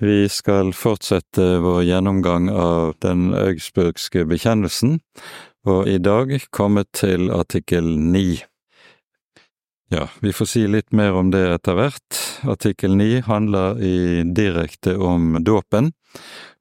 Vi 0.00 0.28
skal 0.28 0.72
fortsette 0.76 1.58
vår 1.58 1.82
gjennomgang 1.82 2.50
av 2.50 2.94
den 3.02 3.32
augsburgske 3.34 4.22
bekjennelsen, 4.30 5.00
og 5.66 5.88
i 5.90 5.98
dag 5.98 6.36
komme 6.54 6.84
til 6.94 7.32
artikkel 7.34 7.96
ni. 7.98 8.38
Ja, 9.90 10.04
vi 10.20 10.32
får 10.32 10.46
si 10.52 10.66
litt 10.68 10.92
mer 10.92 11.16
om 11.16 11.32
det 11.32 11.42
etter 11.50 11.74
hvert. 11.78 12.18
Artikkel 12.46 12.94
ni 12.94 13.22
handler 13.24 13.80
i 13.82 14.22
direkte 14.36 14.94
om 15.00 15.38
dåpen, 15.42 15.90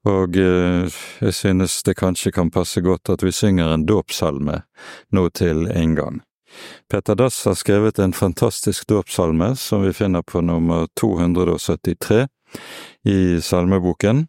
og 0.08 0.38
eh, 0.40 0.88
jeg 1.20 1.36
synes 1.36 1.82
det 1.84 1.98
kanskje 2.00 2.32
kan 2.32 2.50
passe 2.54 2.82
godt 2.82 3.12
at 3.12 3.26
vi 3.26 3.34
synger 3.36 3.74
en 3.74 3.86
dåpssalme 3.86 4.62
nå 5.12 5.28
til 5.36 5.68
en 5.68 5.94
gang. 6.00 6.22
Petter 6.90 7.20
Dass 7.20 7.44
har 7.46 7.58
skrevet 7.60 8.00
en 8.00 8.16
fantastisk 8.16 8.88
dåpssalme 8.88 9.56
som 9.60 9.84
vi 9.84 9.94
finner 9.94 10.24
på 10.24 10.42
nummer 10.42 10.88
273 10.96 12.26
i 13.08 13.42
salmeboken, 13.42 14.26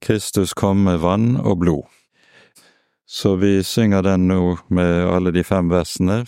Kristus 0.00 0.54
kom 0.54 0.84
med 0.88 1.00
vann 1.04 1.36
og 1.36 1.58
blod. 1.64 1.84
Så 3.08 3.36
vi 3.40 3.62
synger 3.64 4.04
den 4.04 4.28
nå 4.28 4.58
med 4.68 5.08
alle 5.08 5.32
de 5.32 5.44
fem 5.44 5.70
versene 5.72 6.24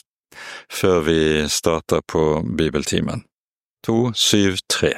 før 0.73 1.01
vi 1.05 1.21
starter 1.49 2.01
på 2.07 2.43
bibeltimen. 2.57 3.27
To, 3.85 4.13
syv, 4.17 4.61
tre. 4.69 4.95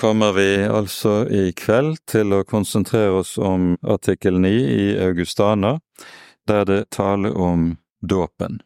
Kommer 0.00 0.32
vi 0.32 0.64
altså 0.64 1.26
i 1.28 1.50
kveld 1.52 1.98
til 2.08 2.32
å 2.32 2.44
konsentrere 2.48 3.20
oss 3.20 3.34
om 3.36 3.74
artikkel 3.84 4.38
9 4.40 4.50
i 4.72 4.86
Augustana, 5.04 5.74
der 6.48 6.64
det 6.64 6.80
taler 6.96 7.36
om 7.36 7.74
dåpen. 8.00 8.62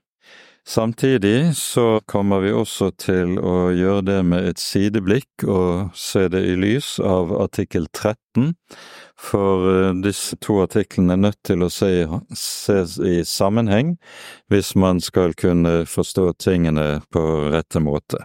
Samtidig 0.67 1.57
så 1.59 2.01
kommer 2.07 2.41
vi 2.41 2.53
også 2.55 2.93
til 3.03 3.35
å 3.43 3.73
gjøre 3.75 4.05
det 4.07 4.21
med 4.31 4.47
et 4.49 4.63
sideblikk 4.63 5.45
og 5.45 5.91
se 5.99 6.23
det 6.33 6.41
i 6.53 6.55
lys 6.57 6.95
av 7.03 7.35
artikkel 7.37 7.89
13, 7.91 8.55
for 9.19 9.67
eh, 9.73 9.91
disse 10.07 10.39
to 10.41 10.61
artiklene 10.63 11.19
er 11.19 11.25
nødt 11.27 11.41
til 11.45 11.67
å 11.67 11.71
se, 11.73 11.91
ses 12.39 12.97
i 13.03 13.19
sammenheng 13.29 13.97
hvis 14.55 14.73
man 14.79 15.03
skal 15.05 15.35
kunne 15.35 15.83
forstå 15.91 16.31
tingene 16.47 17.03
på 17.13 17.27
rette 17.53 17.83
måte. 17.83 18.23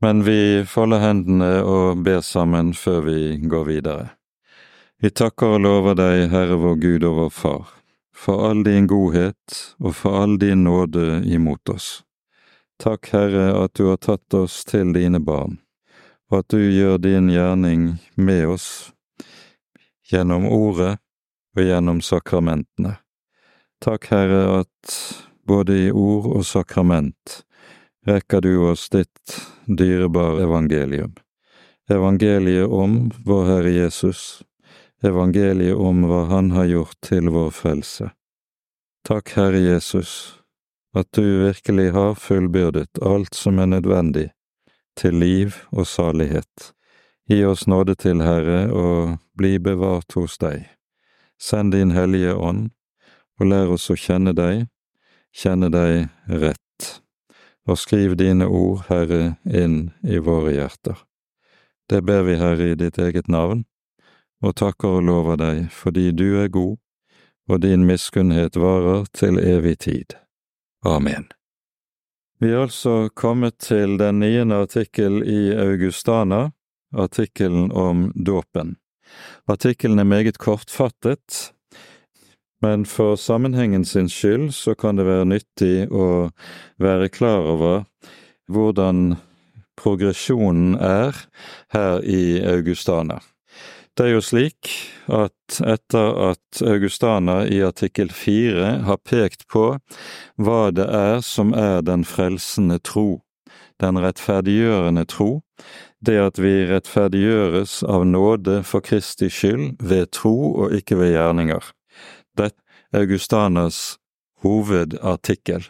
Men 0.00 0.22
vi 0.22 0.64
folder 0.68 1.02
hendene 1.02 1.62
og 1.66 2.04
ber 2.06 2.20
sammen 2.22 2.70
før 2.74 3.00
vi 3.08 3.20
går 3.50 3.64
videre. 3.66 4.04
Vi 5.02 5.10
takker 5.10 5.56
og 5.56 5.64
lover 5.64 5.96
deg, 5.98 6.28
Herre 6.30 6.58
vår 6.58 6.76
Gud 6.82 7.06
og 7.06 7.16
vår 7.16 7.32
Far, 7.34 7.72
for 8.14 8.44
all 8.46 8.62
din 8.66 8.86
godhet 8.90 9.58
og 9.82 9.96
for 9.98 10.20
all 10.22 10.36
din 10.38 10.62
nåde 10.66 11.22
imot 11.26 11.70
oss. 11.74 11.88
Takk, 12.78 13.10
Herre, 13.10 13.48
at 13.64 13.74
du 13.74 13.88
har 13.88 13.98
tatt 13.98 14.34
oss 14.38 14.60
til 14.66 14.92
dine 14.94 15.18
barn, 15.18 15.58
og 16.30 16.44
at 16.44 16.54
du 16.54 16.62
gjør 16.62 16.98
din 17.02 17.30
gjerning 17.34 17.88
med 18.14 18.46
oss 18.54 18.68
gjennom 20.06 20.46
ordet 20.46 20.94
og 21.58 21.64
gjennom 21.66 21.98
sakramentene. 22.06 23.00
Takk, 23.82 24.12
Herre, 24.14 24.62
at 24.62 24.94
både 25.42 25.74
i 25.88 25.90
ord 25.90 26.30
og 26.36 26.46
sakrament 26.46 27.40
rekker 28.08 28.40
du 28.40 28.52
oss 28.70 28.88
ditt 28.88 29.34
dyrebare 29.66 30.42
evangelium. 30.42 31.14
Evangeliet 31.90 32.66
om 32.66 33.10
vår 33.24 33.44
Herre 33.44 33.70
Jesus, 33.70 34.42
evangeliet 35.02 35.76
om 35.76 36.04
hva 36.08 36.24
Han 36.32 36.50
har 36.50 36.64
gjort 36.64 37.00
til 37.04 37.28
vår 37.32 37.50
frelse. 37.50 38.10
Takk, 39.08 39.32
Herre 39.36 39.60
Jesus, 39.60 40.40
at 40.96 41.08
du 41.12 41.44
virkelig 41.44 41.92
har 41.92 42.14
fullbyrdet 42.14 43.00
alt 43.02 43.34
som 43.34 43.58
er 43.58 43.70
nødvendig 43.76 44.30
til 44.98 45.14
liv 45.14 45.56
og 45.72 45.86
salighet. 45.86 46.72
Gi 47.28 47.44
oss 47.44 47.66
nåde 47.66 47.94
til, 47.94 48.22
Herre, 48.24 48.72
og 48.72 49.18
bli 49.36 49.58
bevart 49.60 50.16
hos 50.16 50.38
deg. 50.40 50.64
Send 51.38 51.72
din 51.72 51.92
Hellige 51.92 52.34
Ånd, 52.34 52.70
og 53.38 53.52
lær 53.52 53.74
oss 53.76 53.90
å 53.92 53.96
kjenne 53.96 54.32
deg, 54.34 54.66
kjenne 55.36 55.68
deg 55.70 56.08
rett, 56.28 56.67
og 57.68 57.78
skriv 57.78 58.16
dine 58.16 58.46
ord, 58.48 58.86
Herre, 58.88 59.36
inn 59.44 59.90
i 60.02 60.18
våre 60.24 60.54
hjerter. 60.56 60.96
Det 61.88 62.02
ber 62.04 62.24
vi, 62.24 62.36
Herre, 62.40 62.72
i 62.72 62.78
ditt 62.78 62.98
eget 62.98 63.28
navn, 63.28 63.64
og 64.44 64.56
takker 64.56 64.98
og 64.98 65.08
lover 65.08 65.40
deg 65.40 65.66
fordi 65.74 66.10
du 66.16 66.40
er 66.40 66.48
god, 66.52 66.78
og 67.48 67.62
din 67.64 67.84
miskunnhet 67.88 68.56
varer 68.60 69.06
til 69.16 69.40
evig 69.40 69.78
tid. 69.84 70.16
Amen. 70.86 71.28
Vi 72.38 72.52
er 72.52 72.68
altså 72.68 73.08
kommet 73.18 73.58
til 73.58 73.96
den 73.98 74.20
niende 74.22 74.60
artikkel 74.62 75.24
i 75.26 75.50
Augustana, 75.58 76.52
artikkelen 76.94 77.72
om 77.72 78.12
dåpen. 78.14 78.76
Artikkelen 79.48 79.98
er 79.98 80.06
meget 80.06 80.38
kortfattet, 80.38 81.52
men 82.64 82.84
for 82.86 83.16
sammenhengen 83.16 83.84
sin 83.84 84.08
skyld 84.10 84.52
så 84.54 84.74
kan 84.74 84.98
det 84.98 85.06
være 85.06 85.28
nyttig 85.30 85.88
å 85.94 86.30
være 86.82 87.10
klar 87.14 87.46
over 87.54 87.84
hvordan 88.50 89.16
progresjonen 89.78 90.74
er 90.82 91.16
her 91.74 92.02
i 92.02 92.40
Augustana. 92.42 93.20
Det 93.98 94.06
er 94.06 94.12
jo 94.14 94.22
slik 94.22 94.68
at 95.10 95.58
etter 95.66 96.18
at 96.28 96.60
Augustana 96.62 97.40
i 97.50 97.58
artikkel 97.66 98.12
fire 98.14 98.76
har 98.86 99.00
pekt 99.02 99.46
på 99.50 99.72
hva 100.38 100.60
det 100.70 100.86
er 100.86 101.18
som 101.26 101.50
er 101.54 101.82
den 101.82 102.04
frelsende 102.06 102.78
tro, 102.78 103.24
den 103.82 103.98
rettferdiggjørende 103.98 105.02
tro, 105.10 105.40
det 105.98 106.14
at 106.28 106.38
vi 106.38 106.54
rettferdiggjøres 106.70 107.80
av 107.90 108.06
nåde 108.06 108.60
for 108.66 108.86
Kristi 108.86 109.30
skyld 109.34 109.82
ved 109.82 110.12
tro 110.14 110.36
og 110.52 110.78
ikke 110.78 111.00
ved 111.00 111.16
gjerninger. 111.16 111.74
Augustanas 112.94 113.98
hovedartikkel. 114.42 115.64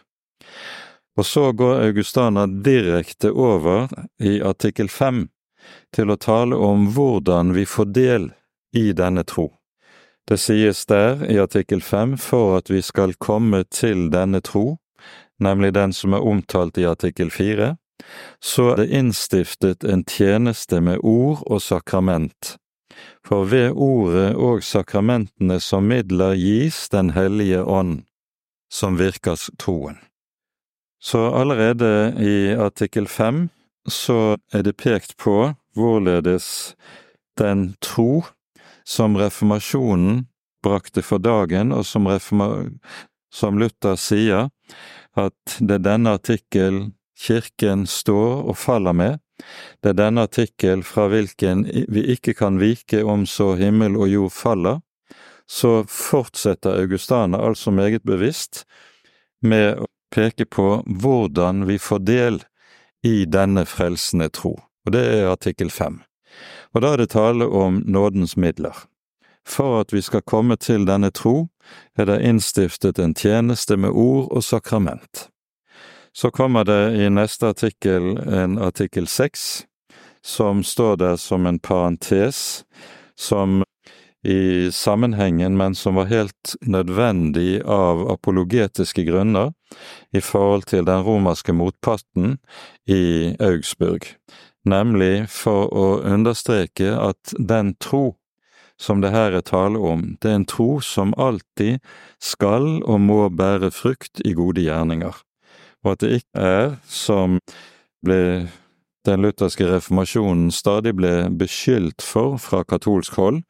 Og 1.19 1.27
så 1.27 1.53
går 1.53 1.83
Augustana 1.89 2.47
direkte 2.47 3.33
over 3.33 3.89
i 4.23 4.39
artikkel 4.43 4.89
fem 4.89 5.27
til 5.95 6.13
å 6.13 6.17
tale 6.17 6.57
om 6.57 6.87
hvordan 6.95 7.55
vi 7.57 7.67
får 7.67 7.89
del 7.97 8.29
i 8.77 8.93
denne 8.93 9.25
tro. 9.27 9.51
Det 10.29 10.37
sies 10.39 10.85
der 10.87 11.25
i 11.27 11.39
artikkel 11.41 11.81
fem 11.83 12.17
for 12.21 12.59
at 12.61 12.71
vi 12.71 12.83
skal 12.85 13.17
komme 13.19 13.65
til 13.73 14.11
denne 14.13 14.43
tro, 14.45 14.77
nemlig 15.41 15.73
den 15.75 15.95
som 15.97 16.15
er 16.15 16.25
omtalt 16.25 16.79
i 16.79 16.87
artikkel 16.87 17.33
fire, 17.35 17.77
så 18.39 18.73
er 18.73 18.83
det 18.83 18.93
innstiftet 19.01 19.85
en 19.85 20.05
tjeneste 20.07 20.81
med 20.85 21.01
ord 21.03 21.43
og 21.47 21.63
sakrament. 21.65 22.59
For 23.27 23.49
ved 23.51 23.73
ordet 23.75 24.35
og 24.37 24.63
sakramentene 24.65 25.61
som 25.61 25.89
midler 25.89 26.37
gis 26.39 26.89
Den 26.89 27.11
hellige 27.17 27.63
ånd, 27.65 28.03
som 28.73 28.99
virker 28.99 29.37
troen. 29.59 29.99
Så 31.01 31.31
allerede 31.31 32.15
i 32.19 32.55
artikkel 32.59 33.07
fem 33.07 33.49
så 33.89 34.37
er 34.53 34.63
det 34.67 34.77
pekt 34.77 35.17
på 35.17 35.55
hvorledes 35.79 36.75
den 37.39 37.77
tro 37.81 38.25
som 38.85 39.17
reformasjonen 39.17 40.27
brakte 40.63 41.05
for 41.07 41.23
dagen, 41.23 41.73
og 41.73 41.87
som, 41.87 42.09
som 43.31 43.59
Luther 43.61 43.97
sier, 44.01 44.49
at 45.17 45.59
det 45.61 45.79
er 45.79 45.85
denne 45.85 46.17
artikkel 46.19 46.89
Kirken 47.19 47.87
står 47.87 48.45
og 48.47 48.57
faller 48.57 48.95
med. 48.95 49.19
Det 49.83 49.93
er 49.93 49.99
denne 49.99 50.25
artikkel 50.27 50.83
fra 50.87 51.07
hvilken 51.13 51.65
vi 51.89 52.05
ikke 52.15 52.35
kan 52.39 52.59
vike 52.61 53.05
om 53.05 53.27
så 53.27 53.55
himmel 53.61 53.97
og 53.97 54.09
jord 54.11 54.35
faller. 54.35 54.81
Så 55.49 55.85
fortsetter 55.89 56.81
Augustana 56.83 57.41
altså 57.41 57.73
meget 57.73 58.03
bevisst 58.05 58.65
med 59.41 59.79
å 59.81 59.87
peke 60.13 60.45
på 60.45 60.83
hvordan 60.87 61.65
vi 61.69 61.79
får 61.79 62.05
del 62.05 62.43
i 63.07 63.25
denne 63.25 63.65
frelsende 63.69 64.29
tro, 64.35 64.57
og 64.85 64.93
det 64.93 65.05
er 65.07 65.31
artikkel 65.31 65.71
fem. 65.71 66.03
Og 66.75 66.83
da 66.83 66.93
er 66.93 67.03
det 67.03 67.13
tale 67.15 67.47
om 67.47 67.83
nådens 67.87 68.37
midler. 68.37 68.75
For 69.49 69.81
at 69.81 69.95
vi 69.95 70.03
skal 70.05 70.27
komme 70.29 70.59
til 70.61 70.85
denne 70.85 71.11
tro, 71.15 71.49
er 71.97 72.09
det 72.11 72.21
innstiftet 72.27 72.99
en 72.99 73.15
tjeneste 73.17 73.79
med 73.81 73.95
ord 73.97 74.29
og 74.29 74.45
sakrament. 74.45 75.29
Så 76.13 76.31
kommer 76.31 76.65
det 76.65 76.97
i 76.99 77.09
neste 77.11 77.53
artikkel 77.53 78.17
en 78.19 78.59
artikkel 78.59 79.07
seks, 79.07 79.65
som 80.23 80.63
står 80.65 80.97
der 80.97 81.17
som 81.17 81.47
en 81.47 81.59
parentes, 81.59 82.65
som 83.19 83.63
i 84.23 84.71
sammenhengen, 84.73 85.57
men 85.57 85.75
som 85.75 85.95
var 85.95 86.05
helt 86.11 86.55
nødvendig 86.61 87.63
av 87.63 88.11
apologetiske 88.11 89.05
grunner 89.07 89.53
i 90.11 90.21
forhold 90.21 90.67
til 90.67 90.85
den 90.85 91.05
romerske 91.07 91.55
motparten 91.55 92.39
i 92.91 93.37
Augsburg, 93.41 94.09
nemlig 94.67 95.29
for 95.31 95.71
å 95.71 95.87
understreke 96.03 96.97
at 96.99 97.35
den 97.39 97.77
tro 97.79 98.17
som 98.79 99.01
det 99.03 99.11
her 99.15 99.35
er 99.35 99.47
tale 99.47 99.79
om, 99.79 100.05
det 100.23 100.31
er 100.31 100.41
en 100.41 100.51
tro 100.51 100.69
som 100.83 101.15
alltid 101.19 101.79
skal 102.23 102.79
og 102.83 103.01
må 103.03 103.25
bære 103.31 103.73
frukt 103.75 104.23
i 104.27 104.35
gode 104.39 104.63
gjerninger 104.67 105.25
og 105.85 105.95
at 105.95 106.03
det 106.03 106.21
ikke 106.21 106.47
er, 106.49 106.73
som 106.85 107.39
ble 108.05 108.49
den 109.07 109.25
lutherske 109.25 109.67
reformasjonen 109.69 110.51
stadig 110.53 110.95
ble 110.99 111.29
beskyldt 111.39 112.05
for 112.05 112.37
fra 112.43 112.65
katolsk 112.69 113.17
hold, 113.21 113.43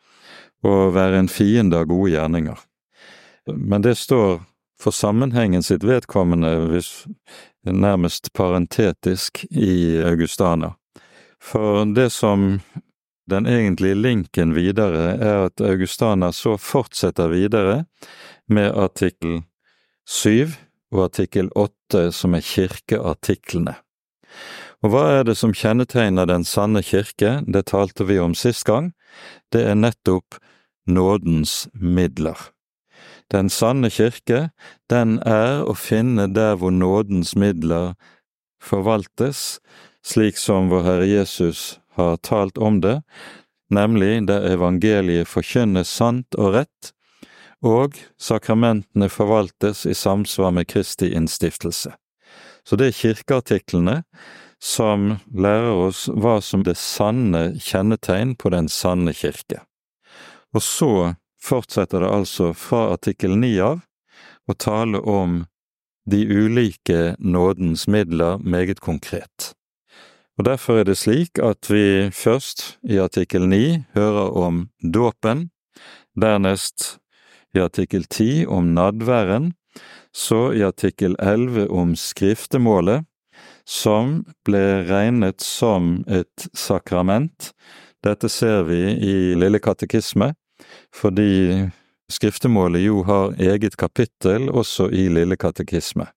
å 0.67 0.91
være 0.95 1.23
en 1.23 1.31
fiende 1.31 1.79
av 1.79 1.89
gode 1.91 2.13
gjerninger. 2.13 2.59
Men 3.49 3.83
det 3.83 3.97
står 3.99 4.41
for 4.79 4.95
sammenhengen 4.95 5.65
sitt 5.67 5.87
vedkommende 5.87 6.51
hvis, 6.71 7.07
nærmest 7.67 8.33
parentetisk 8.37 9.45
i 9.51 9.99
Augustana. 10.07 10.75
For 11.43 11.85
det 11.95 12.11
som 12.15 12.61
den 13.29 13.47
egentlige 13.47 13.99
linken 13.99 14.55
videre 14.57 15.19
er 15.19 15.49
at 15.49 15.61
Augustana 15.61 16.31
så 16.33 16.57
fortsetter 16.57 17.29
videre 17.29 17.83
med 18.49 18.73
artikkel 18.73 19.43
syv 20.09 20.57
og 20.95 21.09
artikkel 21.09 21.51
åtte, 21.57 22.09
som 22.13 22.37
er 22.37 22.45
kirkeartiklene. 22.45 23.77
Og 24.85 24.93
hva 24.93 25.05
er 25.19 25.25
det 25.27 25.35
som 25.41 25.55
kjennetegner 25.57 26.29
den 26.31 26.45
sanne 26.47 26.85
kirke, 26.87 27.41
det 27.47 27.67
talte 27.73 28.07
vi 28.07 28.19
om 28.23 28.37
sist 28.39 28.65
gang, 28.69 28.93
det 29.53 29.65
er 29.67 29.79
nettopp 29.79 30.39
nådens 30.89 31.67
midler. 31.75 32.39
Den 33.33 33.51
sanne 33.53 33.91
kirke, 33.93 34.49
den 34.89 35.19
er 35.27 35.67
å 35.69 35.75
finne 35.77 36.29
der 36.33 36.57
hvor 36.61 36.73
nådens 36.73 37.35
midler 37.37 37.97
forvaltes, 38.63 39.59
slik 40.07 40.39
som 40.41 40.71
vår 40.71 40.87
Herre 40.87 41.09
Jesus 41.11 41.81
har 41.99 42.17
talt 42.25 42.59
om 42.59 42.81
det, 42.81 43.01
nemlig 43.75 44.29
der 44.31 44.47
evangeliet 44.49 45.29
forkynnes 45.29 45.91
sant 45.91 46.39
og 46.39 46.55
rett, 46.55 46.93
og 47.65 47.97
sakramentene 48.21 49.09
forvaltes 49.11 49.87
i 49.87 49.95
samsvar 49.95 50.53
med 50.55 50.69
Kristi 50.71 51.11
innstiftelse. 51.15 51.95
Så 52.65 52.77
det 52.77 52.91
er 52.91 52.99
kirkeartiklene 52.99 54.03
som 54.63 55.17
lærer 55.35 55.73
oss 55.87 56.07
hva 56.11 56.39
som 56.43 56.65
det 56.67 56.77
sanne 56.79 57.55
kjennetegn 57.63 58.35
på 58.39 58.51
den 58.55 58.69
sanne 58.69 59.15
kirke. 59.15 59.63
Og 60.55 60.63
så 60.63 60.93
fortsetter 61.43 62.03
det 62.03 62.11
altså 62.11 62.53
fra 62.57 62.89
artikkel 62.95 63.37
ni 63.39 63.55
av 63.63 63.81
å 64.49 64.57
tale 64.59 65.01
om 65.01 65.45
de 66.09 66.25
ulike 66.25 67.15
nådens 67.19 67.87
midler 67.89 68.39
meget 68.39 68.81
konkret. 68.81 69.53
Og 70.39 70.47
Derfor 70.47 70.81
er 70.81 70.85
det 70.87 70.99
slik 70.99 71.39
at 71.43 71.67
vi 71.71 72.11
først 72.15 72.79
i 72.87 73.01
artikkel 73.03 73.49
ni 73.51 73.83
hører 73.95 74.31
om 74.39 74.69
dåpen, 74.81 75.51
dernest 76.15 76.99
i 77.59 77.65
artikkel 77.65 78.07
10 78.07 78.47
om 78.47 78.73
nadværen, 78.75 79.53
så 80.15 80.53
i 80.55 80.63
artikkel 80.63 81.17
elleve 81.21 81.69
om 81.69 81.95
skriftemålet, 81.97 83.05
som 83.69 84.23
ble 84.49 84.63
regnet 84.89 85.45
som 85.45 86.05
et 86.09 86.49
sakrament. 86.57 87.53
Dette 88.05 88.31
ser 88.33 88.65
vi 88.71 88.81
i 89.05 89.15
Lille 89.37 89.61
katekisme, 89.61 90.33
fordi 90.95 91.69
skriftemålet 92.11 92.87
jo 92.87 93.03
har 93.05 93.37
eget 93.37 93.77
kapittel 93.77 94.49
også 94.49 94.89
i 94.91 95.09
Lille 95.13 95.37
katekisme. 95.37 96.09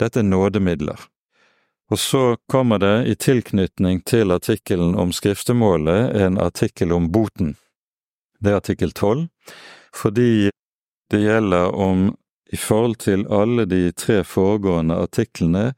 Dette 0.00 0.22
er 0.22 0.30
nådemidler. 0.30 0.96
Og 1.90 1.98
så 1.98 2.36
kommer 2.48 2.78
det 2.78 2.94
i 3.10 3.16
tilknytning 3.18 4.00
til 4.06 4.30
artikkelen 4.30 4.94
om 4.94 5.12
skriftemålet 5.12 6.14
en 6.22 6.38
artikkel 6.38 6.94
om 6.94 7.10
boten. 7.10 7.56
Det 8.40 8.52
er 8.52 8.60
artikkel 8.62 8.94
tolv, 8.96 9.26
fordi 9.92 10.50
det 11.10 11.22
gjelder 11.24 11.74
om 11.74 12.10
i 12.52 12.58
forhold 12.58 12.96
til 13.02 13.26
alle 13.30 13.66
de 13.70 13.92
tre 13.92 14.22
foregående 14.26 14.96
artiklene, 14.98 15.72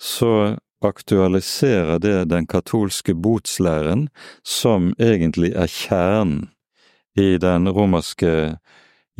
så 0.00 0.56
aktualiserer 0.84 1.98
det 2.02 2.30
den 2.32 2.46
katolske 2.46 3.14
botslæren, 3.14 4.08
som 4.44 4.92
egentlig 4.98 5.52
er 5.54 5.70
kjernen 5.70 6.50
i 7.16 7.36
den 7.38 7.68
romerske 7.68 8.58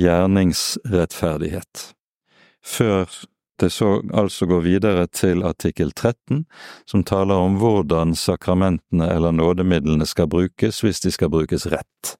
gjerningsrettferdighet. 0.00 1.92
Før 2.64 3.06
det 3.60 3.70
så 3.70 4.00
altså 4.14 4.46
går 4.46 4.64
videre 4.64 5.06
til 5.06 5.44
artikkel 5.46 5.92
13, 5.92 6.44
som 6.86 7.04
taler 7.04 7.34
om 7.34 7.60
hvordan 7.60 8.16
sakramentene 8.18 9.06
eller 9.12 9.30
nådemidlene 9.30 10.06
skal 10.06 10.28
brukes 10.28 10.80
hvis 10.80 11.00
de 11.04 11.12
skal 11.14 11.30
brukes 11.30 11.66
rett. 11.70 12.16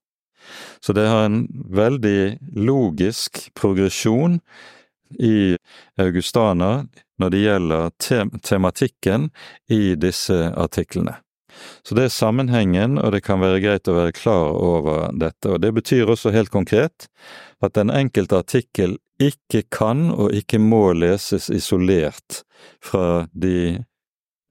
Så 0.80 0.94
det 0.96 1.08
har 1.08 1.26
en 1.26 1.44
veldig 1.72 2.38
logisk 2.56 3.44
progresjon 3.58 4.40
i 5.20 5.56
Augustana 6.00 6.86
når 7.20 7.34
det 7.34 7.42
gjelder 7.42 7.92
te 8.02 8.22
tematikken 8.42 9.28
i 9.70 9.94
disse 10.00 10.38
artiklene. 10.58 11.18
Så 11.84 11.94
det 11.94 12.06
er 12.06 12.14
sammenhengen, 12.14 12.96
og 12.98 13.12
det 13.12 13.22
kan 13.26 13.42
være 13.42 13.60
greit 13.62 13.88
å 13.88 13.96
være 13.96 14.14
klar 14.16 14.56
over 14.56 15.12
dette. 15.12 15.50
Og 15.52 15.60
det 15.62 15.72
betyr 15.76 16.10
også 16.10 16.32
helt 16.34 16.50
konkret 16.50 17.08
at 17.62 17.74
den 17.76 17.92
enkelte 17.92 18.40
artikkel 18.40 18.96
ikke 19.22 19.62
kan 19.70 20.08
og 20.10 20.32
ikke 20.34 20.58
må 20.62 20.94
leses 20.96 21.50
isolert 21.52 22.42
fra 22.82 23.26
de 23.32 23.82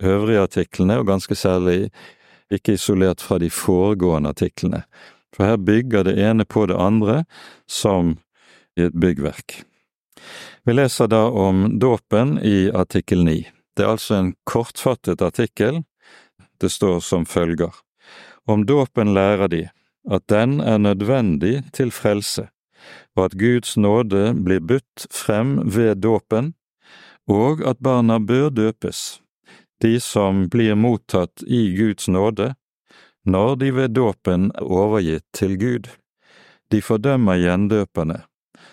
øvrige 0.01 0.45
artiklene, 0.45 0.99
og 0.99 1.09
ganske 1.09 1.35
særlig 1.35 1.89
ikke 2.51 2.75
isolert 2.77 3.23
fra 3.23 3.39
de 3.41 3.49
foregående 3.53 4.31
artiklene. 4.31 4.83
For 5.35 5.47
her 5.47 5.57
bygger 5.57 6.03
det 6.03 6.17
ene 6.19 6.45
på 6.45 6.65
det 6.67 6.77
andre 6.77 7.23
som 7.69 8.17
i 8.77 8.87
et 8.87 8.95
byggverk. 8.95 9.63
Vi 10.63 10.73
leser 10.73 11.07
da 11.07 11.25
om 11.29 11.79
dåpen 11.79 12.37
i 12.39 12.71
artikkel 12.71 13.23
9. 13.23 13.37
Det 13.75 13.85
er 13.85 13.93
altså 13.95 14.17
en 14.19 14.33
kortfattet 14.43 15.21
artikkel. 15.21 15.83
Det 16.61 16.69
står 16.69 16.99
som 16.99 17.25
følger. 17.25 17.71
Om 18.45 18.65
dåpen 18.65 19.13
lærer 19.15 19.47
de 19.47 19.63
at 20.09 20.27
den 20.29 20.59
er 20.61 20.77
nødvendig 20.77 21.63
til 21.73 21.91
frelse, 21.91 22.47
og 23.15 23.25
at 23.25 23.37
Guds 23.37 23.77
nåde 23.77 24.33
blir 24.33 24.59
budt 24.59 25.05
frem 25.13 25.59
ved 25.75 26.01
dåpen, 26.01 26.53
og 27.29 27.61
at 27.67 27.77
barna 27.83 28.17
bør 28.19 28.49
døpes, 28.49 29.21
de 29.81 29.99
som 29.99 30.47
blir 30.49 30.75
mottatt 30.75 31.43
i 31.47 31.69
Guds 31.77 32.09
nåde, 32.09 32.53
når 33.25 33.55
de 33.61 33.71
ved 33.75 33.93
dåpen 33.95 34.51
er 34.55 34.67
overgitt 34.67 35.27
til 35.37 35.57
Gud. 35.59 35.89
De 36.71 36.81
fordømmer 36.81 37.39
gjendøperne, 37.41 38.21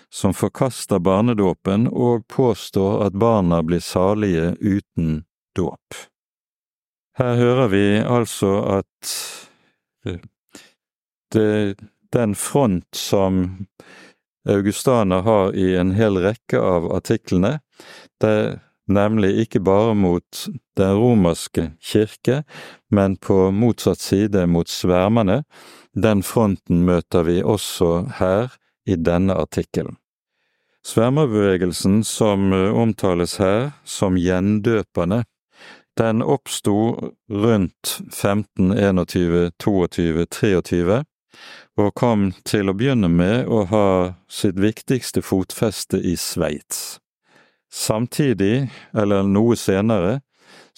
som 0.09 0.33
forkaster 0.33 1.01
barnedåpen 1.03 1.87
og 1.91 2.25
påstår 2.31 3.05
at 3.07 3.17
barna 3.19 3.61
blir 3.63 3.83
salige 3.83 4.53
uten 4.61 5.23
dåp. 5.57 5.99
Her 7.19 7.35
hører 7.35 7.67
vi 7.67 7.85
altså 7.99 8.53
at 8.79 9.13
det, 11.33 11.75
den 12.13 12.35
front 12.35 12.95
som 12.95 13.67
Augustana 14.49 15.19
har 15.21 15.53
i 15.53 15.75
en 15.75 15.91
hel 15.97 16.17
rekke 16.23 16.61
av 16.63 16.87
artiklene, 16.95 17.59
det 18.23 18.59
nemlig 18.89 19.35
ikke 19.43 19.61
bare 19.61 19.93
mot 19.93 20.45
den 20.79 20.95
romerske 20.97 21.69
kirke, 21.83 22.41
men 22.89 23.17
på 23.17 23.51
motsatt 23.51 23.99
side 23.99 24.45
mot 24.47 24.69
svermerne. 24.69 25.43
Den 25.93 26.23
fronten 26.23 26.85
møter 26.85 27.25
vi 27.27 27.39
også 27.43 28.05
her 28.19 28.53
i 28.85 28.95
denne 28.95 29.35
artikkelen. 29.37 29.97
Svermerbevegelsen 30.85 32.03
som 32.07 32.53
eh, 32.53 32.71
omtales 32.73 33.37
her 33.37 33.71
som 33.83 34.17
gjendøperne, 34.17 35.23
den 35.99 36.21
oppsto 36.23 37.11
rundt 37.29 37.99
1521, 38.07 39.51
22, 39.59 40.25
23, 40.31 41.01
og 41.79 41.91
kom 41.95 42.29
til 42.47 42.71
å 42.71 42.75
begynne 42.77 43.09
med 43.11 43.49
å 43.51 43.65
ha 43.71 43.89
sitt 44.31 44.59
viktigste 44.59 45.23
fotfeste 45.23 45.99
i 45.99 46.15
Sveits. 46.19 46.99
Samtidig, 47.69 48.69
eller 48.95 49.27
noe 49.27 49.57
senere, 49.59 50.21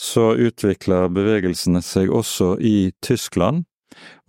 så 0.01 0.31
utvikler 0.33 1.11
bevegelsene 1.13 1.81
seg 1.85 2.09
også 2.09 2.55
i 2.57 2.91
Tyskland, 3.05 3.67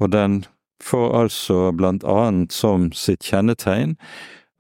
og 0.01 0.13
den 0.13 0.43
får 0.83 1.15
altså 1.17 1.59
blant 1.73 2.05
annet 2.05 2.53
som 2.53 2.91
sitt 2.93 3.25
kjennetegn 3.25 3.97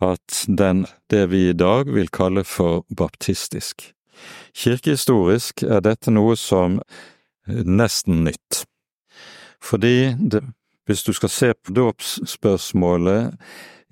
at 0.03 0.45
den 0.49 0.87
det 1.11 1.27
vi 1.31 1.49
i 1.51 1.57
dag 1.59 1.91
vil 1.93 2.09
kalle 2.11 2.45
for 2.49 2.87
baptistisk. 2.97 3.93
Kirkehistorisk 4.57 5.65
er 5.67 5.83
dette 5.85 6.15
noe 6.15 6.37
som 6.39 6.81
nesten 7.47 8.23
nytt, 8.27 8.65
fordi 9.63 10.15
det, 10.19 10.43
hvis 10.87 11.05
du 11.07 11.13
skal 11.15 11.31
se 11.31 11.53
på 11.55 11.75
dåpsspørsmålet 11.77 13.35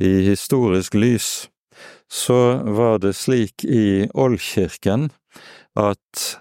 i 0.02 0.12
historisk 0.30 0.94
lys, 0.94 1.48
så 2.10 2.62
var 2.66 2.98
det 3.02 3.14
slik 3.18 3.64
i 3.64 4.08
Oldkirken 4.14 5.10
at 5.78 6.40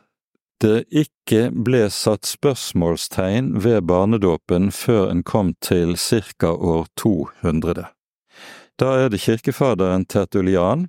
det 0.60 0.84
ikke 0.92 1.50
ble 1.56 1.86
satt 1.94 2.28
spørsmålstegn 2.28 3.54
ved 3.63 3.86
barnedåpen 3.88 4.74
før 4.75 5.08
en 5.13 5.24
kom 5.24 5.54
til 5.63 5.96
ca. 5.96 6.51
år 6.51 6.88
200. 7.00 7.86
Da 8.80 8.89
er 9.00 9.10
det 9.12 9.22
kirkefaderen 9.24 10.06
Tertulian 10.06 10.88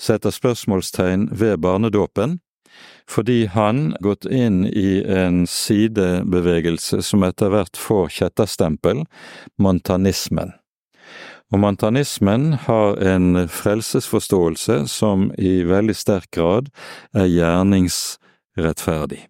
setter 0.00 0.32
spørsmålstegn 0.32 1.28
ved 1.32 1.56
barnedåpen, 1.64 2.38
fordi 3.08 3.46
han 3.48 3.94
gått 4.04 4.28
inn 4.28 4.66
i 4.66 5.00
en 5.00 5.46
sidebevegelse 5.48 7.00
som 7.02 7.24
etter 7.24 7.52
hvert 7.52 7.80
får 7.80 8.12
kjetterstempel, 8.20 9.06
montanismen. 9.56 10.52
Og 11.48 11.62
montanismen 11.64 12.52
har 12.68 12.98
en 13.00 13.46
frelsesforståelse 13.48 14.82
som 14.92 15.30
i 15.40 15.62
veldig 15.64 15.96
sterk 15.96 16.28
grad 16.36 16.68
er 17.16 17.24
gjerningsrettferdig 17.24 18.26
rettferdig. 18.58 19.26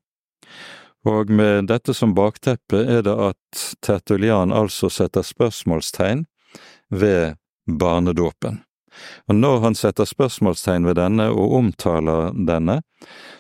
Og 1.09 1.31
med 1.31 1.69
dette 1.71 1.95
som 1.95 2.15
bakteppe 2.17 2.81
er 2.83 3.05
det 3.07 3.15
at 3.15 3.67
Tertulian 3.85 4.53
altså 4.53 4.91
setter 4.93 5.25
spørsmålstegn 5.25 6.25
ved 6.91 7.39
barnedåpen. 7.69 8.63
Og 9.29 9.37
når 9.37 9.61
han 9.63 9.77
setter 9.79 10.09
spørsmålstegn 10.09 10.87
ved 10.89 10.99
denne 10.99 11.29
og 11.31 11.55
omtaler 11.61 12.33
denne, 12.35 12.81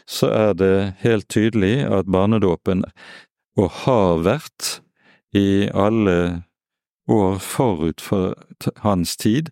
så 0.06 0.30
er 0.30 0.52
det 0.54 0.74
helt 1.02 1.28
tydelig 1.28 1.82
at 1.84 2.10
barnedåpen, 2.10 2.84
og 3.58 3.70
har 3.82 4.22
vært 4.22 4.78
i 5.34 5.68
alle 5.74 6.44
år 7.10 7.40
forut 7.42 8.00
for 8.04 8.36
hans 8.84 9.16
tid, 9.16 9.50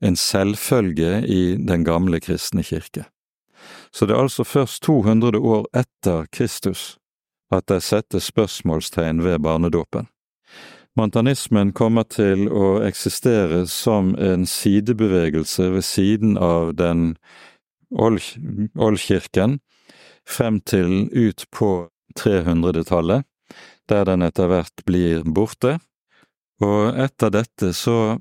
en 0.00 0.16
selvfølge 0.16 1.26
i 1.26 1.56
den 1.56 1.84
gamle 1.84 2.20
kristne 2.22 2.62
kirke. 2.64 3.08
Så 3.90 4.06
det 4.06 4.14
er 4.16 4.22
altså 4.22 4.44
først 4.44 4.82
200 4.86 5.38
år 5.38 5.66
etter 5.76 6.26
Kristus 6.32 6.96
at 7.50 7.66
det 7.66 7.82
settes 7.82 8.30
spørsmålstegn 8.30 9.24
ved 9.24 9.40
barnedåpen. 9.42 10.06
Montanismen 10.98 11.72
kommer 11.72 12.06
til 12.10 12.48
å 12.50 12.80
eksistere 12.86 13.64
som 13.70 14.14
en 14.18 14.46
sidebevegelse 14.46 15.70
ved 15.74 15.86
siden 15.86 16.36
av 16.38 16.74
den 16.78 17.14
oldkirken 17.90 19.58
frem 20.26 20.60
til 20.60 21.08
ut 21.14 21.46
på 21.54 21.88
300-tallet, 22.18 23.24
der 23.90 24.06
den 24.06 24.26
etter 24.26 24.50
hvert 24.50 24.84
blir 24.86 25.24
borte, 25.26 25.78
og 26.62 26.98
etter 27.00 27.32
dette 27.34 27.72
så 27.74 28.18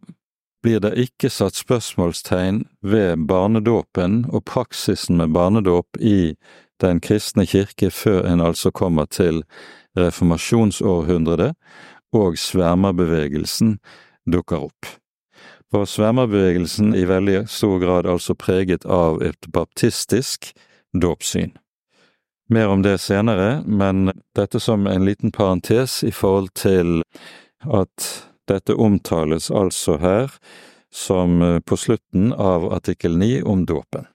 blir 0.64 0.80
det 0.84 0.96
ikke 1.00 1.30
satt 1.32 1.56
spørsmålstegn 1.60 2.64
ved 2.82 3.28
barnedåpen 3.28 4.26
og 4.30 4.46
praksisen 4.46 5.18
med 5.18 5.34
barnedåp 5.36 6.00
i 6.00 6.36
den 6.82 7.00
kristne 7.04 7.46
kirke 7.48 7.92
før 7.92 8.26
en 8.28 8.42
altså 8.44 8.72
kommer 8.72 9.06
til 9.06 9.44
reformasjonsårhundret 9.98 11.56
og 12.16 12.38
svermerbevegelsen 12.40 13.78
dukker 14.32 14.68
opp. 14.70 14.92
Var 15.72 15.86
svermerbevegelsen 15.86 16.96
i 16.98 17.06
veldig 17.06 17.44
stor 17.50 17.80
grad 17.80 18.10
altså 18.10 18.34
preget 18.34 18.86
av 18.86 19.22
et 19.22 19.52
baptistisk 19.54 20.52
dåpssyn. 20.98 21.52
Mer 22.50 22.72
om 22.74 22.82
det 22.82 22.98
senere, 22.98 23.62
men 23.66 24.10
dette 24.36 24.58
som 24.60 24.88
en 24.90 25.06
liten 25.06 25.32
parentes 25.32 26.02
i 26.04 26.10
forhold 26.12 26.50
til 26.58 27.04
at 27.62 28.08
dette 28.50 28.76
omtales 28.76 29.50
altså 29.52 29.98
her 30.02 30.34
som 30.92 31.42
eh, 31.42 31.60
på 31.60 31.78
slutten 31.78 32.34
av 32.34 32.68
artikkel 32.74 33.18
9 33.18 33.44
om 33.44 33.66
dåpen. 33.66 34.08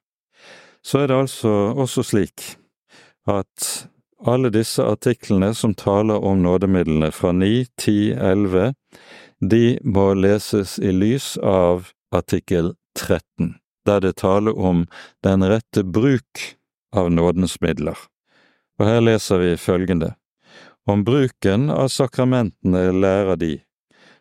Så 0.84 1.04
er 1.04 1.08
det 1.08 1.18
altså 1.24 1.52
også 1.80 2.04
slik 2.04 2.54
at 3.30 3.88
alle 4.24 4.50
disse 4.52 4.84
artiklene 4.84 5.52
som 5.56 5.74
taler 5.74 6.24
om 6.24 6.42
nådemidlene 6.44 7.10
fra 7.12 7.32
9, 7.32 7.66
10, 7.80 8.12
11, 8.12 8.74
de 9.40 9.78
må 9.84 10.12
leses 10.16 10.78
i 10.78 10.92
lys 10.92 11.34
av 11.38 11.90
artikkel 12.14 12.74
13, 12.98 13.54
der 13.86 14.00
det 14.00 14.16
taler 14.22 14.56
om 14.56 14.84
den 15.24 15.44
rette 15.44 15.84
bruk 15.84 16.44
av 16.96 17.10
nådens 17.12 17.58
midler. 17.60 17.98
Og 18.78 18.88
her 18.88 19.02
leser 19.04 19.42
vi 19.42 19.56
følgende. 19.60 20.14
Om 20.86 21.04
bruken 21.04 21.70
av 21.72 21.88
sakramentene 21.92 22.90
lærer 22.92 23.38
de 23.40 23.52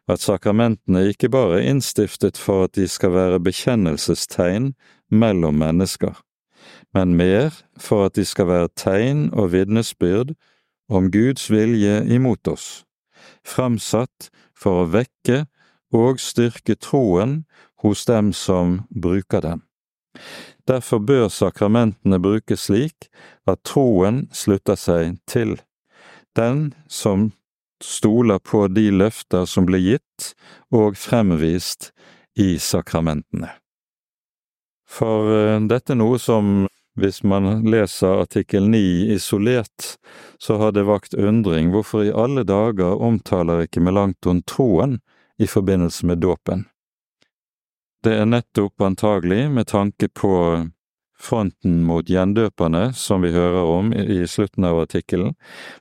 at 0.08 0.24
sakramentene 0.24 1.06
ikke 1.12 1.30
bare 1.32 1.60
er 1.62 1.70
innstiftet 1.72 2.38
for 2.40 2.68
at 2.68 2.76
de 2.76 2.88
skal 2.88 3.14
være 3.14 3.40
bekjennelsestegn 3.44 4.74
mellom 5.12 5.62
mennesker, 5.62 6.18
men 6.94 7.16
mer 7.16 7.54
for 7.80 8.06
at 8.08 8.16
de 8.16 8.26
skal 8.26 8.48
være 8.48 8.74
tegn 8.76 9.30
og 9.34 9.54
vitnesbyrd 9.54 10.36
om 10.90 11.12
Guds 11.12 11.50
vilje 11.52 12.04
imot 12.12 12.48
oss, 12.48 12.84
fremsatt 13.48 14.30
for 14.58 14.84
å 14.84 14.90
vekke 14.92 15.46
og 15.94 16.20
styrke 16.20 16.76
troen 16.76 17.44
hos 17.84 18.06
dem 18.10 18.34
som 18.34 18.82
bruker 18.90 19.44
den. 19.44 19.62
Derfor 20.68 21.00
bør 21.04 21.28
sakramentene 21.28 22.20
brukes 22.24 22.68
slik 22.70 23.10
at 23.48 23.64
troen 23.68 24.28
slutter 24.32 24.80
seg 24.80 25.18
til 25.28 25.58
den 26.38 26.72
som 26.88 27.32
stoler 27.84 28.40
på 28.40 28.68
de 28.72 28.88
løfter 28.92 29.46
som 29.50 29.68
ble 29.68 29.82
gitt 29.84 30.32
og 30.74 30.98
fremvist 30.98 31.92
i 32.40 32.56
sakramentene. 32.60 33.52
For 34.90 35.32
eh, 35.34 35.60
dette 35.70 35.94
er 35.94 36.00
noe 36.00 36.20
som, 36.22 36.68
hvis 37.00 37.24
man 37.28 37.66
leser 37.68 38.24
artikkel 38.24 38.70
9 38.70 39.14
isolert, 39.16 39.96
så 40.38 40.60
har 40.62 40.76
det 40.76 40.86
vakt 40.90 41.18
undring 41.18 41.74
hvorfor 41.74 42.06
i 42.06 42.14
alle 42.14 42.46
dager 42.48 43.02
omtaler 43.02 43.66
ikke 43.66 43.84
Melanchthon 43.84 44.44
troen 44.48 45.00
i 45.42 45.50
forbindelse 45.50 46.06
med 46.06 46.22
dåpen. 46.24 46.68
Det 48.04 48.18
er 48.20 48.28
nettopp 48.28 48.84
antagelig 48.84 49.48
med 49.52 49.68
tanke 49.72 50.10
på 50.12 50.34
fronten 51.24 51.82
mot 51.88 52.10
gjendøperne, 52.10 52.92
som 52.94 53.24
vi 53.24 53.32
hører 53.34 53.70
om 53.78 53.94
i 53.96 54.24
slutten 54.28 54.68
av 54.68 54.84
artikkelen, 54.84 55.34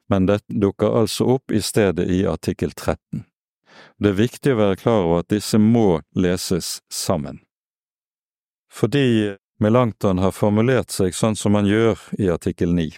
men 0.08 0.28
det 0.30 0.42
dukker 0.48 1.02
altså 1.02 1.28
opp 1.36 1.52
i 1.52 1.62
stedet 1.62 2.06
i 2.10 2.22
artikkel 2.30 2.72
13. 2.72 3.24
Det 3.98 4.12
er 4.12 4.18
viktig 4.18 4.54
å 4.54 4.60
være 4.60 4.80
klar 4.80 5.06
over 5.06 5.22
at 5.22 5.32
disse 5.32 5.58
må 5.58 6.02
leses 6.14 6.80
sammen. 6.92 7.42
Fordi 8.72 9.34
Melanchthon 9.62 10.22
har 10.22 10.34
formulert 10.34 10.90
seg 10.90 11.14
sånn 11.14 11.36
som 11.38 11.58
han 11.58 11.68
gjør 11.68 12.00
i 12.18 12.30
artikkel 12.32 12.72
9, 12.74 12.94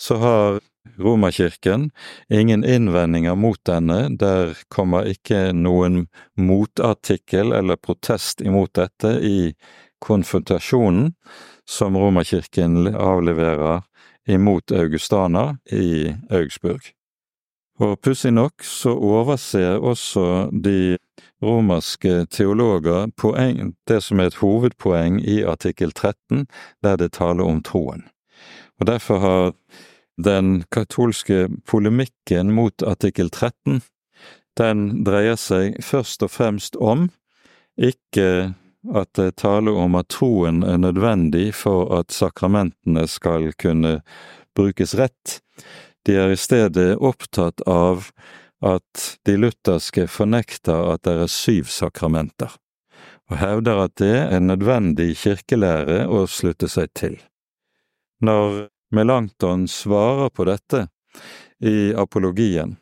så 0.00 0.18
har 0.22 0.60
Romerkirken 0.96 1.90
ingen 2.32 2.64
innvendinger 2.64 3.34
mot 3.34 3.60
denne, 3.68 4.08
der 4.16 4.56
kommer 4.72 5.08
ikke 5.10 5.52
noen 5.52 6.06
motartikkel 6.34 7.52
eller 7.52 7.76
protest 7.76 8.40
imot 8.40 8.72
dette 8.78 9.18
i 9.20 9.52
konfrontasjonen, 10.04 11.12
som 11.68 11.96
Romerkirken 11.96 12.94
avleverer 12.94 13.82
imot 14.28 14.72
Augustana 14.72 15.58
i 15.72 16.14
Augsburg. 16.30 16.80
Og 17.78 18.00
pussig 18.02 18.32
nok 18.34 18.64
så 18.66 18.90
overser 18.90 19.78
også 19.78 20.48
de 20.50 20.98
romerske 21.42 22.24
teologer 22.34 23.12
poeng, 23.16 23.74
det 23.86 24.00
som 24.02 24.18
er 24.18 24.32
et 24.32 24.40
hovedpoeng 24.40 25.20
i 25.22 25.42
artikkel 25.46 25.92
13, 25.92 26.48
der 26.82 26.96
det 26.98 27.12
taler 27.14 27.46
om 27.46 27.62
troen. 27.62 28.08
Og 28.80 28.86
derfor 28.90 29.18
har 29.22 29.52
den 30.18 30.64
katolske 30.74 31.46
polemikken 31.66 32.50
mot 32.50 32.82
artikkel 32.82 33.30
13, 33.30 33.82
den 34.58 35.04
dreier 35.06 35.38
seg 35.38 35.78
først 35.84 36.24
og 36.26 36.32
fremst 36.34 36.76
om 36.82 37.06
ikke 37.78 38.54
at 38.94 39.12
det 39.18 39.36
taler 39.42 39.76
om 39.76 39.96
at 39.98 40.08
troen 40.12 40.62
er 40.66 40.80
nødvendig 40.80 41.52
for 41.56 41.90
at 41.98 42.14
sakramentene 42.14 43.06
skal 43.08 43.50
kunne 43.60 43.98
brukes 44.56 44.94
rett. 44.98 45.38
De 46.06 46.16
er 46.16 46.32
i 46.32 46.40
stedet 46.40 46.96
opptatt 46.96 47.60
av 47.68 48.10
at 48.64 49.04
de 49.28 49.36
lutherske 49.38 50.08
fornekter 50.10 50.92
at 50.94 51.04
det 51.06 51.14
er 51.24 51.30
syv 51.30 51.68
sakramenter, 51.70 52.50
og 53.30 53.38
hevder 53.38 53.84
at 53.84 53.94
det 54.00 54.16
er 54.24 54.42
nødvendig 54.42 55.12
kirkelære 55.20 56.06
å 56.08 56.24
slutte 56.30 56.70
seg 56.70 56.90
til. 56.98 57.18
Når 58.24 58.66
Melanchthon 58.94 59.68
svarer 59.70 60.32
på 60.34 60.48
dette 60.48 60.86
i 61.60 61.92
apologien, 61.94 62.78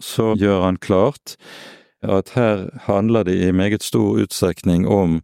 så 0.00 0.34
gjør 0.36 0.64
han 0.66 0.80
klart 0.82 1.36
at 2.02 2.32
her 2.36 2.68
handler 2.86 3.24
det 3.24 3.36
i 3.40 3.52
meget 3.52 3.82
stor 3.82 4.18
utstrekning 4.22 4.86
om 4.88 5.20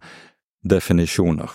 definisjoner. 0.64 1.50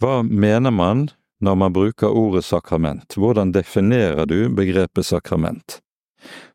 Hva 0.00 0.22
mener 0.22 0.70
man 0.70 1.08
når 1.40 1.54
man 1.54 1.72
bruker 1.72 2.08
ordet 2.08 2.44
sakrament? 2.44 3.16
Hvordan 3.16 3.52
definerer 3.52 4.26
du 4.26 4.48
begrepet 4.48 5.06
sakrament? 5.06 5.80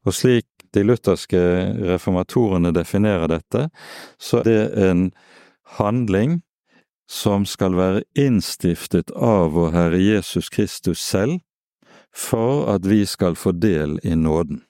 Og 0.05 0.13
slik 0.13 0.45
de 0.73 0.83
lutherske 0.83 1.41
reformatorene 1.91 2.71
definerer 2.75 3.27
dette, 3.27 3.67
så 4.19 4.41
er 4.41 4.47
det 4.47 4.89
en 4.89 5.11
handling 5.77 6.41
som 7.11 7.45
skal 7.45 7.75
være 7.75 8.03
innstiftet 8.15 9.11
av 9.11 9.51
vår 9.55 9.73
Herre 9.75 9.99
Jesus 9.99 10.49
Kristus 10.49 11.01
selv, 11.03 11.41
for 12.15 12.67
at 12.71 12.87
vi 12.87 13.03
skal 13.05 13.35
få 13.35 13.51
del 13.51 13.99
i 14.03 14.15
nåden. 14.15 14.63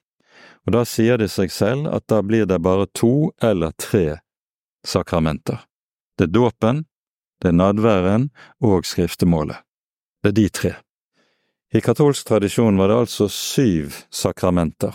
Og 0.67 0.75
da 0.75 0.83
sier 0.85 1.17
det 1.17 1.31
seg 1.33 1.51
selv 1.53 1.89
at 1.89 2.05
da 2.11 2.21
blir 2.25 2.45
det 2.49 2.61
bare 2.61 2.87
to 2.93 3.31
eller 3.41 3.73
tre 3.81 4.21
sakramenter. 4.85 5.63
Det 6.17 6.29
er 6.29 6.33
dåpen, 6.35 6.85
det 7.41 7.49
er 7.49 7.57
nadværen 7.57 8.29
og 8.61 8.85
skriftemålet. 8.85 9.57
Det 10.21 10.33
er 10.33 10.37
de 10.37 10.49
tre. 10.49 10.73
I 11.73 11.81
katolsk 11.81 12.27
tradisjon 12.27 12.77
var 12.77 12.91
det 12.91 12.99
altså 13.05 13.29
syv 13.31 13.95
sakramenter. 14.11 14.93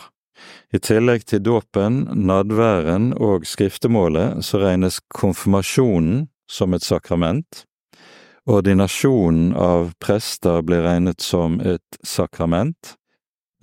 I 0.71 0.79
tillegg 0.79 1.25
til 1.27 1.41
dåpen, 1.43 2.05
nadværen 2.29 3.15
og 3.17 3.47
skriftemålet 3.49 4.45
så 4.45 4.61
regnes 4.61 5.01
konfirmasjonen 5.17 6.27
som 6.51 6.77
et 6.77 6.85
sakrament. 6.85 7.65
Ordinasjonen 8.47 9.55
av 9.59 9.91
prester 9.99 10.61
blir 10.63 10.85
regnet 10.85 11.25
som 11.25 11.59
et 11.65 11.99
sakrament. 12.07 12.95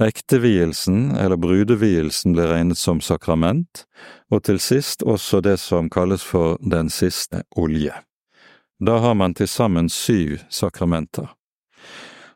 Ektevielsen, 0.01 1.11
eller 1.15 1.37
brudevielsen, 1.37 2.33
ble 2.33 2.47
regnet 2.49 2.77
som 2.77 3.01
sakrament, 3.01 3.85
og 4.33 4.41
til 4.47 4.57
sist 4.59 5.05
også 5.05 5.43
det 5.45 5.59
som 5.61 5.89
kalles 5.93 6.25
for 6.25 6.57
den 6.61 6.89
siste 6.89 7.43
olje. 7.55 7.93
Da 8.81 8.97
har 8.99 9.13
man 9.13 9.35
til 9.37 9.47
sammen 9.47 9.89
syv 9.89 10.39
sakramenter. 10.49 11.29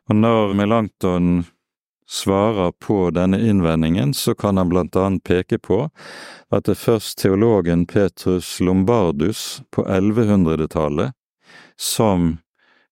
Og 0.08 0.16
når 0.16 0.54
Melanchthon 0.54 1.44
svarer 2.08 2.72
på 2.72 3.10
denne 3.10 3.40
innvendingen, 3.42 4.14
så 4.14 4.34
kan 4.34 4.56
han 4.56 4.68
blant 4.68 4.96
annet 4.96 5.24
peke 5.24 5.58
på 5.58 5.88
at 6.50 6.64
det 6.64 6.78
først 6.78 7.18
teologen 7.18 7.84
Petrus 7.86 8.60
Lombardus 8.60 9.62
på 9.70 9.84
1100-tallet 9.84 11.12
som 11.76 12.38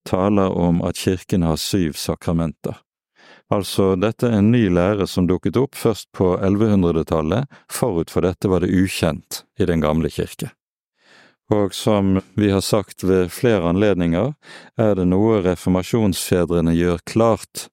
taler 0.06 0.52
om 0.52 0.82
at 0.84 0.98
kirken 1.00 1.42
har 1.42 1.56
syv 1.56 1.96
sakramenter. 1.96 2.76
Altså, 3.52 3.94
dette 3.94 4.26
er 4.26 4.40
en 4.40 4.50
ny 4.50 4.64
lære 4.74 5.06
som 5.06 5.28
dukket 5.30 5.56
opp 5.60 5.76
først 5.78 6.08
på 6.16 6.32
1100-tallet, 6.34 7.46
forut 7.70 8.10
for 8.10 8.26
dette 8.26 8.50
var 8.50 8.64
det 8.64 8.72
ukjent 8.74 9.44
i 9.60 9.68
Den 9.68 9.84
gamle 9.84 10.10
kirke. 10.10 10.50
Og 11.54 11.70
som 11.74 12.18
vi 12.34 12.50
har 12.50 12.60
sagt 12.60 13.04
ved 13.06 13.30
flere 13.30 13.68
anledninger, 13.70 14.32
er 14.74 14.94
det 14.98 15.06
noe 15.06 15.38
reformasjonsfedrene 15.44 16.74
gjør 16.74 16.98
klart, 17.06 17.68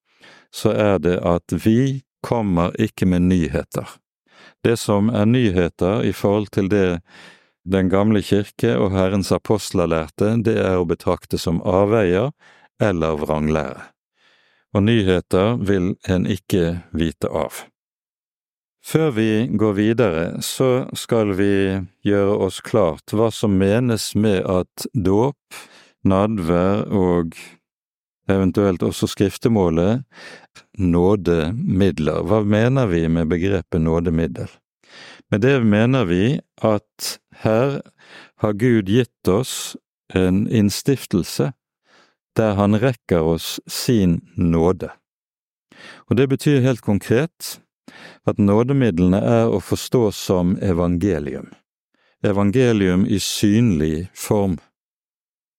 så 0.53 0.75
er 0.77 0.99
det 1.01 1.17
at 1.25 1.55
vi 1.65 2.03
kommer 2.21 2.75
ikke 2.77 3.09
med 3.09 3.25
nyheter. 3.31 3.97
Det 4.63 4.77
som 4.77 5.09
er 5.09 5.25
nyheter 5.25 6.05
i 6.05 6.13
forhold 6.13 6.53
til 6.53 6.69
det 6.69 7.01
Den 7.63 7.87
gamle 7.87 8.19
kirke 8.21 8.73
og 8.75 8.91
Herrens 8.91 9.31
apostler 9.31 9.87
lærte, 9.87 10.35
det 10.43 10.57
er 10.59 10.75
å 10.75 10.83
betrakte 10.85 11.39
som 11.39 11.61
avveier 11.63 12.33
eller 12.83 13.15
vranglære 13.15 13.92
og 14.73 14.83
nyheter 14.87 15.59
vil 15.61 15.93
en 16.09 16.25
ikke 16.29 16.83
vite 16.97 17.29
av. 17.29 17.63
Før 18.83 19.13
vi 19.15 19.29
går 19.47 19.75
videre, 19.77 20.23
så 20.43 20.89
skal 20.97 21.31
vi 21.37 21.53
gjøre 22.03 22.33
oss 22.47 22.59
klart 22.65 23.13
hva 23.15 23.29
som 23.31 23.55
menes 23.55 24.09
med 24.19 24.41
at 24.43 24.87
dåp, 24.91 25.39
nadvær 26.03 26.83
og 26.91 27.37
eventuelt 28.27 28.83
også 28.83 29.07
skriftemålet, 29.13 30.03
nådemidler. 30.75 32.27
Hva 32.27 32.41
mener 32.43 32.91
vi 32.91 33.05
med 33.07 33.31
begrepet 33.31 33.81
nådemiddel? 33.81 34.51
Med 35.31 35.41
det 35.47 35.55
mener 35.63 36.05
vi 36.05 36.25
at 36.59 37.17
her 37.43 37.79
har 38.43 38.53
Gud 38.59 38.91
gitt 38.91 39.31
oss 39.31 39.77
en 40.13 40.43
innstiftelse 40.51 41.53
der 42.37 42.55
han 42.59 42.79
rekker 42.79 43.21
oss 43.35 43.59
sin 43.67 44.21
nåde. 44.35 44.91
Og 46.09 46.17
det 46.17 46.27
betyr 46.31 46.63
helt 46.63 46.81
konkret 46.81 47.57
at 48.27 48.39
nådemidlene 48.39 49.19
er 49.19 49.51
å 49.51 49.61
forstå 49.63 50.09
som 50.15 50.55
evangelium. 50.63 51.49
Evangelium 52.23 53.05
i 53.05 53.19
synlig 53.19 54.07
form. 54.15 54.57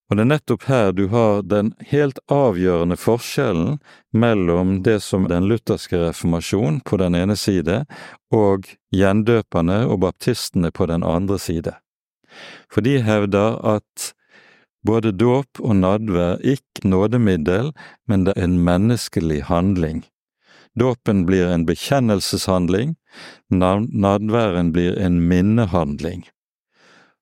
Og 0.09 0.19
det 0.19 0.25
er 0.25 0.31
nettopp 0.31 0.65
her 0.69 0.91
du 0.93 1.07
har 1.13 1.43
den 1.49 1.73
helt 1.89 2.19
avgjørende 2.33 2.97
forskjellen 3.01 3.79
mellom 4.13 4.77
det 4.85 4.99
som 5.05 5.29
den 5.29 5.49
lutherske 5.49 5.99
reformasjon 6.01 6.83
på 6.85 6.99
den 7.01 7.17
ene 7.17 7.37
side 7.41 7.85
og 8.33 8.69
gjendøperne 8.93 9.81
og 9.89 10.03
baptistene 10.05 10.71
på 10.73 10.89
den 10.93 11.05
andre 11.05 11.41
side. 11.41 11.73
For 12.69 12.85
de 12.85 12.99
hevder 13.05 13.57
at 13.77 14.13
både 14.85 15.13
dåp 15.13 15.61
og 15.61 15.77
nadvær 15.81 16.43
ikke 16.45 16.89
nådemiddel, 16.89 17.73
men 18.09 18.27
det 18.27 18.37
er 18.37 18.49
en 18.49 18.61
menneskelig 18.65 19.45
handling. 19.49 20.05
Dåpen 20.79 21.25
blir 21.27 21.49
en 21.49 21.67
bekjennelseshandling, 21.67 22.97
nadværen 23.51 24.73
blir 24.75 24.99
en 24.99 25.21
minnehandling. 25.29 26.25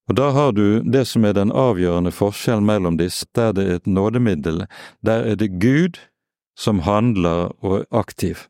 Og 0.09 0.17
da 0.17 0.31
har 0.35 0.53
du 0.53 0.81
det 0.83 1.05
som 1.09 1.25
er 1.25 1.37
den 1.37 1.53
avgjørende 1.53 2.11
forskjellen 2.11 2.67
mellom 2.67 2.97
disse, 2.99 3.27
der 3.37 3.53
det 3.53 3.67
er 3.69 3.75
et 3.81 3.87
nådemiddel, 3.87 4.65
der 5.05 5.29
er 5.31 5.37
det 5.37 5.61
Gud 5.63 6.01
som 6.59 6.83
handler 6.83 7.53
og 7.63 7.79
er 7.81 7.87
aktiv, 7.91 8.49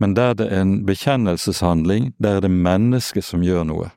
men 0.00 0.16
der 0.16 0.34
det 0.34 0.48
er 0.52 0.62
en 0.62 0.86
bekjennelseshandling, 0.86 2.14
der 2.22 2.38
er 2.38 2.40
det 2.40 2.50
mennesket 2.50 3.24
som 3.24 3.42
gjør 3.42 3.66
noe. 3.68 3.90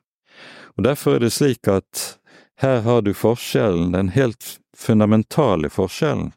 Og 0.76 0.84
Derfor 0.84 1.14
er 1.14 1.18
det 1.18 1.32
slik 1.32 1.68
at 1.68 2.18
her 2.62 2.80
har 2.80 3.02
du 3.02 3.12
forskjellen, 3.14 3.92
den 3.92 4.12
helt 4.14 4.58
fundamentale 4.76 5.70
forskjellen, 5.70 6.32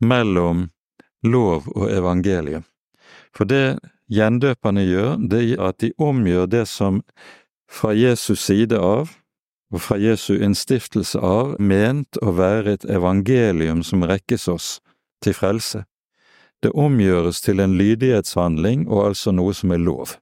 mellom 0.00 0.68
lov 1.24 1.68
og 1.72 1.88
evangeliet. 1.90 2.64
For 3.34 3.48
det 3.48 3.80
gjendøperne 4.12 4.84
gjør, 4.84 5.16
det 5.30 5.42
er 5.54 5.62
at 5.70 5.80
de 5.80 5.92
omgjør 5.98 6.46
det 6.52 6.66
som 6.68 7.00
fra 7.70 7.94
Jesus 7.96 8.44
side 8.44 8.78
av 8.78 9.14
og 9.74 9.80
fra 9.82 9.96
Jesu 9.98 10.36
innstiftelse 10.36 11.18
av 11.18 11.56
ment 11.58 12.20
å 12.22 12.34
være 12.36 12.76
et 12.76 12.84
evangelium 12.84 13.82
som 13.82 14.04
rekkes 14.06 14.46
oss 14.52 14.68
til 15.24 15.34
frelse. 15.34 15.82
Det 16.62 16.70
omgjøres 16.70 17.40
til 17.44 17.60
en 17.60 17.74
lydighetshandling 17.80 18.86
og 18.86 19.08
altså 19.08 19.32
noe 19.34 19.56
som 19.56 19.72
er 19.74 19.82
lov. 19.82 20.14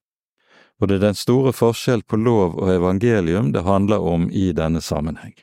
Og 0.82 0.88
det 0.90 0.98
er 0.98 1.06
den 1.06 1.18
store 1.18 1.52
forskjell 1.54 2.02
på 2.02 2.18
lov 2.18 2.58
og 2.58 2.72
evangelium 2.74 3.52
det 3.54 3.62
handler 3.62 4.02
om 4.02 4.26
i 4.34 4.50
denne 4.50 4.82
sammenheng. 4.82 5.36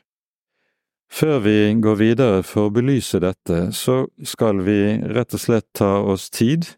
Før 1.10 1.40
vi 1.42 1.56
går 1.80 1.96
videre 1.98 2.42
for 2.46 2.68
å 2.68 2.74
belyse 2.74 3.18
dette, 3.24 3.72
så 3.72 4.04
skal 4.22 4.60
vi 4.62 5.00
rett 5.00 5.32
og 5.34 5.42
slett 5.42 5.66
ta 5.74 5.96
oss 6.04 6.28
tid 6.30 6.68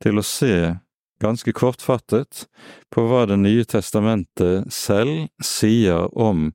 til 0.00 0.22
å 0.22 0.24
se 0.24 0.78
ganske 1.20 1.52
kortfattet 1.52 2.46
på 2.94 3.04
hva 3.08 3.26
Det 3.26 3.36
nye 3.40 3.64
testamentet 3.64 4.72
selv 4.72 5.28
sier 5.42 6.06
om 6.16 6.52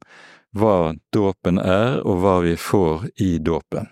hva 0.55 0.95
dåpen 1.13 1.59
er, 1.59 1.99
og 2.01 2.23
hva 2.23 2.39
vi 2.41 2.55
får 2.57 3.09
i 3.21 3.37
dåpen. 3.37 3.91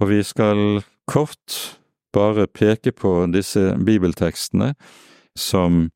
Og 0.00 0.08
vi 0.08 0.22
skal 0.24 0.80
kort 1.10 1.76
bare 2.14 2.46
peke 2.46 2.92
på 2.92 3.26
disse 3.34 3.74
bibeltekstene 3.76 4.72
som 5.36 5.90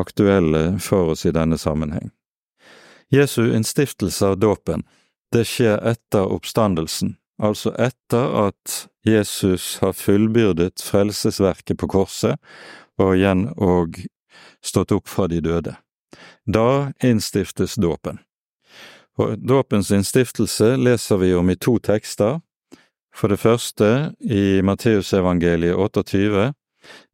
aktuelle 0.00 0.78
for 0.80 1.12
oss 1.14 1.26
i 1.26 1.32
denne 1.34 1.58
sammenheng. 1.58 2.10
Jesu 3.12 3.52
innstiftelse 3.52 4.26
av 4.26 4.38
dåpen, 4.40 4.86
det 5.32 5.44
skjer 5.48 5.80
etter 5.88 6.32
oppstandelsen, 6.32 7.16
altså 7.42 7.74
etter 7.76 8.48
at 8.48 8.86
Jesus 9.04 9.78
har 9.82 9.96
fullbyrdet 9.96 10.82
frelsesverket 10.84 11.80
på 11.80 11.88
korset 11.90 12.40
og 13.00 13.16
igjen 13.16 13.48
og 13.56 13.98
stått 14.64 14.92
opp 14.96 15.08
fra 15.08 15.26
de 15.28 15.40
døde. 15.44 15.76
Da 16.46 16.92
innstiftes 17.02 17.74
dåpen. 17.74 18.20
Og 19.18 19.36
Dåpens 19.38 19.90
innstiftelse 19.92 20.76
leser 20.76 21.20
vi 21.20 21.34
om 21.34 21.50
i 21.50 21.56
to 21.56 21.76
tekster. 21.78 22.40
For 23.12 23.28
det 23.28 23.42
første 23.42 24.14
i 24.24 24.62
Matteusevangeliet 24.64 25.76
28, 25.76 26.52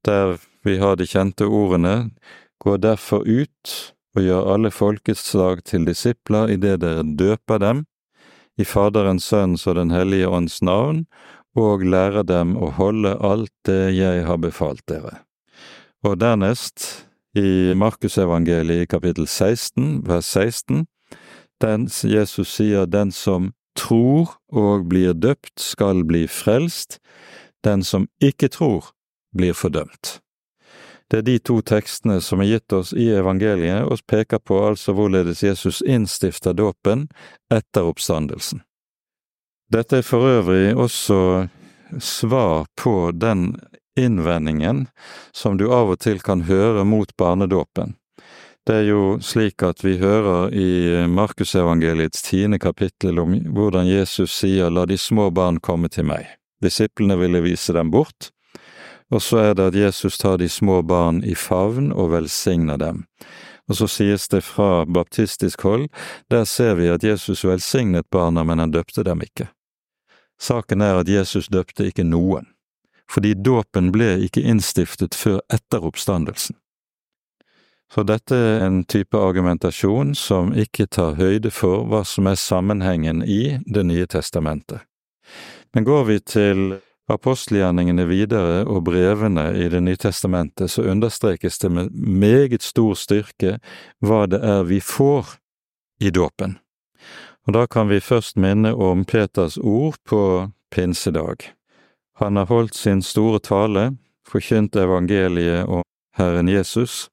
der 0.06 0.36
vi 0.62 0.76
har 0.78 0.96
de 0.96 1.06
kjente 1.06 1.46
ordene 1.46 2.10
Gå 2.58 2.76
derfor 2.76 3.22
ut 3.26 3.94
og 4.16 4.24
gjør 4.24 4.52
alle 4.54 4.70
folkeslag 4.74 5.62
til 5.64 5.86
disipler 5.86 6.50
idet 6.50 6.80
dere 6.82 7.04
døper 7.06 7.62
dem, 7.62 7.84
i 8.58 8.64
Faderens, 8.66 9.28
Sønns 9.30 9.66
og 9.70 9.76
Den 9.78 9.92
hellige 9.94 10.28
ånds 10.28 10.58
navn, 10.62 11.04
og 11.54 11.84
lærer 11.86 12.26
dem 12.26 12.56
å 12.58 12.70
holde 12.74 13.14
alt 13.22 13.52
det 13.66 13.94
jeg 13.94 14.24
har 14.26 14.38
befalt 14.42 14.82
dere. 14.90 15.20
Og 16.02 16.18
dernest, 16.18 17.06
i 17.38 17.74
Markusevangeliet 17.78 18.88
kapittel 18.90 19.26
16, 19.26 20.02
vers 20.06 20.26
16, 20.26 20.86
den 21.62 21.86
Jesus 21.86 22.54
sier 22.54 22.86
den 22.86 23.12
som 23.14 23.52
tror 23.78 24.38
og 24.50 24.88
blir 24.90 25.14
døpt, 25.14 25.58
skal 25.60 26.02
bli 26.06 26.26
frelst, 26.26 26.98
den 27.62 27.82
som 27.82 28.08
ikke 28.22 28.50
tror, 28.50 28.90
blir 29.34 29.54
fordømt. 29.54 30.18
Det 31.10 31.22
er 31.22 31.24
de 31.24 31.38
to 31.38 31.60
tekstene 31.64 32.20
som 32.20 32.42
er 32.44 32.50
gitt 32.52 32.72
oss 32.76 32.92
i 32.92 33.08
evangeliet, 33.16 33.86
og 33.88 34.04
peker 34.06 34.42
på 34.44 34.60
altså 34.70 34.92
hvorledes 34.92 35.42
Jesus 35.42 35.80
innstifter 35.80 36.52
dåpen 36.52 37.06
etter 37.52 37.88
oppstandelsen. 37.88 38.60
Dette 39.72 40.00
er 40.00 40.04
for 40.04 40.24
øvrig 40.24 40.76
også 40.76 41.48
svar 42.00 42.66
på 42.76 43.10
den 43.12 43.56
innvendingen 43.96 44.86
som 45.32 45.56
du 45.56 45.68
av 45.72 45.94
og 45.94 46.00
til 46.04 46.20
kan 46.24 46.44
høre 46.48 46.84
mot 46.84 47.16
barnedåpen. 47.16 47.96
Det 48.68 48.82
er 48.82 48.88
jo 48.90 49.02
slik 49.24 49.64
at 49.64 49.80
vi 49.80 49.94
hører 49.96 50.52
i 50.52 51.06
Markusevangeliets 51.08 52.20
tiende 52.26 52.58
kapittel 52.60 53.16
om 53.22 53.32
hvordan 53.56 53.88
Jesus 53.88 54.34
sier 54.42 54.68
la 54.68 54.84
de 54.84 54.98
små 55.00 55.30
barn 55.32 55.56
komme 55.64 55.88
til 55.88 56.04
meg. 56.10 56.26
Disiplene 56.60 57.16
ville 57.16 57.40
vise 57.40 57.72
dem 57.72 57.88
bort, 57.94 58.28
og 59.10 59.22
så 59.22 59.38
er 59.38 59.54
det 59.54 59.70
at 59.70 59.78
Jesus 59.78 60.18
tar 60.18 60.38
de 60.38 60.48
små 60.48 60.82
barn 60.82 61.22
i 61.24 61.34
favn 61.34 61.92
og 61.92 62.12
velsigner 62.12 62.76
dem. 62.76 63.04
Og 63.68 63.76
så 63.76 63.88
sies 63.88 64.28
det 64.28 64.42
fra 64.44 64.84
baptistisk 64.84 65.62
hold, 65.62 65.88
der 66.30 66.44
ser 66.44 66.74
vi 66.74 66.88
at 66.88 67.04
Jesus 67.04 67.44
velsignet 67.44 68.08
barna, 68.10 68.44
men 68.44 68.58
han 68.58 68.72
døpte 68.72 69.04
dem 69.04 69.20
ikke. 69.24 69.48
Saken 70.40 70.80
er 70.80 71.00
at 71.00 71.08
Jesus 71.08 71.48
døpte 71.48 71.88
ikke 71.88 72.06
noen 72.06 72.48
fordi 73.08 73.34
dåpen 73.34 73.86
ble 73.92 74.18
ikke 74.26 74.42
innstiftet 74.44 75.16
før 75.16 75.40
etter 75.52 75.84
oppstandelsen. 75.88 76.58
Så 77.88 78.04
dette 78.04 78.36
er 78.36 78.66
en 78.66 78.82
type 78.84 79.16
argumentasjon 79.16 80.12
som 80.18 80.52
ikke 80.52 80.90
tar 80.92 81.16
høyde 81.16 81.48
for 81.48 81.86
hva 81.88 82.02
som 82.04 82.28
er 82.28 82.36
sammenhengen 82.36 83.22
i 83.24 83.58
Det 83.64 83.84
nye 83.88 84.06
testamentet. 84.06 84.84
Men 85.72 85.84
går 85.84 86.04
vi 86.04 86.18
til 86.20 86.80
apostelgjerningene 87.12 88.04
videre 88.08 88.62
og 88.68 88.84
brevene 88.88 89.48
i 89.56 89.68
Det 89.72 89.80
nye 89.82 89.96
testamentet, 89.96 90.70
så 90.70 90.82
understrekes 90.82 91.58
det 91.58 91.70
med 91.72 91.90
meget 91.92 92.62
stor 92.62 92.94
styrke 92.94 93.58
hva 94.00 94.26
det 94.26 94.40
er 94.44 94.64
vi 94.68 94.80
får 94.80 95.38
i 96.00 96.10
dåpen. 96.10 96.58
Og 97.48 97.54
da 97.56 97.66
kan 97.66 97.88
vi 97.88 98.00
først 98.00 98.36
minne 98.36 98.74
om 98.74 99.04
Peters 99.04 99.56
ord 99.58 99.96
på 100.04 100.50
pinsedag. 100.70 101.48
Han 102.20 102.36
har 102.36 102.46
holdt 102.46 102.74
sin 102.74 103.02
store 103.02 103.40
tale, 103.40 103.96
forkynt 104.28 104.76
evangeliet 104.76 105.64
om 105.64 105.82
Herren 106.18 106.48
Jesus, 106.48 107.08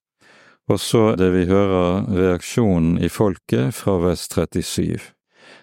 og 0.68 0.80
så 0.80 1.14
det 1.16 1.30
vi 1.32 1.46
hører 1.46 2.08
reaksjonen 2.10 2.98
i 2.98 3.10
folket 3.10 3.76
fra 3.78 4.00
vers 4.02 4.26
37. 4.28 5.15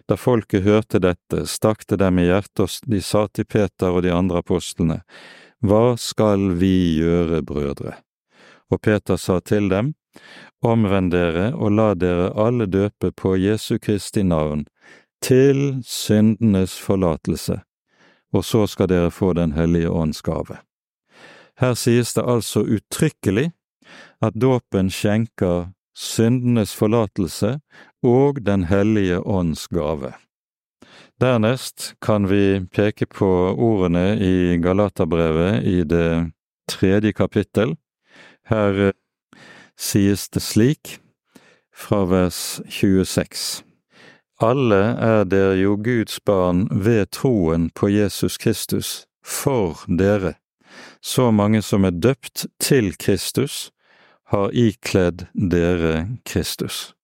Da 0.08 0.16
folket 0.18 0.64
hørte 0.64 0.98
dette, 1.02 1.46
stakk 1.46 1.86
det 1.88 2.00
dem 2.02 2.18
i 2.18 2.26
hjertet, 2.26 2.60
og 2.64 2.90
de 2.90 3.00
sa 3.00 3.26
til 3.28 3.46
Peter 3.46 3.90
og 3.92 4.02
de 4.02 4.12
andre 4.12 4.42
apostlene, 4.42 5.02
Hva 5.62 5.96
skal 5.96 6.56
vi 6.58 6.98
gjøre, 6.98 7.42
brødre? 7.42 7.96
Og 8.70 8.80
Peter 8.80 9.16
sa 9.16 9.40
til 9.40 9.68
dem, 9.68 9.94
Omvend 10.62 11.12
dere 11.12 11.52
og 11.54 11.72
la 11.72 11.94
dere 11.94 12.32
alle 12.36 12.66
døpe 12.66 13.12
på 13.12 13.36
Jesu 13.36 13.78
Kristi 13.78 14.22
navn, 14.22 14.66
til 15.22 15.82
syndenes 15.86 16.78
forlatelse 16.78 17.62
og 18.32 18.44
så 18.44 18.66
skal 18.66 18.88
dere 18.88 19.10
få 19.10 19.32
Den 19.32 19.52
hellige 19.52 19.90
ånds 19.90 20.22
gave. 20.22 20.58
Her 21.60 21.74
sies 21.74 22.14
det 22.14 22.24
altså 22.26 22.64
uttrykkelig 22.64 23.52
at 24.22 24.34
dåpen 24.34 24.90
skjenker 24.90 25.72
syndenes 25.94 26.74
forlatelse 26.74 27.60
og 28.02 28.42
Den 28.46 28.64
hellige 28.64 29.20
ånds 29.26 29.66
gave. 29.68 30.12
Dernest 31.20 31.94
kan 32.02 32.26
vi 32.26 32.60
peke 32.74 33.06
på 33.06 33.54
ordene 33.54 34.16
i 34.18 34.56
Galaterbrevet 34.58 35.62
i 35.62 35.82
det 35.84 36.32
tredje 36.68 37.12
kapittel. 37.12 37.76
Her 38.50 38.88
eh, 38.88 38.92
sies 39.78 40.28
det 40.28 40.42
slik, 40.42 40.98
fra 41.72 42.04
vers 42.10 42.60
26. 42.68 43.62
Alle 44.42 44.80
er 44.98 45.24
dere 45.24 45.54
jo 45.60 45.76
Guds 45.78 46.18
barn 46.26 46.66
ved 46.70 47.12
troen 47.14 47.70
på 47.70 47.88
Jesus 47.88 48.36
Kristus, 48.38 49.06
for 49.22 49.84
dere. 49.86 50.34
Så 51.02 51.30
mange 51.30 51.62
som 51.62 51.84
er 51.84 51.94
døpt 51.94 52.46
til 52.58 52.96
Kristus, 52.98 53.70
har 54.32 54.50
ikledd 54.56 55.26
dere 55.32 56.08
Kristus. 56.24 56.94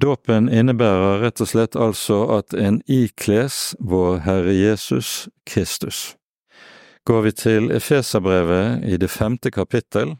Dåpen 0.00 0.48
innebærer 0.48 1.20
rett 1.22 1.40
og 1.42 1.50
slett 1.50 1.76
altså 1.78 2.20
at 2.38 2.54
en 2.54 2.80
ikles 2.90 3.74
vår 3.78 4.20
Herre 4.26 4.54
Jesus 4.54 5.28
Kristus. 5.46 6.16
Går 7.06 7.20
vi 7.26 7.32
til 7.36 7.70
Efeserbrevet 7.74 8.86
i 8.86 8.98
det 8.98 9.10
femte 9.10 9.50
kapittel, 9.50 10.16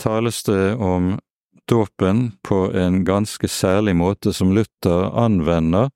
tales 0.00 0.42
det 0.48 0.74
om 0.76 1.18
dåpen 1.68 2.32
på 2.44 2.68
en 2.76 3.04
ganske 3.04 3.48
særlig 3.48 3.96
måte 3.96 4.32
som 4.32 4.52
Luther 4.52 5.08
anvender 5.18 5.90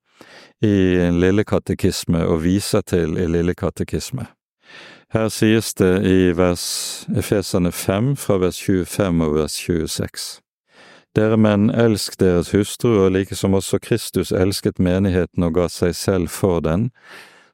i 0.65 0.97
lille 1.13 1.45
katekisme 1.45 2.25
og 2.25 2.43
viser 2.45 2.81
til 2.81 3.17
i 3.21 3.29
lille 3.29 3.55
katekisme. 3.55 4.27
Her 5.15 5.29
sies 5.31 5.71
det 5.79 6.03
i 6.03 6.33
vers 6.35 7.07
Efesene 7.15 7.71
5 7.73 8.17
fra 8.19 8.41
vers 8.43 8.59
25 8.59 9.23
og 9.23 9.37
vers 9.37 9.55
26. 9.55 10.25
Dere 11.15 11.37
menn, 11.39 11.71
elsk 11.71 12.19
deres 12.19 12.51
hustruer 12.51 13.13
like 13.15 13.39
som 13.39 13.55
også 13.55 13.79
Kristus 13.79 14.33
elsket 14.35 14.83
menigheten 14.83 15.47
og 15.47 15.55
ga 15.61 15.69
seg 15.71 15.95
selv 15.95 16.33
for 16.35 16.59
den, 16.61 16.91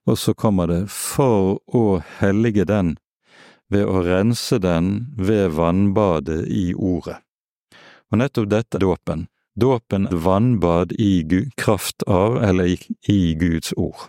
og 0.09 0.17
så 0.19 0.33
kommer 0.35 0.67
det 0.67 0.81
for 0.91 1.61
å 1.69 2.01
hellige 2.23 2.65
den 2.67 2.97
ved 3.73 3.85
å 3.85 4.01
rense 4.03 4.57
den 4.59 5.13
ved 5.21 5.53
vannbadet 5.57 6.47
i 6.49 6.73
ordet. 6.73 7.21
Og 8.11 8.19
nettopp 8.21 8.49
dette 8.49 8.81
er 8.81 8.87
dåpen. 8.89 9.29
Dåpen 9.61 10.09
vannbad 10.25 10.97
i 10.97 11.21
kraft 11.61 12.03
av 12.09 12.41
eller 12.43 12.81
i 13.13 13.21
Guds 13.37 13.77
ord. 13.77 14.09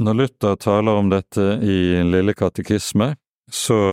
Når 0.00 0.14
Luther 0.14 0.56
taler 0.56 0.92
om 0.96 1.10
dette 1.12 1.42
i 1.62 2.02
Lille 2.08 2.32
katekisme, 2.32 3.16
så 3.52 3.92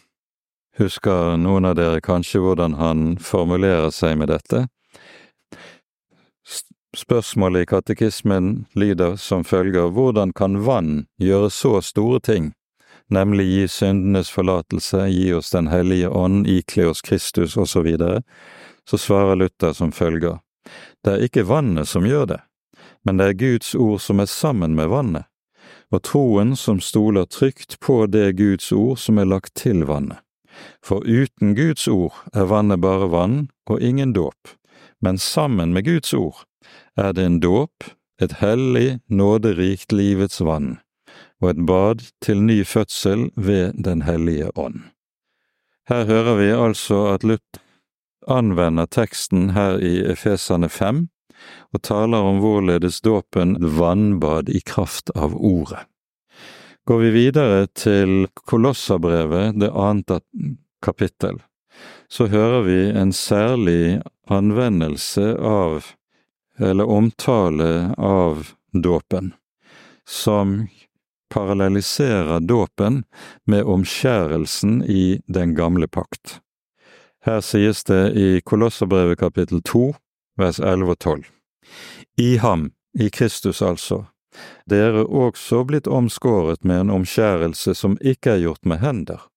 husker 0.79 1.35
noen 1.35 1.67
av 1.67 1.75
dere 1.75 1.99
kanskje 1.99 2.39
hvordan 2.39 2.77
han 2.79 3.01
formulerer 3.19 3.91
seg 3.91 4.15
med 4.21 4.31
dette. 4.31 4.61
Spørsmålet 6.95 7.65
i 7.65 7.69
katekismen 7.73 8.53
lyder 8.71 9.19
som 9.19 9.43
følger 9.43 9.91
Hvordan 9.91 10.31
kan 10.31 10.61
vann 10.63 11.05
gjøre 11.19 11.51
så 11.51 11.81
store 11.83 12.23
ting, 12.23 12.53
nemlig 13.11 13.49
gi 13.51 13.67
syndenes 13.67 14.31
forlatelse, 14.31 15.09
gi 15.11 15.33
oss 15.35 15.51
Den 15.51 15.67
hellige 15.67 16.07
ånd, 16.09 16.47
ikle 16.47 16.87
oss 16.87 17.03
Kristus, 17.03 17.57
osv.? 17.57 17.67
Så, 17.67 17.81
videre? 17.83 18.21
så 18.89 18.97
svarer 18.97 19.35
Luther 19.35 19.73
som 19.73 19.91
følger 19.91 20.39
Det 21.03 21.13
er 21.17 21.27
ikke 21.27 21.49
vannet 21.51 21.91
som 21.91 22.07
gjør 22.07 22.25
det, 22.31 22.41
men 23.03 23.19
det 23.19 23.27
er 23.27 23.41
Guds 23.43 23.75
ord 23.75 23.99
som 23.99 24.23
er 24.23 24.31
sammen 24.31 24.71
med 24.75 24.87
vannet, 24.87 25.27
og 25.91 26.03
troen 26.03 26.55
som 26.55 26.79
stoler 26.83 27.25
trygt 27.25 27.79
på 27.79 28.05
det 28.11 28.37
Guds 28.39 28.71
ord 28.71 28.97
som 28.99 29.17
er 29.17 29.29
lagt 29.29 29.55
til 29.55 29.85
vannet. 29.87 30.19
For 30.83 31.05
uten 31.05 31.53
Guds 31.55 31.87
ord 31.87 32.15
er 32.33 32.49
vannet 32.49 32.81
bare 32.81 33.09
vann 33.13 33.37
og 33.69 33.81
ingen 33.81 34.13
dåp, 34.13 34.55
men 35.01 35.17
sammen 35.21 35.73
med 35.73 35.85
Guds 35.85 36.13
ord 36.13 36.43
er 36.97 37.13
det 37.13 37.25
en 37.25 37.39
dåp, 37.39 37.85
et 38.21 38.39
hellig, 38.41 38.99
nåderikt 39.07 39.93
livets 39.93 40.41
vann, 40.41 40.79
og 41.41 41.51
et 41.51 41.65
bad 41.69 42.01
til 42.25 42.41
ny 42.41 42.63
fødsel 42.65 43.29
ved 43.35 43.77
Den 43.77 44.01
hellige 44.01 44.49
ånd. 44.57 44.81
Her 45.87 46.05
hører 46.05 46.35
vi 46.35 46.49
altså 46.51 47.05
at 47.13 47.23
Luther 47.23 47.61
anvender 48.27 48.85
teksten 48.85 49.51
her 49.55 49.77
i 49.77 50.01
Efesane 50.11 50.69
5 50.69 51.07
og 51.73 51.81
taler 51.85 52.25
om 52.29 52.41
hvorledes 52.43 53.01
dåpen 53.05 53.57
vannbad 53.77 54.49
i 54.49 54.61
kraft 54.65 55.11
av 55.15 55.35
ordet. 55.35 55.85
Går 56.87 57.01
vi 57.03 57.09
videre 57.11 57.67
til 57.75 58.29
Kolossabrevet, 58.47 59.57
det 59.59 59.73
annet 59.75 60.23
kapittel, 60.81 61.41
så 62.07 62.29
hører 62.31 62.63
vi 62.63 62.79
en 62.95 63.11
særlig 63.11 63.99
anvendelse 64.31 65.33
av, 65.35 65.91
eller 66.59 66.87
omtale 66.87 67.91
av, 67.97 68.53
dåpen, 68.71 69.33
som 70.07 70.67
parallelliserer 71.33 72.39
dåpen 72.39 73.03
med 73.45 73.67
omskjærelsen 73.67 74.83
i 74.83 75.19
den 75.27 75.55
gamle 75.55 75.87
pakt. 75.87 76.39
Her 77.25 77.41
sies 77.43 77.83
det 77.83 78.13
i 78.15 78.27
Kolosserbrevet 78.45 79.19
kapittel 79.19 79.59
to, 79.65 79.91
vers 80.37 80.59
11 80.59 80.93
og 80.93 80.99
12. 80.99 81.25
I 82.17 82.37
ham, 82.37 82.71
i 82.99 83.09
Kristus 83.09 83.61
altså, 83.61 84.05
dere 84.69 85.05
også 85.05 85.63
blitt 85.67 85.87
omskåret 85.87 86.63
med 86.65 86.85
en 86.85 86.93
omskjærelse 86.99 87.75
som 87.75 87.97
ikke 88.01 88.35
er 88.37 88.43
gjort 88.45 88.65
med 88.65 88.81
hender, 88.83 89.27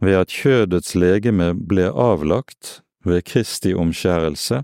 ved 0.00 0.20
at 0.22 0.34
kjødets 0.34 0.94
legeme 0.94 1.52
ble 1.54 1.90
avlagt 1.90 2.80
ved 3.04 3.24
Kristi 3.26 3.74
omskjærelse, 3.74 4.62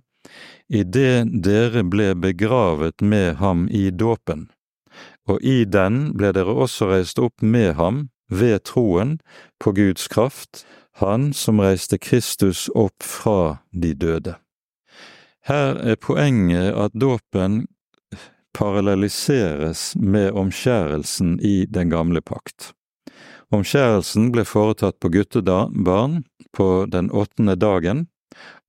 idet 0.69 1.29
dere 1.45 1.85
ble 1.85 2.15
begravet 2.15 3.03
med 3.03 3.37
ham 3.43 3.67
i 3.71 3.91
dåpen, 3.91 4.49
og 5.29 5.43
i 5.43 5.65
den 5.65 6.13
ble 6.17 6.33
dere 6.37 6.55
også 6.55 6.91
reist 6.93 7.19
opp 7.19 7.43
med 7.43 7.75
ham 7.81 8.09
ved 8.31 8.65
troen 8.65 9.19
på 9.61 9.75
Guds 9.77 10.09
kraft, 10.09 10.65
han 11.01 11.33
som 11.35 11.61
reiste 11.61 11.99
Kristus 11.99 12.69
opp 12.75 13.03
fra 13.03 13.59
de 13.73 13.95
døde. 13.95 14.39
Her 15.45 15.77
er 15.77 15.99
poenget 16.01 16.73
at 16.73 16.95
dåpen 16.97 17.67
parallelliseres 18.55 19.93
med 19.97 20.33
omskjærelsen 20.33 21.37
i 21.41 21.67
den 21.69 21.91
gamle 21.93 22.23
pakt. 22.25 22.73
Omskjærelsen 23.53 24.31
ble 24.33 24.47
foretatt 24.49 24.97
på 25.03 25.11
guttebarn 25.13 26.23
på 26.57 26.69
den 26.89 27.11
åttende 27.13 27.59
dagen, 27.61 28.07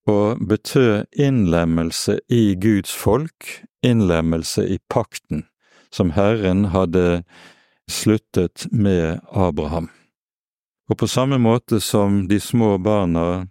og 0.06 0.44
betød 0.48 1.08
innlemmelse 1.16 2.20
i 2.30 2.56
Guds 2.62 2.92
folk, 2.94 3.64
innlemmelse 3.82 4.68
i 4.68 4.78
pakten, 4.90 5.46
som 5.92 6.12
Herren 6.12 6.66
hadde 6.76 7.24
sluttet 7.90 8.68
med 8.72 9.24
Abraham. 9.32 9.90
Og 10.90 11.00
på 11.02 11.08
samme 11.08 11.40
måte 11.42 11.80
som 11.82 12.26
de 12.30 12.38
små 12.40 12.76
barna 12.78 13.48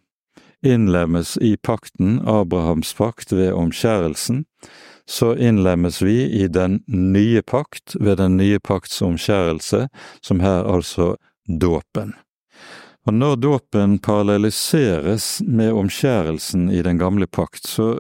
innlemmes 0.64 1.37
i 1.37 1.57
pakten, 1.57 2.20
Abrahams 2.27 2.94
pakt, 2.94 3.33
ved 3.33 3.53
omskjærelsen, 3.53 4.44
så 5.07 5.35
innlemmes 5.37 6.00
vi 6.03 6.24
i 6.33 6.48
den 6.48 6.81
nye 6.87 7.42
pakt 7.42 7.96
ved 8.00 8.16
den 8.16 8.37
nye 8.37 8.59
pakts 8.59 9.03
omskjærelse, 9.03 9.88
som 10.20 10.40
her 10.40 10.64
altså 10.64 11.16
dåpen. 11.61 12.14
Og 13.05 13.12
når 13.12 13.37
dåpen 13.37 13.98
parallelliseres 13.98 15.42
med 15.44 15.72
omskjærelsen 15.77 16.70
i 16.72 16.81
den 16.83 16.98
gamle 16.98 17.27
pakt, 17.27 17.66
så 17.68 17.98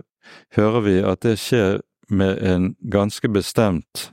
hører 0.56 0.80
vi 0.80 0.96
at 1.04 1.20
det 1.26 1.36
skjer 1.40 1.82
med 2.08 2.40
en 2.40 2.72
ganske 2.80 3.28
bestemt 3.28 4.08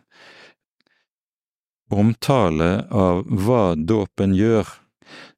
omtale 1.91 2.87
av 2.91 3.23
hva 3.27 3.75
dåpen 3.75 4.35
gjør. 4.35 4.67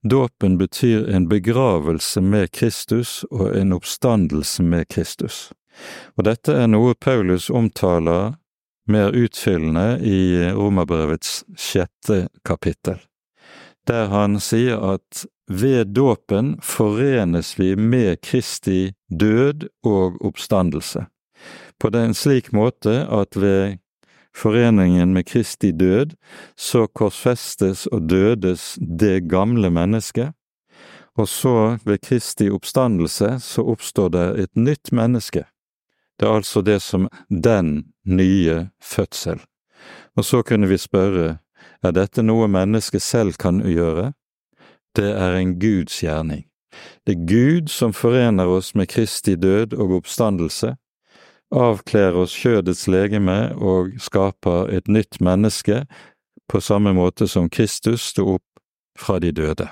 Dåpen 0.04 0.58
betyr 0.58 1.10
en 1.10 1.30
begravelse 1.30 2.22
med 2.22 2.52
Kristus 2.52 3.24
og 3.32 3.56
en 3.56 3.74
oppstandelse 3.74 4.64
med 4.64 4.88
Kristus. 4.92 5.54
Og 6.18 6.28
dette 6.28 6.52
er 6.52 6.68
noe 6.68 6.94
Paulus 6.94 7.48
omtaler 7.50 8.36
mer 8.88 9.16
utfyllende 9.16 10.02
i 10.04 10.50
Romerbrevets 10.52 11.44
sjette 11.56 12.28
kapittel, 12.44 13.00
der 13.88 14.12
han 14.12 14.40
sier 14.44 14.82
at 14.94 15.24
ved 15.48 15.96
dåpen 15.96 16.58
forenes 16.64 17.56
vi 17.60 17.74
med 17.76 18.20
Kristi 18.24 18.94
død 19.08 19.70
og 19.88 20.20
oppstandelse, 20.20 21.06
på 21.80 21.92
en 21.96 22.14
slik 22.14 22.52
måte 22.52 23.06
at 23.08 23.40
ved 23.40 23.80
foreningen 24.36 25.14
med 25.14 25.26
Kristi 25.26 25.72
død, 25.72 26.16
så 26.58 26.88
korsfestes 26.88 27.86
og 27.88 28.10
dødes 28.10 28.78
det 28.82 29.30
gamle 29.30 29.70
mennesket, 29.70 30.34
og 31.18 31.28
så, 31.30 31.78
ved 31.86 32.02
Kristi 32.02 32.50
oppstandelse, 32.50 33.38
så 33.40 33.62
oppstår 33.62 34.10
det 34.10 34.28
et 34.40 34.56
nytt 34.56 34.92
menneske. 34.92 35.46
Det 36.20 36.28
er 36.28 36.36
altså 36.36 36.62
det 36.62 36.82
som 36.82 37.08
den 37.30 37.94
nye 38.06 38.70
fødsel. 38.82 39.42
Og 40.16 40.26
så 40.26 40.42
kunne 40.42 40.68
vi 40.68 40.78
spørre, 40.78 41.38
er 41.84 41.92
dette 41.92 42.24
noe 42.24 42.48
mennesket 42.48 43.02
selv 43.02 43.38
kan 43.40 43.62
gjøre? 43.62 44.14
Det 44.96 45.12
er 45.12 45.38
en 45.38 45.60
Guds 45.60 46.00
gjerning. 46.02 46.46
Det 47.06 47.14
er 47.16 47.26
Gud 47.30 47.70
som 47.70 47.94
forener 47.94 48.50
oss 48.50 48.74
med 48.76 48.90
Kristi 48.90 49.36
død 49.36 49.74
og 49.74 49.98
oppstandelse, 50.00 50.76
avkler 51.54 52.18
oss 52.18 52.34
kjødets 52.38 52.88
legeme 52.92 53.54
og 53.56 53.94
skaper 54.02 54.72
et 54.74 54.90
nytt 54.92 55.22
menneske, 55.22 55.84
på 56.50 56.60
samme 56.62 56.94
måte 56.94 57.28
som 57.30 57.50
Kristus 57.50 58.10
sto 58.12 58.36
opp 58.36 59.00
fra 59.00 59.20
de 59.24 59.32
døde. 59.32 59.70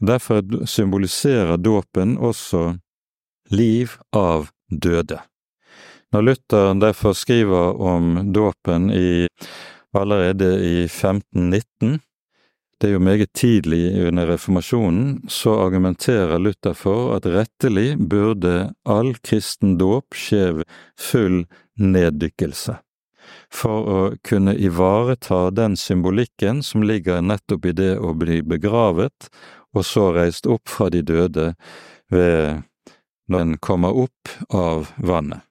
Derfor 0.00 0.44
symboliserer 0.64 1.58
dåpen 1.60 2.16
også 2.16 2.78
liv 3.50 3.98
av 4.16 4.48
døde. 4.70 5.18
Når 6.12 6.22
Luther 6.26 6.72
derfor 6.80 7.14
skriver 7.14 7.76
om 7.80 8.32
dåpen 8.32 8.88
allerede 9.94 10.48
i 10.64 10.84
1519, 10.84 12.00
det 12.80 12.88
er 12.88 12.94
jo 12.94 13.02
meget 13.04 13.32
tidlig 13.36 14.06
under 14.08 14.30
reformasjonen, 14.30 15.28
så 15.28 15.58
argumenterer 15.66 16.40
Luther 16.40 16.72
for 16.72 17.12
at 17.18 17.26
rettelig 17.28 17.98
burde 18.08 18.70
all 18.88 19.12
kristen 19.20 19.76
dåp 19.80 20.16
skje 20.16 20.62
full 20.96 21.42
neddykkelse, 21.76 22.78
for 23.52 23.90
å 23.92 24.00
kunne 24.24 24.56
ivareta 24.56 25.50
den 25.52 25.76
symbolikken 25.76 26.64
som 26.64 26.86
ligger 26.88 27.20
nettopp 27.20 27.68
i 27.68 27.76
det 27.76 27.92
å 28.00 28.14
bli 28.16 28.40
begravet 28.40 29.28
og 29.76 29.86
så 29.86 30.08
reist 30.16 30.48
opp 30.50 30.72
fra 30.72 30.88
de 30.90 31.04
døde 31.04 31.52
ved 32.10 32.64
når 33.30 33.44
en 33.44 33.58
kommer 33.62 33.94
opp 33.94 34.32
av 34.56 34.90
vannet. 34.96 35.44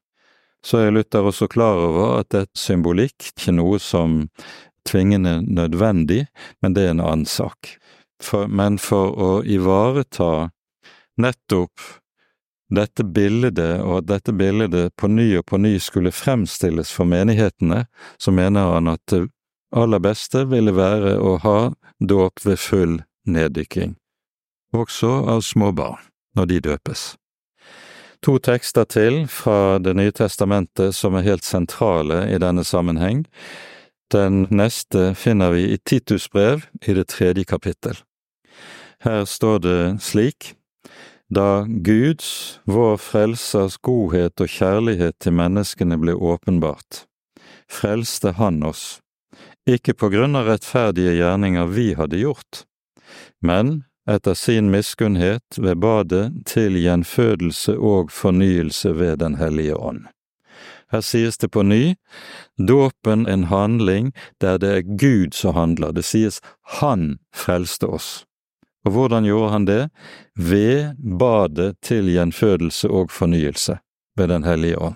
Så 0.60 0.82
er 0.84 0.92
Luther 0.92 1.24
også 1.24 1.48
klar 1.48 1.78
over 1.80 2.18
at 2.20 2.34
det 2.34 2.42
er 2.44 2.50
symbolikk, 2.58 3.30
ikke 3.32 3.54
noe 3.56 3.78
som 3.80 4.26
tvingende 4.90 5.40
nødvendig, 5.46 6.26
men 6.62 6.76
det 6.76 6.88
er 6.88 6.96
en 6.96 7.06
annen 7.06 7.30
sak. 7.30 7.76
For, 8.24 8.50
men 8.52 8.80
for 8.82 9.16
å 9.16 9.32
ivareta 9.48 10.50
nettopp 11.20 11.86
dette 12.70 13.04
bildet, 13.04 13.82
og 13.82 14.04
at 14.04 14.10
dette 14.10 14.34
bildet 14.36 14.94
på 15.00 15.10
ny 15.10 15.32
og 15.40 15.46
på 15.50 15.60
ny 15.62 15.78
skulle 15.82 16.14
fremstilles 16.14 16.92
for 16.94 17.10
menighetene, 17.10 17.86
så 18.18 18.34
mener 18.36 18.76
han 18.76 18.92
at 18.92 19.02
det 19.10 19.26
aller 19.76 20.02
beste 20.02 20.46
ville 20.50 20.74
være 20.74 21.16
å 21.22 21.38
ha 21.44 21.58
dåp 22.00 22.46
ved 22.46 22.60
full 22.62 23.00
neddykking, 23.30 23.96
også 24.74 25.12
av 25.34 25.42
små 25.46 25.72
barn, 25.78 26.02
når 26.38 26.54
de 26.54 26.62
døpes. 26.70 27.10
To 28.26 28.36
tekster 28.44 28.84
til 28.84 29.22
fra 29.32 29.80
Det 29.80 29.94
nye 29.96 30.12
testamentet 30.12 30.96
som 30.96 31.16
er 31.16 31.24
helt 31.24 31.46
sentrale 31.48 32.26
i 32.28 32.40
denne 32.42 32.66
sammenheng. 32.68 33.24
Den 34.10 34.48
neste 34.50 35.14
finner 35.16 35.52
vi 35.54 35.68
i 35.74 35.78
Titus 35.78 36.30
brev 36.30 36.66
i 36.82 36.94
det 36.98 37.08
tredje 37.14 37.44
kapittel. 37.46 38.00
Her 39.06 39.26
står 39.26 39.60
det 39.60 39.82
slik, 40.02 40.56
Da 41.30 41.66
Guds, 41.70 42.60
vår 42.66 42.98
Frelsers 42.98 43.78
godhet 43.78 44.42
og 44.42 44.50
kjærlighet 44.50 45.20
til 45.22 45.36
menneskene 45.38 46.00
ble 46.02 46.16
åpenbart, 46.18 47.06
frelste 47.70 48.34
Han 48.42 48.64
oss, 48.66 48.98
ikke 49.70 49.94
på 49.94 50.10
grunn 50.10 50.34
av 50.36 50.50
rettferdige 50.50 51.14
gjerninger 51.20 51.70
vi 51.70 51.92
hadde 51.94 52.18
gjort, 52.18 52.64
men 53.46 53.84
etter 54.10 54.34
sin 54.34 54.72
miskunnhet 54.74 55.62
ved 55.62 55.78
badet 55.86 56.32
til 56.50 56.82
gjenfødelse 56.82 57.78
og 57.78 58.10
fornyelse 58.10 58.96
ved 58.98 59.22
Den 59.22 59.38
hellige 59.38 59.78
ånd. 59.78 60.08
Her 60.92 61.02
sies 61.06 61.38
det 61.38 61.52
på 61.54 61.64
ny, 61.64 61.96
dåpen 62.58 63.28
en 63.28 63.44
handling 63.44 64.12
der 64.42 64.58
det 64.58 64.72
er 64.78 64.88
Gud 64.98 65.34
som 65.38 65.54
handler, 65.54 65.94
det 65.94 66.06
sies 66.06 66.42
Han 66.82 67.20
frelste 67.36 67.86
oss. 67.86 68.26
Og 68.86 68.96
hvordan 68.96 69.28
gjorde 69.28 69.52
han 69.52 69.66
det? 69.68 69.84
Ved 70.36 70.96
badet 71.20 71.76
til 71.86 72.10
gjenfødelse 72.10 72.90
og 72.90 73.12
fornyelse 73.12 73.78
ved 74.18 74.28
Den 74.28 74.44
hellige 74.44 74.80
ånd. 74.80 74.96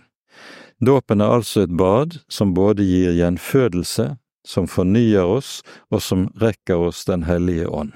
Dåpen 0.85 1.21
er 1.21 1.35
altså 1.37 1.63
et 1.63 1.77
bad 1.77 2.17
som 2.29 2.53
både 2.53 2.83
gir 2.83 3.13
gjenfødelse, 3.15 4.15
som 4.47 4.67
fornyer 4.67 5.23
oss, 5.23 5.61
og 5.91 6.01
som 6.01 6.27
rekker 6.41 6.89
oss 6.89 7.05
Den 7.05 7.23
hellige 7.23 7.69
ånd. 7.69 7.93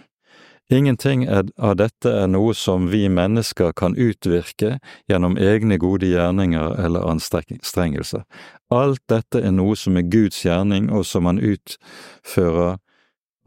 Ingenting 0.69 1.29
av 1.29 1.75
dette 1.79 2.11
er 2.11 2.27
noe 2.27 2.51
som 2.51 2.89
vi 2.91 3.05
mennesker 3.07 3.71
kan 3.71 3.95
utvirke 3.95 4.79
gjennom 5.07 5.37
egne 5.39 5.77
gode 5.79 6.09
gjerninger 6.11 6.75
eller 6.83 7.07
anstrengelser. 7.07 8.25
Alt 8.67 9.03
dette 9.07 9.39
er 9.47 9.55
noe 9.55 9.77
som 9.79 9.95
er 9.95 10.09
Guds 10.11 10.41
gjerning, 10.43 10.89
og 10.91 11.05
som 11.07 11.29
han 11.29 11.39
utfører 11.39 12.81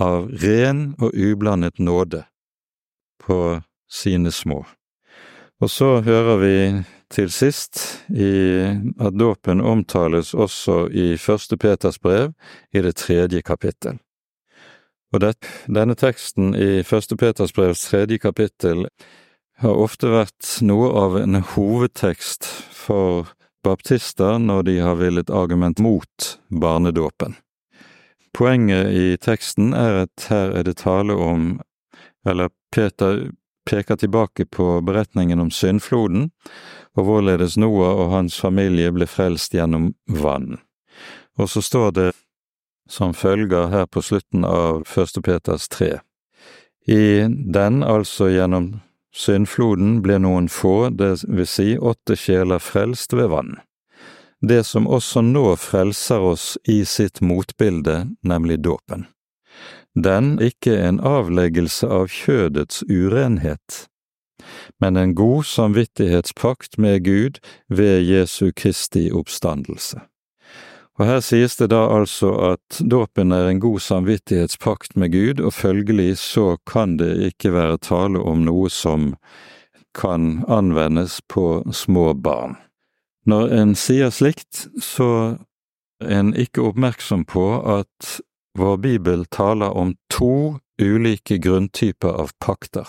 av 0.00 0.30
ren 0.40 0.94
og 0.96 1.12
ublandet 1.12 1.76
nåde 1.76 2.24
på 3.20 3.60
sine 3.92 4.32
små. 4.32 4.64
Og 5.60 5.68
så 5.68 5.98
hører 6.00 6.40
vi 6.40 6.56
til 7.12 7.28
sist 7.28 7.82
at 8.08 9.18
dåpen 9.18 9.60
omtales 9.60 10.32
også 10.32 10.86
i 10.88 11.18
Første 11.20 11.60
Peters 11.60 11.98
brev 12.00 12.32
i 12.72 12.80
det 12.80 12.96
tredje 12.96 13.42
kapittel. 13.44 14.00
Og 15.10 15.22
det, 15.24 15.34
denne 15.66 15.96
teksten 15.98 16.54
i 16.54 16.84
Første 16.86 17.16
Peters 17.18 17.52
brevs 17.52 17.82
tredje 17.88 18.20
kapittel 18.22 18.86
har 19.60 19.76
ofte 19.76 20.08
vært 20.12 20.60
noe 20.64 20.90
av 20.96 21.18
en 21.20 21.40
hovedtekst 21.54 22.46
for 22.72 23.32
baptister 23.66 24.38
når 24.38 24.62
de 24.68 24.76
har 24.80 25.00
villet 25.00 25.30
argument 25.30 25.82
mot 25.82 26.30
barnedåpen. 26.48 27.34
Poenget 28.32 28.94
i 28.94 29.16
teksten 29.20 29.74
er 29.74 30.04
at 30.06 30.30
her 30.30 30.54
er 30.54 30.64
det 30.64 30.78
tale 30.80 31.16
om, 31.18 31.58
eller 32.24 32.54
Peter 32.70 33.32
peker 33.66 33.98
tilbake 33.98 34.46
på 34.46 34.78
beretningen 34.86 35.42
om 35.42 35.50
syndfloden, 35.50 36.30
og 36.96 37.06
hvorledes 37.06 37.58
Noah 37.58 37.98
og 37.98 38.14
hans 38.14 38.38
familie 38.40 38.92
ble 38.94 39.06
frelst 39.10 39.54
gjennom 39.54 39.92
vann. 40.06 40.60
Og 41.38 41.50
så 41.50 41.62
står 41.62 41.92
det 41.98 42.08
som 42.90 43.14
følger 43.14 43.70
her 43.70 43.86
på 43.86 44.02
slutten 44.02 44.44
av 44.44 44.84
Første 44.88 45.22
Peters 45.22 45.68
tre. 45.70 46.00
I 46.90 47.26
den, 47.30 47.82
altså 47.86 48.30
gjennom 48.32 48.80
syndfloden, 49.14 50.00
ble 50.02 50.18
noen 50.18 50.48
få, 50.50 50.90
det 50.90 51.20
vil 51.28 51.46
si 51.46 51.74
åtte 51.78 52.16
sjeler, 52.18 52.58
frelst 52.58 53.14
ved 53.14 53.30
vann. 53.30 53.58
Det 54.40 54.64
som 54.64 54.88
også 54.88 55.22
nå 55.22 55.44
frelser 55.60 56.24
oss 56.32 56.56
i 56.64 56.80
sitt 56.88 57.20
motbilde, 57.20 58.06
nemlig 58.24 58.62
dåpen. 58.64 59.06
Den 59.94 60.38
ikke 60.40 60.78
en 60.80 61.00
avleggelse 61.04 61.86
av 61.86 62.08
kjødets 62.08 62.82
urenhet, 62.88 63.84
men 64.80 64.96
en 64.96 65.14
god 65.14 65.44
samvittighetspakt 65.44 66.78
med 66.78 67.04
Gud 67.04 67.42
ved 67.68 68.06
Jesu 68.06 68.52
Kristi 68.56 69.10
oppstandelse. 69.12 70.00
Og 71.00 71.06
her 71.08 71.22
sies 71.24 71.54
det 71.56 71.70
da 71.72 71.86
altså 71.88 72.28
at 72.50 72.80
dåpen 72.84 73.32
er 73.32 73.46
en 73.48 73.60
god 73.62 73.80
samvittighetspakt 73.80 74.98
med 75.00 75.14
Gud, 75.14 75.38
og 75.40 75.54
følgelig 75.56 76.18
så 76.20 76.58
kan 76.68 76.98
det 77.00 77.14
ikke 77.30 77.54
være 77.54 77.78
tale 77.80 78.20
om 78.20 78.42
noe 78.44 78.68
som 78.68 79.14
kan 79.96 80.44
anvendes 80.44 81.22
på 81.24 81.62
små 81.72 82.12
barn. 82.12 82.58
Når 83.24 83.54
en 83.56 83.72
sier 83.80 84.12
slikt, 84.12 84.66
så 84.76 85.38
er 86.04 86.20
en 86.20 86.34
ikke 86.36 86.66
oppmerksom 86.68 87.24
på 87.24 87.46
at 87.78 88.20
vår 88.60 88.76
bibel 88.84 89.24
taler 89.32 89.72
om 89.72 89.94
to 90.12 90.60
ulike 90.80 91.40
grunntyper 91.40 92.12
av 92.12 92.36
pakter. 92.44 92.84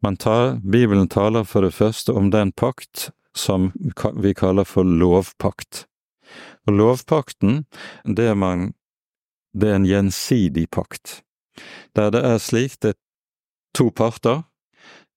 Tar, 0.00 0.56
Bibelen 0.64 1.12
taler 1.12 1.44
for 1.44 1.66
det 1.66 1.74
første 1.76 2.16
om 2.16 2.32
den 2.32 2.52
pakt 2.56 3.10
som 3.36 3.72
vi 4.16 4.32
kaller 4.32 4.64
for 4.64 4.88
lovpakt. 4.88 5.84
Og 6.68 6.74
lovpakten, 6.76 7.64
det 8.04 8.28
er, 8.28 8.36
man, 8.36 8.72
det 9.56 9.70
er 9.70 9.78
en 9.78 9.88
gjensidig 9.88 10.66
pakt, 10.70 11.22
der 11.96 12.12
det 12.12 12.20
er 12.28 12.36
slik 12.44 12.76
det 12.84 12.92
er 12.92 12.98
to 13.74 13.88
parter, 13.88 14.42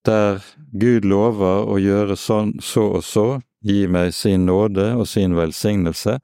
der 0.08 0.40
Gud 0.72 1.04
lover 1.04 1.68
å 1.68 1.76
gjøre 1.78 2.16
sånn, 2.16 2.56
så 2.64 2.88
og 2.96 3.04
så, 3.04 3.26
gi 3.62 3.84
meg 3.86 4.14
sin 4.16 4.46
nåde 4.48 4.94
og 4.96 5.06
sin 5.06 5.36
velsignelse, 5.36 6.18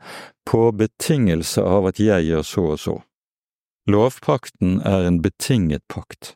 på 0.48 0.62
betingelse 0.72 1.62
av 1.62 1.90
at 1.92 2.00
jeg 2.02 2.26
gjør 2.30 2.46
så 2.46 2.64
og 2.72 2.80
så. 2.82 2.96
Lovpakten 3.88 4.80
er 4.84 5.06
en 5.06 5.20
betinget 5.22 5.84
pakt. 5.92 6.34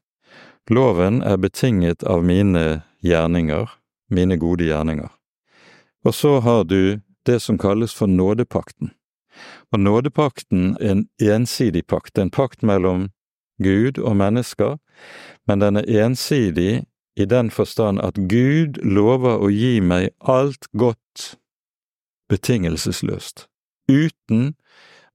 Loven 0.70 1.22
er 1.26 1.40
betinget 1.40 2.04
av 2.04 2.22
mine 2.24 2.82
gjerninger, 3.02 3.72
mine 4.12 4.38
gode 4.38 4.68
gjerninger. 4.68 5.10
Og 6.04 6.14
så 6.14 6.38
har 6.44 6.64
du 6.68 7.00
det 7.26 7.40
som 7.40 7.58
kalles 7.58 7.94
for 7.94 8.06
nådepakten. 8.06 8.92
Og 9.72 9.80
nådepakten 9.80 10.76
er 10.80 10.90
en 10.90 11.08
ensidig 11.20 11.86
pakt, 11.86 12.18
en 12.18 12.30
pakt 12.30 12.62
mellom 12.62 13.10
Gud 13.62 13.98
og 13.98 14.16
mennesker, 14.16 14.78
men 15.46 15.60
den 15.60 15.76
er 15.76 16.04
ensidig 16.04 16.84
i 17.16 17.24
den 17.24 17.50
forstand 17.50 18.00
at 18.00 18.16
Gud 18.28 18.80
lover 18.82 19.40
å 19.40 19.48
gi 19.52 19.80
meg 19.80 20.10
alt 20.18 20.68
godt 20.72 21.36
betingelsesløst, 22.32 23.46
uten 23.88 24.54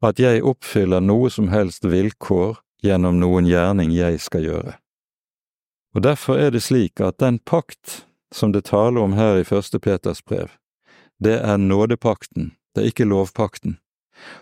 at 0.06 0.20
jeg 0.22 0.44
oppfyller 0.46 1.02
noe 1.02 1.30
som 1.34 1.50
helst 1.50 1.86
vilkår 1.86 2.60
gjennom 2.86 3.18
noen 3.20 3.50
gjerning 3.50 3.94
jeg 3.96 4.22
skal 4.22 4.46
gjøre. 4.46 4.76
Og 5.98 6.04
derfor 6.06 6.38
er 6.38 6.54
det 6.54 6.62
slik 6.62 7.02
at 7.02 7.18
den 7.18 7.40
pakt 7.40 8.04
som 8.34 8.52
det 8.54 8.68
taler 8.70 9.02
om 9.02 9.16
her 9.18 9.40
i 9.42 9.48
Første 9.48 9.80
Peters 9.80 10.22
brev, 10.22 10.52
det 11.24 11.40
er 11.40 11.58
nådepakten, 11.58 12.52
det 12.76 12.84
er 12.84 12.92
ikke 12.92 13.10
lovpakten. 13.10 13.78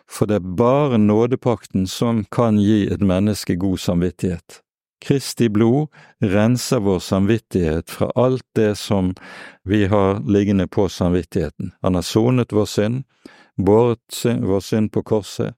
For 0.07 0.25
det 0.25 0.39
er 0.39 0.53
bare 0.57 0.97
nådepakten 0.97 1.87
som 1.87 2.23
kan 2.31 2.59
gi 2.59 2.85
et 2.91 3.01
menneske 3.01 3.55
god 3.59 3.77
samvittighet. 3.77 4.61
Kristi 5.05 5.49
blod 5.49 5.87
renser 6.23 6.79
vår 6.79 6.99
samvittighet 6.99 7.91
fra 7.91 8.11
alt 8.15 8.45
det 8.55 8.75
som 8.79 9.13
vi 9.63 9.85
har 9.85 10.23
liggende 10.25 10.67
på 10.67 10.87
samvittigheten. 10.89 11.71
Han 11.81 11.95
har 11.95 12.01
sonet 12.01 12.53
vår 12.53 12.65
synd, 12.65 13.03
båret 13.57 14.23
vår 14.23 14.59
synd 14.59 14.91
på 14.91 15.03
korset, 15.03 15.53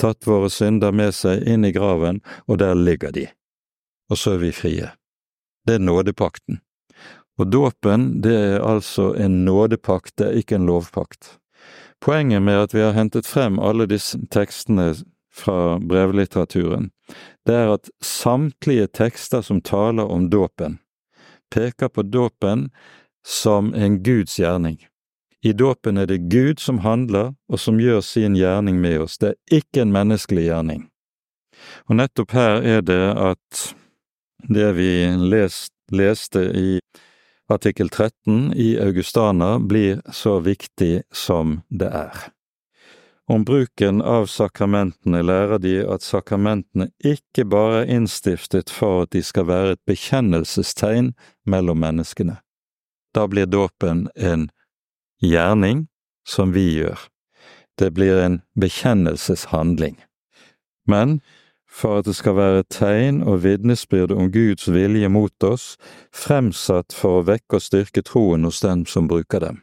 tatt 0.00 0.26
våre 0.26 0.50
synder 0.50 0.92
med 0.92 1.14
seg 1.14 1.44
inn 1.46 1.64
i 1.64 1.72
graven, 1.76 2.22
og 2.48 2.58
der 2.58 2.74
ligger 2.74 3.12
de. 3.12 3.28
Og 4.10 4.18
så 4.18 4.34
er 4.34 4.42
vi 4.42 4.52
frie. 4.52 4.90
Det 5.66 5.76
er 5.76 5.84
nådepakten. 5.84 6.60
Og 7.40 7.46
dåpen, 7.48 8.20
det 8.20 8.34
er 8.36 8.60
altså 8.60 9.14
en 9.16 9.44
nådepakt, 9.46 10.18
det 10.20 10.26
er 10.26 10.42
ikke 10.42 10.58
en 10.58 10.66
lovpakt. 10.68 11.38
Poenget 12.00 12.42
med 12.42 12.66
at 12.66 12.74
vi 12.74 12.82
har 12.84 12.92
hentet 12.92 13.28
frem 13.28 13.56
alle 13.58 13.86
disse 13.88 14.18
tekstene 14.32 14.92
fra 15.32 15.78
brevlitteraturen, 15.80 16.90
det 17.48 17.56
er 17.56 17.72
at 17.78 17.88
samtlige 18.04 18.90
tekster 18.92 19.40
som 19.40 19.62
taler 19.64 20.04
om 20.04 20.28
dåpen, 20.30 20.78
peker 21.54 21.88
på 21.88 22.04
dåpen 22.04 22.68
som 23.26 23.74
en 23.74 24.02
Guds 24.04 24.36
gjerning. 24.36 24.76
I 25.40 25.56
dåpen 25.56 25.96
er 25.96 26.06
det 26.06 26.28
Gud 26.28 26.60
som 26.60 26.84
handler 26.84 27.32
og 27.48 27.60
som 27.60 27.80
gjør 27.80 28.04
sin 28.04 28.36
gjerning 28.36 28.80
med 28.80 29.06
oss, 29.06 29.16
det 29.16 29.32
er 29.32 29.60
ikke 29.62 29.86
en 29.86 29.96
menneskelig 29.96 30.50
gjerning. 30.50 30.88
Og 31.88 31.96
nettopp 31.96 32.36
her 32.36 32.60
er 32.60 32.84
det 32.84 33.04
at 33.16 33.68
det 34.48 34.74
vi 34.76 34.90
lest, 35.16 35.72
leste 35.92 36.50
i 36.52 36.80
artikkel 37.50 37.88
13 37.88 38.52
i 38.54 38.80
Augustana 38.80 39.58
blir 39.58 40.00
så 40.12 40.38
viktig 40.40 41.02
som 41.12 41.60
det 41.68 41.88
er. 41.88 42.14
Om 43.30 43.44
bruken 43.44 44.02
av 44.02 44.26
sakramentene 44.26 45.22
lærer 45.22 45.60
de 45.62 45.76
at 45.86 46.02
sakramentene 46.02 46.88
ikke 46.98 47.44
bare 47.46 47.84
er 47.84 47.92
innstiftet 47.94 48.72
for 48.74 49.04
at 49.04 49.12
de 49.14 49.22
skal 49.22 49.46
være 49.46 49.76
et 49.76 49.82
bekjennelsestegn 49.86 51.12
mellom 51.46 51.78
menneskene. 51.78 52.40
Da 53.14 53.26
blir 53.30 53.46
dåpen 53.46 54.08
en 54.16 54.48
gjerning 55.22 55.86
som 56.26 56.54
vi 56.54 56.66
gjør. 56.80 56.98
Det 57.78 57.92
blir 57.94 58.18
en 58.18 58.40
bekjennelseshandling. 58.58 59.94
Men 60.90 61.20
for 61.70 62.00
at 62.00 62.08
det 62.10 62.16
skal 62.18 62.36
være 62.36 62.66
tegn 62.68 63.22
og 63.22 63.44
vitnesbyrde 63.44 64.16
om 64.18 64.30
Guds 64.34 64.66
vilje 64.68 65.08
mot 65.08 65.46
oss, 65.46 65.76
fremsatt 66.10 66.92
for 66.96 67.20
å 67.20 67.26
vekke 67.28 67.60
og 67.60 67.64
styrke 67.64 68.02
troen 68.06 68.44
hos 68.48 68.60
dem 68.64 68.84
som 68.90 69.08
bruker 69.10 69.46
dem. 69.46 69.62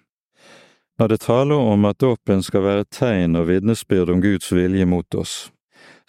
Når 0.97 1.07
det 1.13 1.19
taler 1.27 1.59
om 1.73 1.85
at 1.85 1.99
dåpen 2.01 2.41
skal 2.41 2.63
være 2.65 2.87
tegn 2.89 3.37
og 3.37 3.51
vitnesbyrd 3.51 4.09
om 4.15 4.23
Guds 4.23 4.49
vilje 4.55 4.87
mot 4.89 5.19
oss, 5.19 5.51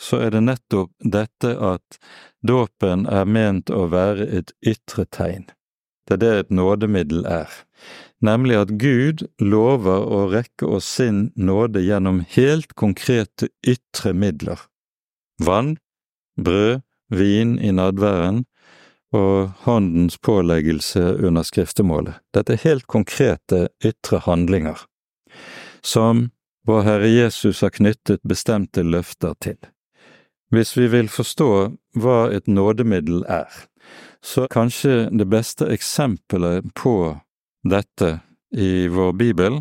så 0.00 0.22
er 0.22 0.32
det 0.32 0.46
nettopp 0.46 0.94
dette 1.02 1.50
at 1.58 1.98
dåpen 2.46 3.04
er 3.10 3.26
ment 3.28 3.70
å 3.74 3.88
være 3.92 4.28
et 4.38 4.54
ytre 4.64 5.04
tegn. 5.12 5.48
Det 6.08 6.16
er 6.16 6.22
det 6.22 6.30
et 6.38 6.54
nådemiddel 6.56 7.26
er, 7.28 7.50
nemlig 8.24 8.56
at 8.62 8.70
Gud 8.80 9.26
lover 9.44 10.06
å 10.08 10.22
rekke 10.32 10.70
oss 10.78 10.88
sin 10.96 11.26
nåde 11.36 11.82
gjennom 11.84 12.22
helt 12.32 12.72
konkrete 12.80 13.50
ytre 13.60 14.14
midler. 14.16 14.62
Vann, 15.44 15.76
brød, 16.38 16.80
vin 17.10 17.58
i 17.58 17.70
nadværen 17.72 18.44
og 19.12 19.48
håndens 19.64 20.18
påleggelse 20.18 21.00
under 21.24 21.42
skriftemålet. 21.42 22.20
Dette 22.34 22.52
er 22.52 22.64
helt 22.64 22.86
konkrete 22.86 23.68
ytre 23.84 24.20
handlinger, 24.26 24.84
som 25.82 26.28
vår 26.68 26.82
Herre 26.84 27.08
Jesus 27.08 27.62
har 27.64 27.72
knyttet 27.72 28.20
bestemte 28.28 28.84
løfter 28.84 29.34
til. 29.40 29.56
Hvis 30.52 30.76
vi 30.76 30.88
vil 30.88 31.08
forstå 31.12 31.50
hva 31.96 32.18
et 32.32 32.48
nådemiddel 32.48 33.24
er, 33.28 33.48
så 34.24 34.46
kanskje 34.50 35.08
det 35.12 35.28
beste 35.28 35.68
eksempelet 35.72 36.68
på 36.76 37.16
dette 37.64 38.18
i 38.52 38.88
vår 38.88 39.12
bibel, 39.12 39.60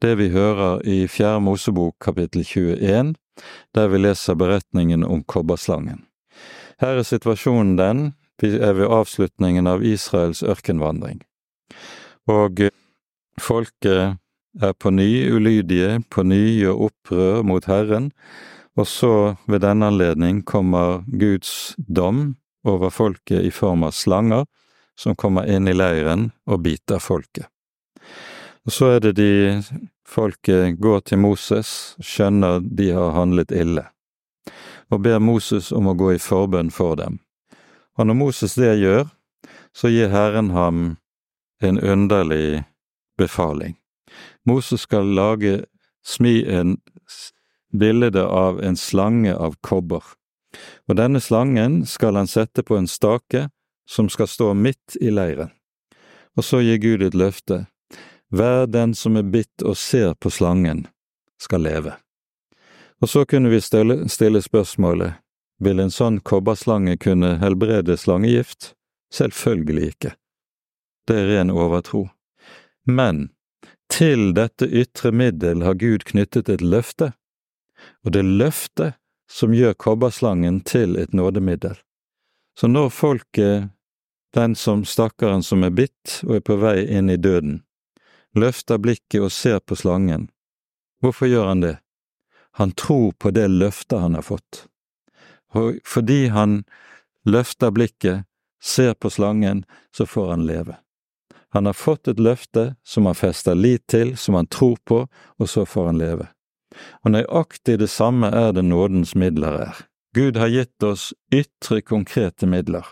det 0.00 0.14
vi 0.20 0.28
hører 0.32 0.84
i 0.88 1.06
Fjerde 1.08 1.44
Mosebok 1.44 1.96
kapittel 2.00 2.44
21, 2.44 3.14
der 3.74 3.88
vi 3.88 3.98
leser 3.98 4.36
beretningen 4.36 5.04
om 5.04 5.24
kobberslangen. 5.24 6.07
Her 6.78 7.00
er 7.00 7.06
situasjonen 7.06 7.74
den, 7.78 8.02
vi 8.38 8.52
er 8.54 8.76
ved 8.78 8.86
avslutningen 8.94 9.66
av 9.66 9.82
Israels 9.82 10.44
ørkenvandring. 10.46 11.24
Og 12.30 12.68
folket 13.42 14.18
er 14.62 14.76
på 14.78 14.92
ny 14.94 15.26
ulydige, 15.34 16.04
på 16.10 16.22
ny 16.22 16.38
gjør 16.60 16.84
opprør 16.88 17.42
mot 17.42 17.66
Herren, 17.66 18.12
og 18.78 18.86
så 18.86 19.12
ved 19.50 19.64
denne 19.66 19.90
anledning 19.90 20.44
kommer 20.46 21.02
Guds 21.10 21.74
dom 21.78 22.36
over 22.62 22.94
folket 22.94 23.42
i 23.42 23.50
form 23.50 23.82
av 23.82 23.96
slanger 23.98 24.46
som 24.98 25.18
kommer 25.18 25.50
inn 25.50 25.66
i 25.66 25.74
leiren 25.74 26.30
og 26.46 26.62
biter 26.62 27.02
folket. 27.02 27.50
Og 28.66 28.74
så 28.74 28.94
er 28.94 29.02
det 29.02 29.16
de 29.18 29.32
folket 30.06 30.78
går 30.78 31.06
til 31.10 31.22
Moses, 31.22 31.96
skjønner 31.98 32.62
de 32.62 32.92
har 32.94 33.16
handlet 33.18 33.54
ille 33.54 33.88
og 34.90 35.02
ber 35.04 35.20
Moses 35.20 35.72
om 35.72 35.88
å 35.90 35.96
gå 35.98 36.14
i 36.14 36.22
forbønn 36.22 36.70
for 36.74 36.96
dem. 36.96 37.18
Og 37.98 38.08
når 38.08 38.18
Moses 38.18 38.54
det 38.58 38.76
gjør, 38.80 39.08
så 39.74 39.90
gir 39.92 40.12
Herren 40.12 40.50
ham 40.54 40.96
en 41.62 41.78
underlig 41.78 42.64
befaling. 43.18 43.76
Moses 44.46 44.86
skal 44.86 45.10
lage, 45.14 45.64
smi 46.04 46.40
en 46.46 46.78
bilde 47.74 48.24
av 48.24 48.62
en 48.64 48.76
slange 48.76 49.34
av 49.34 49.58
kobber, 49.60 50.04
og 50.88 50.96
denne 50.96 51.20
slangen 51.20 51.82
skal 51.86 52.16
han 52.16 52.30
sette 52.30 52.64
på 52.64 52.78
en 52.78 52.88
stake 52.88 53.48
som 53.88 54.08
skal 54.08 54.28
stå 54.28 54.54
midt 54.54 54.96
i 55.00 55.12
leiren. 55.12 55.52
Og 56.36 56.46
så 56.46 56.62
gir 56.62 56.78
Gud 56.80 57.02
et 57.02 57.18
løfte, 57.18 57.66
hver 58.30 58.66
den 58.70 58.94
som 58.94 59.16
er 59.16 59.26
bitt 59.28 59.64
og 59.64 59.76
ser 59.76 60.14
på 60.14 60.30
slangen, 60.32 60.86
skal 61.40 61.64
leve. 61.64 61.96
Og 63.00 63.08
så 63.08 63.24
kunne 63.24 63.48
vi 63.48 63.60
stille, 63.60 64.08
stille 64.08 64.42
spørsmålet, 64.42 65.12
vil 65.58 65.80
en 65.80 65.90
sånn 65.90 66.20
kobberslange 66.20 66.96
kunne 67.02 67.36
helbrede 67.42 67.96
slangegift? 67.98 68.74
Selvfølgelig 69.14 69.92
ikke. 69.92 70.14
Det 71.08 71.16
er 71.16 71.28
ren 71.32 71.50
overtro. 71.50 72.08
Men 72.84 73.28
til 73.88 74.34
dette 74.36 74.66
ytre 74.66 75.12
middel 75.12 75.62
har 75.64 75.78
Gud 75.80 76.04
knyttet 76.04 76.50
et 76.52 76.62
løfte, 76.62 77.12
og 78.04 78.12
det 78.12 78.22
er 78.24 78.36
løftet 78.42 78.98
som 79.30 79.54
gjør 79.54 79.76
kobberslangen 79.78 80.60
til 80.60 80.96
et 80.96 81.14
nådemiddel. 81.14 81.76
Så 82.58 82.68
når 82.68 82.88
folket, 82.90 83.68
den 84.34 84.54
som 84.54 84.84
stakkaren 84.84 85.42
som 85.42 85.64
er 85.64 85.72
bitt 85.72 86.20
og 86.26 86.38
er 86.38 86.44
på 86.44 86.58
vei 86.60 86.82
inn 86.84 87.08
i 87.10 87.16
døden, 87.16 87.62
løfter 88.36 88.80
blikket 88.82 89.22
og 89.22 89.32
ser 89.32 89.60
på 89.60 89.78
slangen, 89.78 90.28
hvorfor 91.00 91.30
gjør 91.30 91.52
han 91.52 91.62
det? 91.64 91.76
Han 92.52 92.72
tror 92.72 93.12
på 93.12 93.30
det 93.30 93.48
løftet 93.48 94.00
han 94.00 94.14
har 94.14 94.22
fått. 94.22 94.66
Og 95.54 95.78
fordi 95.86 96.26
han 96.34 96.64
løfter 97.24 97.70
blikket, 97.70 98.24
ser 98.62 98.94
på 98.94 99.10
slangen, 99.10 99.64
så 99.94 100.06
får 100.06 100.30
han 100.30 100.46
leve. 100.46 100.76
Han 101.50 101.66
har 101.66 101.72
fått 101.72 102.08
et 102.08 102.20
løfte 102.20 102.74
som 102.84 103.06
han 103.06 103.14
fester 103.14 103.54
lit 103.54 103.86
til, 103.86 104.16
som 104.16 104.34
han 104.34 104.46
tror 104.46 104.76
på, 104.84 105.06
og 105.38 105.48
så 105.48 105.64
får 105.66 105.86
han 105.86 105.98
leve. 105.98 106.26
Og 107.04 107.14
nøyaktig 107.14 107.78
det 107.80 107.88
samme 107.90 108.28
er 108.34 108.52
det 108.52 108.66
nådens 108.66 109.14
midler 109.14 109.62
er. 109.70 109.80
Gud 110.14 110.36
har 110.36 110.48
gitt 110.52 110.82
oss 110.82 111.12
ytre, 111.32 111.80
konkrete 111.80 112.46
midler, 112.46 112.84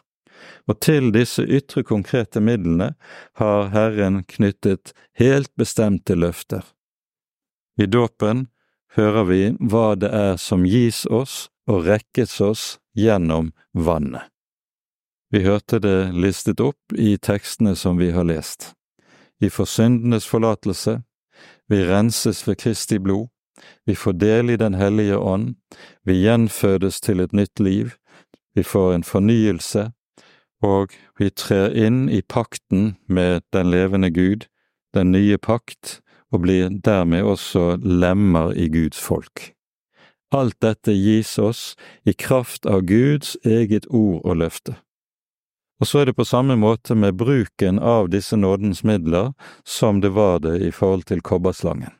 og 0.68 0.80
til 0.84 1.12
disse 1.14 1.42
ytre, 1.42 1.82
konkrete 1.86 2.40
midlene 2.40 2.92
har 3.40 3.70
Herren 3.72 4.22
knyttet 4.28 4.92
helt 5.18 5.52
bestemte 5.56 6.14
løfter. 6.14 6.62
I 7.80 7.86
dåpen 7.86 8.46
hører 8.96 9.28
vi 9.28 9.42
hva 9.60 9.94
det 10.00 10.10
er 10.12 10.38
som 10.40 10.64
gis 10.64 11.04
oss 11.06 11.46
og 11.68 11.86
rekkes 11.86 12.40
oss 12.40 12.64
gjennom 12.96 13.52
vannet. 13.72 14.24
Vi 15.30 15.42
hørte 15.44 15.80
det 15.82 16.12
listet 16.14 16.62
opp 16.62 16.94
i 16.94 17.16
tekstene 17.18 17.74
som 17.76 17.98
vi 17.98 18.12
har 18.14 18.24
lest. 18.24 18.72
Vi 19.40 19.50
får 19.50 19.68
syndenes 19.68 20.26
forlatelse, 20.26 21.00
vi 21.68 21.82
renses 21.84 22.44
ved 22.46 22.60
Kristi 22.62 22.98
blod, 23.02 23.28
vi 23.84 23.94
får 23.94 24.12
del 24.12 24.50
i 24.50 24.56
Den 24.56 24.74
hellige 24.74 25.18
ånd, 25.18 25.56
vi 26.04 26.22
gjenfødes 26.22 27.00
til 27.00 27.20
et 27.20 27.32
nytt 27.32 27.60
liv, 27.60 27.96
vi 28.54 28.62
får 28.62 28.94
en 28.94 29.04
fornyelse, 29.04 29.90
og 30.62 30.94
vi 31.18 31.30
trer 31.30 31.74
inn 31.74 32.08
i 32.08 32.22
pakten 32.22 32.96
med 33.08 33.42
den 33.52 33.70
levende 33.70 34.10
Gud, 34.10 34.46
den 34.94 35.12
nye 35.12 35.38
pakt, 35.38 36.00
og 36.36 36.44
blir 36.44 36.68
dermed 36.84 37.24
også 37.24 37.78
lemmer 37.80 38.52
i 38.52 38.68
Guds 38.68 39.00
folk. 39.00 39.52
Alt 40.34 40.58
dette 40.60 40.92
gis 40.92 41.38
oss 41.38 41.76
i 42.04 42.12
kraft 42.12 42.66
av 42.66 42.82
Guds 42.84 43.36
eget 43.46 43.86
ord 43.88 44.20
og 44.26 44.42
løfte. 44.42 44.74
Og 45.80 45.88
så 45.88 46.00
er 46.00 46.08
det 46.08 46.16
på 46.16 46.24
samme 46.24 46.56
måte 46.56 46.96
med 46.96 47.16
bruken 47.20 47.78
av 47.78 48.10
disse 48.12 48.36
nådens 48.36 48.82
midler 48.84 49.32
som 49.64 50.00
det 50.00 50.12
var 50.16 50.40
det 50.44 50.58
i 50.64 50.72
forhold 50.72 51.06
til 51.08 51.20
kobberslangen. 51.20 51.92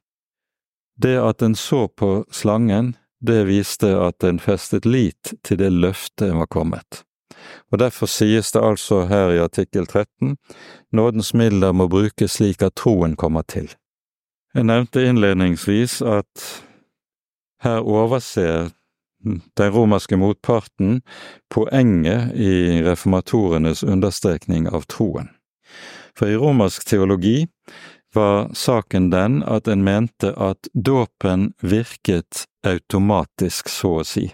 Det 0.97 1.17
at 1.21 1.43
en 1.45 1.55
så 1.55 1.87
på 1.89 2.25
slangen, 2.33 2.95
det 3.21 3.45
viste 3.49 3.93
at 4.01 4.25
en 4.25 4.41
festet 4.41 4.89
lit 4.89 5.35
til 5.45 5.61
det 5.61 5.73
løftet 5.73 6.31
en 6.31 6.41
var 6.41 6.53
kommet. 6.53 7.05
Og 7.73 7.79
Derfor 7.79 8.09
sies 8.09 8.53
det 8.53 8.65
altså 8.65 9.05
her 9.11 9.33
i 9.35 9.43
artikkel 9.45 9.87
13 9.87 10.37
nådens 10.93 11.35
midler 11.35 11.73
må 11.73 11.89
brukes 11.89 12.39
slik 12.41 12.63
at 12.63 12.77
troen 12.81 13.17
kommer 13.17 13.43
til. 13.43 13.69
Jeg 14.57 14.65
nevnte 14.65 15.03
innledningsvis 15.05 15.99
at 16.01 16.45
her 17.61 17.83
overser 17.85 18.71
den 19.21 19.73
romerske 19.75 20.17
motparten 20.17 21.03
poenget 21.53 22.33
i 22.41 22.81
reformatorenes 22.87 23.83
understrekning 23.85 24.71
av 24.73 24.87
troen. 24.89 25.29
For 26.17 26.33
i 26.33 26.39
romersk 26.41 26.87
teologi 26.89 27.45
var 28.17 28.49
saken 28.57 29.11
den 29.13 29.43
at 29.45 29.69
en 29.69 29.85
mente 29.85 30.33
at 30.33 30.71
dåpen 30.73 31.51
virket 31.61 32.47
automatisk, 32.65 33.69
så 33.69 33.99
å 34.01 34.09
si. 34.09 34.31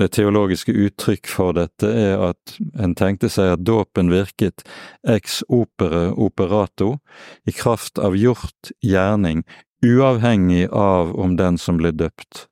Det 0.00 0.08
teologiske 0.16 0.72
uttrykk 0.72 1.28
for 1.28 1.52
dette 1.56 1.88
er 1.88 2.22
at 2.30 2.54
en 2.80 2.94
tenkte 2.96 3.28
seg 3.32 3.52
at 3.56 3.64
dåpen 3.66 4.08
virket 4.12 4.64
ex 5.04 5.42
opere 5.52 6.14
operato, 6.16 6.96
i 7.44 7.52
kraft 7.52 8.00
av 8.00 8.16
gjort 8.16 8.72
gjerning, 8.80 9.44
uavhengig 9.84 10.70
av 10.72 11.12
om 11.20 11.36
den 11.36 11.60
som 11.60 11.76
ble 11.76 11.92
døpt, 11.92 12.46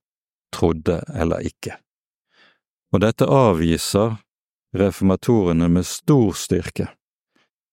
trodde 0.53 1.01
eller 1.15 1.47
ikke. 1.49 1.79
Og 2.93 3.01
dette 3.07 3.25
avviser 3.25 4.19
reformatorene 4.77 5.71
med 5.73 5.89
stor 5.89 6.37
styrke. 6.37 6.91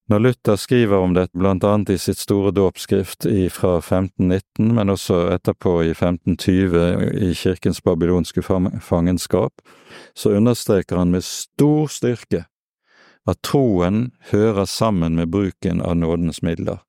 Når 0.07 0.19
Luther 0.19 0.55
skriver 0.55 1.01
om 1.03 1.13
dette 1.17 1.35
blant 1.35 1.65
annet 1.67 1.89
i 1.91 1.97
sitt 1.99 2.19
store 2.21 2.53
dåpsskrift 2.55 3.25
fra 3.51 3.73
1519, 3.81 4.69
men 4.77 4.93
også 4.93 5.25
etterpå 5.33 5.81
i 5.83 5.89
1520 5.91 7.25
i 7.27 7.33
kirkens 7.35 7.81
babylonske 7.83 8.43
fangenskap, 8.81 9.51
så 10.15 10.31
understreker 10.39 10.95
han 11.01 11.11
med 11.11 11.27
stor 11.27 11.91
styrke 11.91 12.45
at 13.27 13.41
troen 13.43 14.13
hører 14.31 14.65
sammen 14.65 15.19
med 15.19 15.27
bruken 15.27 15.83
av 15.83 15.99
nådens 15.99 16.39
midler, 16.41 16.79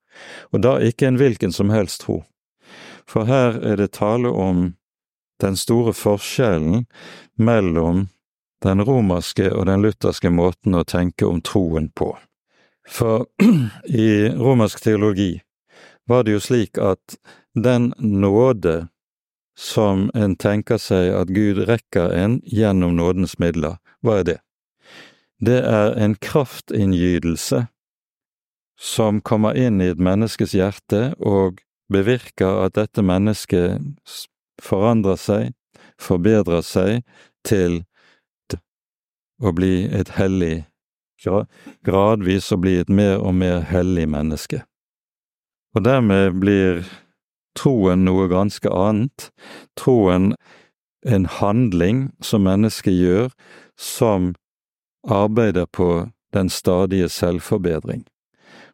og 0.55 0.62
da 0.62 0.77
ikke 0.79 1.11
en 1.11 1.19
hvilken 1.19 1.51
som 1.51 1.75
helst 1.75 2.05
tro. 2.07 2.21
For 3.03 3.27
her 3.27 3.59
er 3.66 3.83
det 3.83 3.97
tale 3.99 4.31
om 4.31 4.77
den 5.43 5.59
store 5.59 5.91
forskjellen 5.91 6.87
mellom 7.35 8.07
den 8.62 8.87
romerske 8.87 9.51
og 9.51 9.66
den 9.66 9.83
lutherske 9.83 10.31
måten 10.31 10.79
å 10.79 10.87
tenke 10.87 11.27
om 11.27 11.43
troen 11.43 11.91
på. 11.91 12.14
For 12.89 13.26
i 13.84 14.28
romersk 14.28 14.80
teologi 14.82 15.41
var 16.09 16.24
det 16.24 16.39
jo 16.39 16.41
slik 16.41 16.78
at 16.80 17.18
den 17.55 17.93
nåde 17.99 18.89
som 19.59 20.09
en 20.14 20.36
tenker 20.39 20.78
seg 20.80 21.11
at 21.12 21.32
Gud 21.34 21.64
rekker 21.68 22.14
en 22.14 22.39
gjennom 22.47 22.95
nådens 22.97 23.36
midler, 23.43 23.76
hva 24.01 24.20
er 24.20 24.28
det? 24.28 24.39
Det 25.43 25.59
er 25.66 25.99
en 25.99 26.14
kraftinngytelse 26.14 27.66
som 28.78 29.20
kommer 29.20 29.59
inn 29.59 29.82
i 29.82 29.91
et 29.93 30.01
menneskes 30.01 30.55
hjerte 30.55 31.12
og 31.18 31.59
bevirker 31.93 32.64
at 32.64 32.76
dette 32.78 33.03
mennesket 33.03 33.82
forandrer 34.62 35.18
seg, 35.18 35.53
forbedrer 35.99 36.62
seg 36.62 37.03
til 37.47 37.82
å 39.43 39.53
bli 39.55 39.86
et 39.95 40.14
hellig 40.18 40.68
gradvis 41.85 42.53
å 42.53 42.59
bli 42.61 42.79
et 42.81 42.89
mer 42.89 43.19
og 43.19 43.35
mer 43.35 43.61
hellig 43.71 44.09
menneske. 44.09 44.62
Og 45.77 45.85
dermed 45.85 46.39
blir 46.41 46.85
troen 47.59 48.05
noe 48.07 48.29
ganske 48.31 48.71
annet. 48.71 49.31
Troen 49.79 50.35
en 51.07 51.27
handling 51.39 52.09
som 52.25 52.47
mennesket 52.47 52.95
gjør, 52.95 53.33
som 53.79 54.35
arbeider 55.09 55.66
på 55.66 56.09
den 56.35 56.51
stadige 56.51 57.09
selvforbedring. 57.09 58.05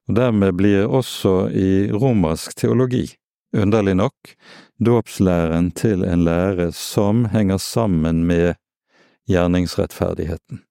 Og 0.09 0.17
Dermed 0.17 0.57
blir 0.59 0.89
også 0.89 1.49
i 1.49 1.89
romersk 1.93 2.57
teologi, 2.61 3.07
underlig 3.57 3.97
nok, 3.97 4.35
dåpslæren 4.85 5.71
til 5.73 6.05
en 6.05 6.25
lære 6.27 6.73
som 6.77 7.25
henger 7.33 7.63
sammen 7.63 8.25
med 8.29 8.55
gjerningsrettferdigheten 9.31 10.65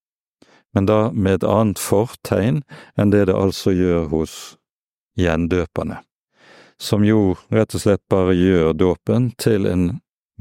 men 0.74 0.86
da 0.90 0.98
med 1.12 1.40
et 1.40 1.48
annet 1.48 1.80
fortegn 1.80 2.62
enn 2.98 3.14
det 3.14 3.26
det 3.30 3.36
altså 3.38 3.74
gjør 3.74 4.08
hos 4.10 4.34
gjendøperne, 5.18 6.00
som 6.78 7.04
jo 7.06 7.36
rett 7.54 7.76
og 7.76 7.84
slett 7.84 8.02
bare 8.10 8.34
gjør 8.34 8.74
dåpen 8.74 9.30
til 9.38 9.68
en 9.70 9.86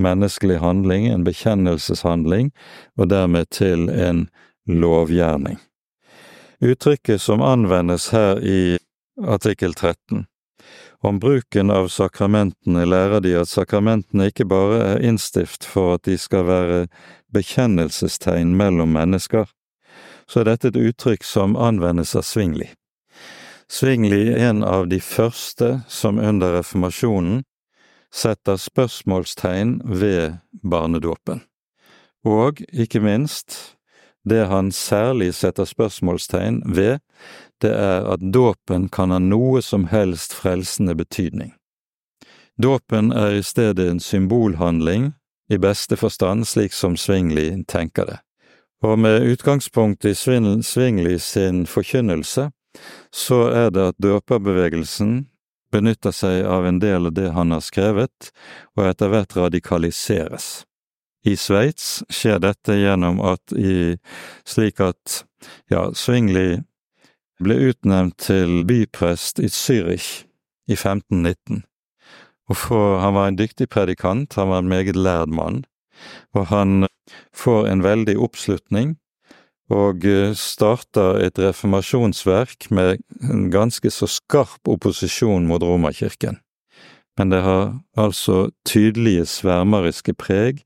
menneskelig 0.02 0.58
handling, 0.58 1.08
en 1.08 1.24
bekjennelseshandling, 1.24 2.52
og 2.98 3.10
dermed 3.14 3.50
til 3.54 3.90
en 3.90 4.28
lovgjerning. 4.66 5.60
Uttrykket 6.64 7.22
som 7.22 7.44
anvendes 7.46 8.10
her 8.16 8.40
i 8.42 8.78
artikkel 9.22 9.74
13, 9.74 10.26
om 11.04 11.20
bruken 11.20 11.70
av 11.70 11.90
sakramentene 11.92 12.86
lærer 12.88 13.22
de 13.22 13.34
at 13.36 13.52
sakramentene 13.52 14.30
ikke 14.32 14.48
bare 14.48 14.80
er 14.94 15.04
innstift 15.04 15.68
for 15.68 15.98
at 15.98 16.06
de 16.08 16.16
skal 16.18 16.48
være 16.48 16.78
bekjennelsestegn 17.36 18.56
mellom 18.56 18.96
mennesker, 18.96 19.50
så 20.28 20.41
er 20.41 20.51
dette 20.51 20.71
et 20.71 20.80
uttrykk 20.80 21.24
som 21.24 21.55
anvendes 21.55 22.15
av 22.15 22.26
Svingli. 22.28 22.69
Svingli 23.69 24.28
er 24.34 24.49
en 24.49 24.63
av 24.63 24.88
de 24.88 24.99
første 25.01 25.82
som 25.89 26.19
under 26.19 26.57
reformasjonen 26.59 27.43
setter 28.13 28.59
spørsmålstegn 28.61 29.80
ved 29.86 30.38
barnedåpen. 30.61 31.41
Og, 32.24 32.61
ikke 32.71 33.01
minst, 33.03 33.76
det 34.24 34.45
han 34.47 34.71
særlig 34.71 35.34
setter 35.36 35.65
spørsmålstegn 35.67 36.61
ved, 36.76 37.01
det 37.61 37.74
er 37.74 38.05
at 38.13 38.21
dåpen 38.34 38.88
kan 38.89 39.11
ha 39.11 39.19
noe 39.19 39.61
som 39.61 39.89
helst 39.91 40.36
frelsende 40.38 40.95
betydning. 40.95 41.53
Dåpen 42.61 43.11
er 43.11 43.39
i 43.39 43.43
stedet 43.43 43.89
en 43.89 43.99
symbolhandling, 43.99 45.13
i 45.49 45.57
beste 45.57 45.97
forstand 45.99 46.47
slik 46.47 46.74
som 46.74 46.95
Svingli 46.97 47.63
tenker 47.67 48.05
det. 48.07 48.19
Og 48.84 49.00
med 49.00 49.24
utgangspunkt 49.32 50.06
i 50.06 50.16
Svingli 50.16 51.20
sin 51.20 51.66
forkynnelse, 51.66 52.50
så 53.12 53.40
er 53.56 53.70
det 53.72 53.88
at 53.94 54.02
døperbevegelsen 54.04 55.30
benytter 55.72 56.12
seg 56.12 56.44
av 56.46 56.68
en 56.68 56.82
del 56.84 57.08
av 57.08 57.16
det 57.16 57.30
han 57.34 57.56
har 57.56 57.64
skrevet, 57.64 58.30
og 58.76 58.86
etter 58.90 59.14
hvert 59.14 59.36
radikaliseres. 59.40 60.66
I 61.24 61.38
Sveits 61.40 62.04
skjer 62.12 62.42
dette 62.44 62.76
gjennom 62.76 63.22
at 63.24 63.56
i 63.56 63.96
slik 64.44 64.82
at 64.84 65.24
ja, 65.72 65.88
Svingli 65.96 66.60
ble 67.40 67.60
utnevnt 67.72 68.18
til 68.28 68.66
byprest 68.68 69.40
i 69.40 69.48
Zürich 69.48 70.26
i 70.68 70.76
1519. 70.76 71.64
Og 72.52 72.60
for, 72.60 73.00
han 73.00 73.16
var 73.16 73.32
en 73.32 73.40
dyktig 73.40 73.70
predikant, 73.72 74.36
han 74.36 74.52
var 74.52 74.60
en 74.60 74.72
meget 74.72 75.00
lærd 75.00 75.32
mann, 75.32 75.64
og 76.34 76.50
han 76.52 76.86
får 77.36 77.68
en 77.70 77.84
veldig 77.84 78.18
oppslutning 78.22 78.96
og 79.74 80.06
eh, 80.06 80.34
starter 80.38 81.22
et 81.24 81.39
reformasjonsverk 81.39 82.70
med 82.72 83.02
en 83.30 83.50
ganske 83.54 83.89
så 83.91 84.10
skarp 84.10 84.68
opposisjon 84.70 85.48
mot 85.48 85.64
Romerkirken. 85.64 86.39
Men 87.18 87.30
det 87.30 87.44
har 87.46 87.76
altså 87.98 88.50
tydelige 88.66 89.26
svermeriske 89.30 90.16
preg 90.18 90.64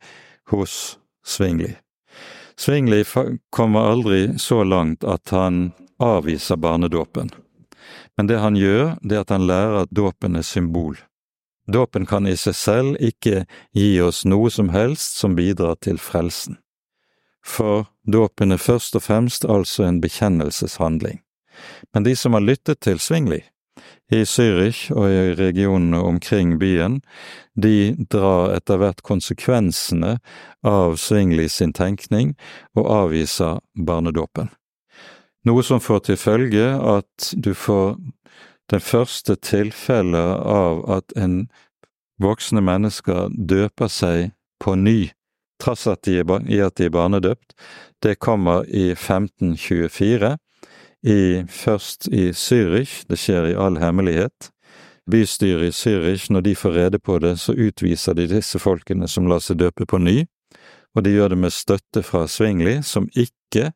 hos 0.51 0.97
Svingli. 1.27 1.75
Svingli 2.57 3.03
kommer 3.51 3.91
aldri 3.91 4.39
så 4.39 4.63
langt 4.63 5.03
at 5.03 5.29
han 5.35 5.73
avviser 5.99 6.57
barnedåpen. 6.57 7.29
Men 8.17 8.27
det 8.27 8.39
han 8.41 8.55
gjør, 8.57 8.95
det 9.03 9.17
er 9.17 9.25
at 9.25 9.33
han 9.35 9.45
lærer 9.47 9.83
at 9.83 9.93
dåpen 9.93 10.39
er 10.39 10.45
symbol. 10.47 10.97
Dåpen 11.67 12.05
kan 12.05 12.27
i 12.27 12.35
seg 12.39 12.55
selv 12.55 13.01
ikke 13.03 13.43
gi 13.75 13.89
oss 14.01 14.23
noe 14.25 14.51
som 14.51 14.71
helst 14.71 15.19
som 15.19 15.35
bidrar 15.35 15.75
til 15.83 15.99
frelsen. 15.99 16.57
For 17.43 17.87
dåpen 18.03 18.51
er 18.51 18.61
først 18.61 18.95
og 18.95 19.03
fremst 19.07 19.45
altså 19.47 19.87
en 19.87 20.01
bekjennelseshandling. 20.03 21.21
Men 21.93 22.03
de 22.03 22.15
som 22.15 22.35
har 22.35 22.43
lyttet 22.43 22.81
til 22.83 22.99
Svingli, 22.99 23.41
i 24.11 24.23
Zürich 24.23 24.87
og 24.95 25.09
i 25.11 25.33
regionene 25.35 25.99
omkring 25.99 26.55
byen, 26.59 27.01
de 27.55 27.95
drar 28.11 28.53
etter 28.55 28.79
hvert 28.79 29.03
konsekvensene 29.03 30.17
av 30.63 30.95
Svingli 31.01 31.49
sin 31.51 31.73
tenkning 31.75 32.35
og 32.77 32.87
avviser 32.87 33.59
barnedåpen. 33.75 34.49
Noe 35.47 35.63
som 35.63 35.79
får 35.83 36.07
til 36.07 36.19
følge 36.19 36.71
at 36.75 37.31
du 37.35 37.53
får 37.55 37.97
det 38.71 38.81
første 38.83 39.35
tilfellet 39.35 40.41
av 40.43 40.83
at 40.91 41.13
en 41.15 41.45
voksne 42.21 42.61
mennesker 42.65 43.31
døper 43.31 43.91
seg 43.91 44.33
på 44.63 44.75
ny, 44.75 45.11
trass 45.61 45.87
at 45.87 46.03
de, 46.07 46.19
i 46.21 46.59
at 46.61 46.77
de 46.77 46.87
er 46.87 46.93
barnedøpt, 46.93 47.55
det 48.03 48.19
kommer 48.19 48.67
i 48.67 48.91
1524, 48.91 50.35
i, 51.07 51.45
først 51.47 52.09
i 52.11 52.31
Zürich, 52.33 53.03
det 53.07 53.19
skjer 53.21 53.51
i 53.51 53.57
all 53.57 53.77
hemmelighet. 53.79 54.51
Bystyret 55.07 55.69
i 55.69 55.75
Zürich, 55.75 56.27
når 56.33 56.41
de 56.49 56.55
får 56.57 56.73
rede 56.75 56.99
på 56.99 57.19
det, 57.23 57.37
så 57.39 57.53
utviser 57.53 58.17
de 58.17 58.27
disse 58.27 58.59
folkene 58.59 59.07
som 59.07 59.29
lar 59.29 59.39
seg 59.45 59.61
døpe 59.61 59.87
på 59.87 60.01
ny, 60.01 60.25
og 60.97 61.05
de 61.05 61.13
gjør 61.13 61.35
det 61.35 61.39
med 61.45 61.53
støtte 61.53 62.03
fra 62.03 62.25
Svingli, 62.27 62.81
som 62.83 63.07
ikke 63.15 63.71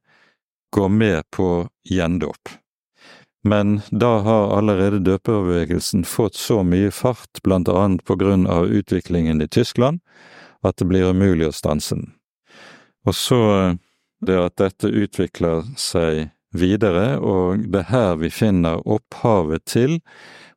går 0.73 0.89
med 0.89 1.23
på 1.31 1.69
gjendåp. 1.87 2.60
Men 3.43 3.81
da 3.89 4.19
har 4.21 4.57
allerede 4.57 4.99
døperbevegelsen 4.99 6.03
fått 6.05 6.35
så 6.37 6.61
mye 6.63 6.91
fart, 6.93 7.41
blant 7.43 7.69
annet 7.69 8.03
på 8.05 8.15
grunn 8.15 8.45
av 8.47 8.69
utviklingen 8.69 9.41
i 9.41 9.47
Tyskland, 9.47 9.99
at 10.61 10.77
det 10.77 10.85
blir 10.85 11.09
umulig 11.09 11.47
å 11.49 11.55
stanse 11.55 11.97
den. 11.97 12.11
Og 13.05 13.17
så 13.17 13.41
det 14.21 14.37
at 14.37 14.59
dette 14.61 14.87
utvikler 14.93 15.65
seg 15.77 16.29
videre, 16.53 17.17
og 17.17 17.65
det 17.71 17.85
er 17.85 17.89
her 17.89 18.15
vi 18.21 18.29
finner 18.29 18.83
opphavet 18.85 19.65
til 19.65 19.99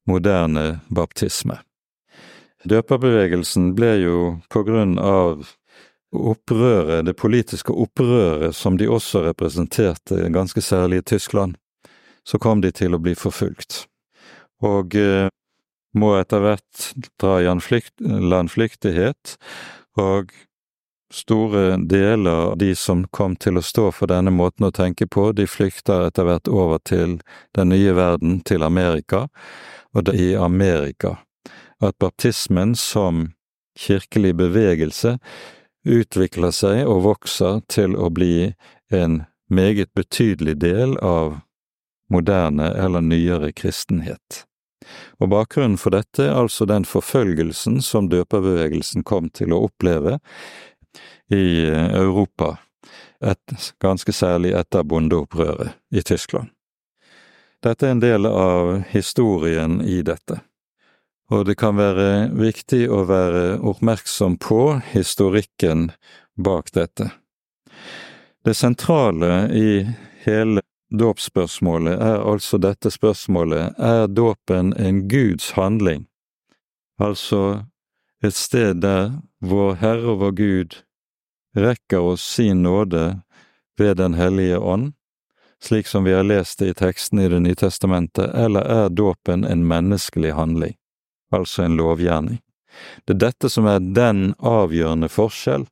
moderne 0.05 0.81
baptisme. 0.93 1.63
Døperbevegelsen 2.69 3.73
ble 3.77 3.93
jo 4.03 4.19
på 4.53 4.65
grunn 4.65 4.99
av 5.01 5.47
opprøret, 6.15 7.05
det 7.09 7.17
politiske 7.19 7.73
opprøret 7.73 8.55
som 8.57 8.79
de 8.79 8.89
også 8.89 9.25
representerte, 9.25 10.21
ganske 10.33 10.61
særlig 10.63 11.03
i 11.03 11.09
Tyskland, 11.15 11.57
så 12.29 12.41
kom 12.41 12.61
de 12.65 12.73
til 12.73 12.97
å 12.97 13.03
bli 13.03 13.15
forfulgt. 13.19 13.85
Og 14.65 14.97
eh, 14.97 15.29
må 15.95 16.15
etter 16.19 16.43
hvert 16.43 16.89
dra 17.21 17.39
i 17.43 17.47
landflyktighet, 18.35 19.37
og 20.01 20.33
store 21.15 21.77
deler 21.79 22.49
av 22.49 22.57
de 22.59 22.73
som 22.75 23.05
kom 23.15 23.37
til 23.37 23.61
å 23.61 23.63
stå 23.63 23.91
for 23.95 24.11
denne 24.11 24.33
måten 24.35 24.67
å 24.67 24.75
tenke 24.75 25.07
på, 25.07 25.31
de 25.33 25.47
flykter 25.47 26.09
etter 26.09 26.27
hvert 26.27 26.51
over 26.51 26.81
til 26.83 27.21
den 27.55 27.71
nye 27.71 27.95
verden, 27.95 28.41
til 28.43 28.67
Amerika, 28.67 29.29
og 29.95 30.09
det 30.09 30.19
i 30.19 30.33
Amerika 30.35 31.19
at 31.85 31.99
baptismen 31.99 32.75
som 32.75 33.29
kirkelig 33.79 34.35
bevegelse 34.39 35.19
utvikler 35.85 36.55
seg 36.55 36.85
og 36.89 37.05
vokser 37.05 37.61
til 37.69 37.97
å 37.97 38.11
bli 38.15 38.55
en 38.95 39.25
meget 39.51 39.93
betydelig 39.95 40.57
del 40.63 40.97
av 40.99 41.41
moderne 42.13 42.69
eller 42.69 43.01
nyere 43.01 43.53
kristenhet. 43.53 44.45
Og 45.21 45.31
bakgrunnen 45.33 45.79
for 45.81 45.95
dette 45.95 46.27
er 46.27 46.37
altså 46.37 46.67
den 46.69 46.85
forfølgelsen 46.89 47.81
som 47.83 48.11
døperbevegelsen 48.13 49.05
kom 49.07 49.31
til 49.33 49.55
å 49.55 49.65
oppleve 49.69 50.19
i 51.33 51.65
Europa, 51.71 52.59
et, 53.25 53.73
ganske 53.81 54.13
særlig 54.13 54.53
etter 54.59 54.85
bondeopprøret 54.85 55.73
i 55.95 56.03
Tyskland. 56.05 56.51
Dette 57.65 57.87
er 57.87 57.95
en 57.95 58.03
del 58.03 58.29
av 58.29 58.75
historien 58.91 59.79
i 59.81 60.03
dette, 60.05 60.43
og 61.33 61.47
det 61.49 61.57
kan 61.57 61.79
være 61.81 62.29
viktig 62.37 62.85
å 62.93 63.07
være 63.09 63.45
oppmerksom 63.65 64.37
på 64.37 64.61
historikken 64.93 65.89
bak 66.37 66.75
dette. 66.77 67.09
Det 68.45 68.53
sentrale 68.53 69.47
i 69.57 69.87
hele 70.27 70.61
dåpsspørsmålet 70.93 72.01
er 72.01 72.23
altså 72.23 72.59
dette 72.59 72.91
spørsmålet 72.93 73.79
er 73.79 74.07
dåpen 74.09 74.73
en 74.79 75.05
Guds 75.09 75.53
handling, 75.59 76.07
altså 77.01 77.65
et 78.25 78.35
sted 78.35 78.81
der 78.85 79.21
vår 79.45 79.81
Herre 79.81 80.13
og 80.15 80.21
vår 80.23 80.37
Gud 80.39 80.77
rekker 81.57 82.01
oss 82.15 82.25
sin 82.37 82.63
nåde 82.63 83.21
ved 83.79 83.97
Den 83.97 84.15
hellige 84.15 84.59
ånd, 84.59 84.93
slik 85.63 85.87
som 85.87 86.05
vi 86.05 86.13
har 86.13 86.23
lest 86.23 86.59
det 86.59 86.69
i 86.69 86.75
teksten 86.75 87.19
i 87.19 87.29
Det 87.29 87.41
nye 87.41 87.55
testamentet, 87.55 88.31
eller 88.35 88.63
er 88.63 88.89
dåpen 88.89 89.45
en 89.45 89.67
menneskelig 89.67 90.33
handling, 90.33 90.75
altså 91.33 91.63
en 91.63 91.77
lovgjerning? 91.77 92.41
Det 93.07 93.15
er 93.15 93.23
dette 93.29 93.51
som 93.51 93.67
er 93.67 93.79
den 93.79 94.35
avgjørende 94.39 95.09
forskjell 95.09 95.67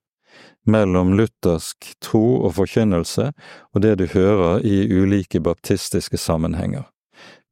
mellom 0.67 1.15
luthersk 1.19 1.93
tro 2.05 2.43
og 2.47 2.57
forkynnelse 2.61 3.31
og 3.73 3.85
det 3.85 3.97
du 4.01 4.07
hører 4.15 4.65
i 4.67 4.85
ulike 4.89 5.41
baptistiske 5.41 6.21
sammenhenger. 6.21 6.89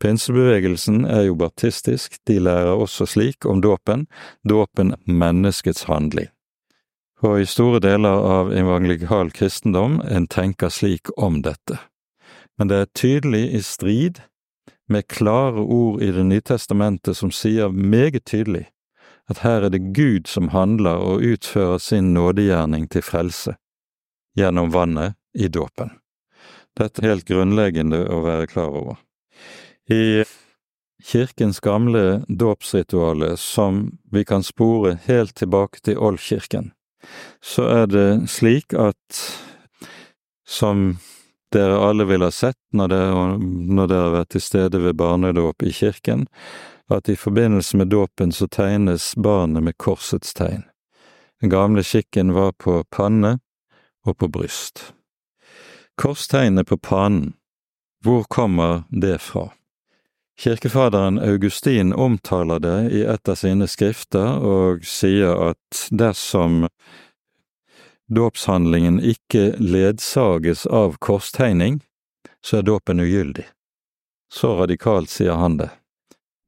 Pinsebevegelsen 0.01 1.05
er 1.05 1.27
jo 1.29 1.37
baptistisk, 1.37 2.17
de 2.27 2.39
lærer 2.41 2.73
også 2.73 3.07
slik 3.07 3.45
om 3.47 3.61
dåpen, 3.61 4.07
dåpen 4.49 4.95
menneskets 5.05 5.85
handling 5.91 6.31
og 7.21 7.41
i 7.41 7.47
store 7.49 7.81
deler 7.85 8.25
av 8.27 8.53
evangelikal 8.57 9.31
kristendom 9.37 10.01
en 10.09 10.27
tenker 10.31 10.73
slik 10.73 11.11
om 11.21 11.41
dette. 11.45 11.79
Men 12.59 12.71
det 12.71 12.81
er 12.81 12.93
tydelig 12.97 13.45
i 13.57 13.63
strid 13.65 14.23
med 14.91 15.09
klare 15.09 15.63
ord 15.63 16.03
i 16.03 16.11
Det 16.13 16.25
nye 16.27 16.41
testamentet 16.41 17.17
som 17.17 17.31
sier 17.31 17.69
meget 17.69 18.25
tydelig 18.25 18.69
at 19.31 19.45
her 19.45 19.67
er 19.67 19.73
det 19.73 19.93
Gud 19.95 20.27
som 20.29 20.51
handler 20.55 20.99
og 20.99 21.25
utfører 21.25 21.79
sin 21.79 22.13
nådegjerning 22.15 22.89
til 22.91 23.05
frelse 23.07 23.55
gjennom 24.39 24.73
vannet 24.75 25.17
i 25.35 25.49
dåpen. 25.49 25.95
Dette 26.79 27.03
er 27.03 27.13
helt 27.13 27.29
grunnleggende 27.29 28.03
å 28.11 28.23
være 28.25 28.49
klar 28.51 28.75
over. 28.75 28.99
I 29.91 30.25
kirkens 31.03 31.61
gamle 31.61 32.23
dåpsrituale, 32.29 33.37
som 33.37 33.99
vi 34.13 34.25
kan 34.25 34.45
spore 34.47 34.97
helt 35.07 35.35
tilbake 35.39 35.83
til 35.85 35.99
oldkirken, 35.99 36.73
så 37.41 37.67
er 37.71 37.87
det 37.91 38.09
slik 38.31 38.75
at 38.77 39.23
som 40.47 40.99
dere 41.55 41.79
alle 41.83 42.07
vil 42.07 42.23
ha 42.23 42.31
sett 42.35 42.59
når 42.77 42.93
dere, 42.93 43.23
når 43.41 43.91
dere 43.91 44.07
har 44.07 44.17
vært 44.21 44.35
til 44.37 44.45
stede 44.45 44.83
ved 44.83 44.99
barnedåp 44.99 45.65
i 45.67 45.73
kirken, 45.75 46.27
at 46.91 47.09
i 47.09 47.17
forbindelse 47.17 47.77
med 47.77 47.89
dåpen 47.89 48.33
så 48.33 48.49
tegnes 48.49 49.17
barnet 49.17 49.63
med 49.63 49.79
korsets 49.79 50.35
tegn. 50.35 50.65
Den 51.41 51.51
gamle 51.51 51.83
skikken 51.83 52.33
var 52.33 52.53
på 52.53 52.85
panne 52.91 53.39
og 54.07 54.19
på 54.19 54.29
bryst. 54.29 54.93
Korstegnet 56.01 56.69
på 56.69 56.77
panen, 56.77 57.33
hvor 58.05 58.25
kommer 58.25 58.83
det 58.89 59.19
fra? 59.19 59.51
Kirkefaderen 60.41 61.19
Augustin 61.19 61.93
omtaler 61.93 62.59
det 62.59 62.91
i 62.91 63.03
et 63.05 63.29
av 63.29 63.37
sine 63.37 63.67
skrifter 63.69 64.41
og 64.41 64.87
sier 64.89 65.37
at 65.51 65.83
dersom 65.93 66.65
dåpshandlingen 68.09 69.03
ikke 69.05 69.59
ledsages 69.61 70.65
av 70.67 70.97
korstegning, 70.97 71.83
så 72.41 72.61
er 72.61 72.69
dåpen 72.71 73.05
ugyldig. 73.05 73.45
Så 74.33 74.57
radikalt 74.63 75.13
sier 75.13 75.37
han 75.37 75.61
det. 75.61 75.69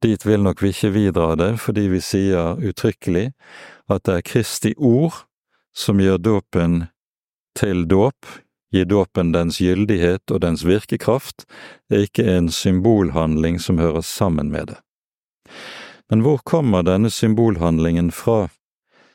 Dit 0.02 0.26
vil 0.26 0.42
nok 0.42 0.62
vi 0.62 0.72
ikke 0.74 0.90
videre 0.96 1.32
av 1.32 1.36
det, 1.38 1.52
fordi 1.62 1.86
vi 1.92 2.00
sier 2.02 2.58
uttrykkelig 2.58 3.28
at 3.92 4.02
det 4.08 4.16
er 4.18 4.24
Kristi 4.26 4.72
ord 4.74 5.22
som 5.76 6.00
gjør 6.02 6.18
dåpen 6.18 6.80
til 7.58 7.84
dåp, 7.86 8.26
gir 8.74 8.88
dåpen 8.88 9.30
dens 9.34 9.60
gyldighet 9.62 10.32
og 10.32 10.42
dens 10.42 10.64
virkekraft, 10.66 11.44
er 11.92 12.08
ikke 12.08 12.24
en 12.34 12.50
symbolhandling 12.50 13.60
som 13.62 13.78
hører 13.78 14.02
sammen 14.02 14.50
med 14.50 14.72
det. 14.72 14.80
Men 16.10 16.24
hvor 16.26 16.42
kommer 16.44 16.82
denne 16.82 17.10
symbolhandlingen 17.12 18.10
fra, 18.12 18.48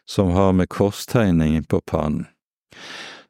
som 0.07 0.31
har 0.37 0.53
med 0.55 0.69
korstegningen 0.71 1.67
på 1.67 1.81
pannen? 1.83 2.29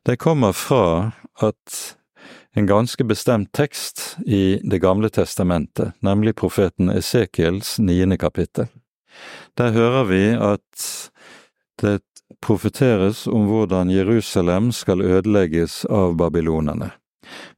Det 0.06 0.20
kommer 0.22 0.54
fra 0.54 1.12
at 1.42 1.98
en 2.58 2.66
ganske 2.66 3.04
bestemt 3.04 3.52
tekst 3.52 4.18
i 4.26 4.60
Det 4.64 4.80
gamle 4.80 5.10
testamentet, 5.10 5.92
nemlig 6.00 6.36
profeten 6.36 6.90
Esekiels 6.90 7.80
niende 7.80 8.18
kapittel. 8.18 8.66
Der 9.58 9.72
hører 9.72 10.04
vi 10.10 10.24
at 10.34 10.88
det 11.82 12.02
profeteres 12.42 13.28
om 13.28 13.46
hvordan 13.46 13.94
Jerusalem 13.94 14.72
skal 14.72 15.02
ødelegges 15.02 15.86
av 15.86 16.18
babylonerne. 16.18 16.92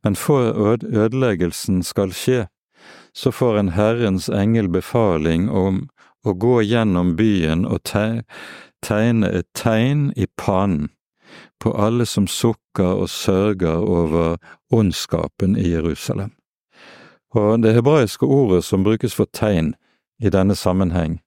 Men 0.04 0.16
for 0.16 0.52
ødeleggelsen 0.84 1.84
skal 1.84 2.12
skje, 2.12 2.48
så 3.14 3.32
får 3.32 3.58
en 3.58 3.74
Herrens 3.80 4.28
engel 4.30 4.68
befaling 4.68 5.48
om 5.50 5.86
å 6.28 6.36
gå 6.36 6.60
gjennom 6.62 7.16
byen 7.16 7.64
og 7.66 7.86
tegne 7.88 9.32
et 9.32 9.48
tegn 9.56 10.10
i 10.20 10.28
pannen 10.36 10.90
på 11.60 11.74
alle 11.74 12.06
som 12.06 12.28
sukker 12.28 13.02
og 13.04 13.10
sørger 13.10 13.78
over 13.78 14.38
ondskapen 14.72 15.58
i 15.58 15.70
Jerusalem. 15.70 16.32
Og 17.36 17.64
det 17.64 17.74
hebraiske 17.74 18.26
ordet 18.26 18.64
som 18.64 18.84
brukes 18.84 19.16
for 19.16 19.30
tegn 19.34 19.76
i 20.20 20.30
denne 20.30 20.56
sammenheng, 20.56 21.20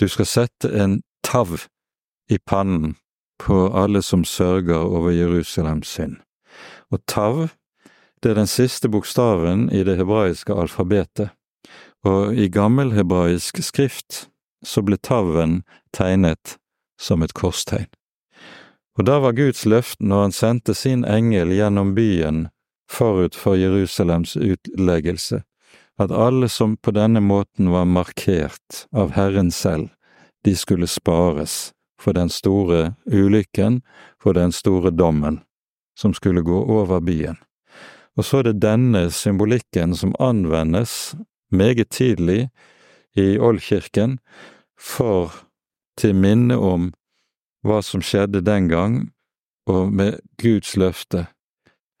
du 0.00 0.08
skal 0.08 0.26
sette 0.26 0.70
en 0.72 1.02
tav 1.24 1.58
i 2.30 2.38
pannen 2.38 2.96
på 3.38 3.66
alle 3.76 4.02
som 4.02 4.24
sørger 4.24 4.78
over 4.78 5.10
Jerusalems 5.10 5.88
synd. 5.88 6.16
Og 6.90 7.02
tav, 7.06 7.48
det 8.22 8.30
er 8.30 8.34
den 8.40 8.46
siste 8.46 8.88
bokstaven 8.88 9.68
i 9.72 9.84
det 9.84 9.96
hebraiske 9.96 10.54
alfabetet, 10.54 11.28
og 12.04 12.34
i 12.34 12.48
gammelhebraisk 12.48 13.60
skrift 13.62 14.28
så 14.64 14.82
ble 14.82 14.96
taven 14.96 15.62
tegnet 15.92 16.56
som 16.98 17.22
et 17.22 17.34
korstegn. 17.34 17.88
Og 18.96 19.04
da 19.04 19.18
var 19.20 19.36
Guds 19.36 19.66
løfte 19.68 20.04
når 20.04 20.22
han 20.22 20.32
sendte 20.32 20.74
sin 20.74 21.04
engel 21.04 21.52
gjennom 21.52 21.94
byen 21.96 22.46
forut 22.90 23.36
for 23.36 23.58
Jerusalems 23.58 24.36
utleggelse, 24.36 25.42
at 25.98 26.12
alle 26.12 26.48
som 26.48 26.76
på 26.76 26.92
denne 26.96 27.20
måten 27.20 27.70
var 27.72 27.84
markert 27.84 28.86
av 28.92 29.12
Herren 29.16 29.50
selv, 29.50 29.90
de 30.44 30.56
skulle 30.56 30.88
spares 30.88 31.72
for 32.00 32.16
den 32.16 32.28
store 32.28 32.94
ulykken, 33.06 33.80
for 34.22 34.36
den 34.36 34.52
store 34.52 34.90
dommen, 34.90 35.40
som 35.98 36.14
skulle 36.14 36.44
gå 36.44 36.62
over 36.64 37.00
byen. 37.00 37.36
Og 38.16 38.24
så 38.24 38.40
er 38.40 38.48
det 38.48 38.62
denne 38.64 39.10
symbolikken 39.12 39.96
som 39.96 40.14
anvendes 40.20 41.14
meget 41.52 41.90
tidlig 41.90 42.48
i 43.16 43.36
Oldkirken 43.38 44.18
for 44.80 45.34
til 45.96 46.14
minne 46.16 46.56
om 46.56 46.92
hva 47.66 47.82
som 47.82 48.02
skjedde 48.04 48.44
den 48.46 48.68
gang, 48.70 48.98
og 49.66 49.92
med 49.92 50.20
Guds 50.42 50.76
løfte. 50.78 51.26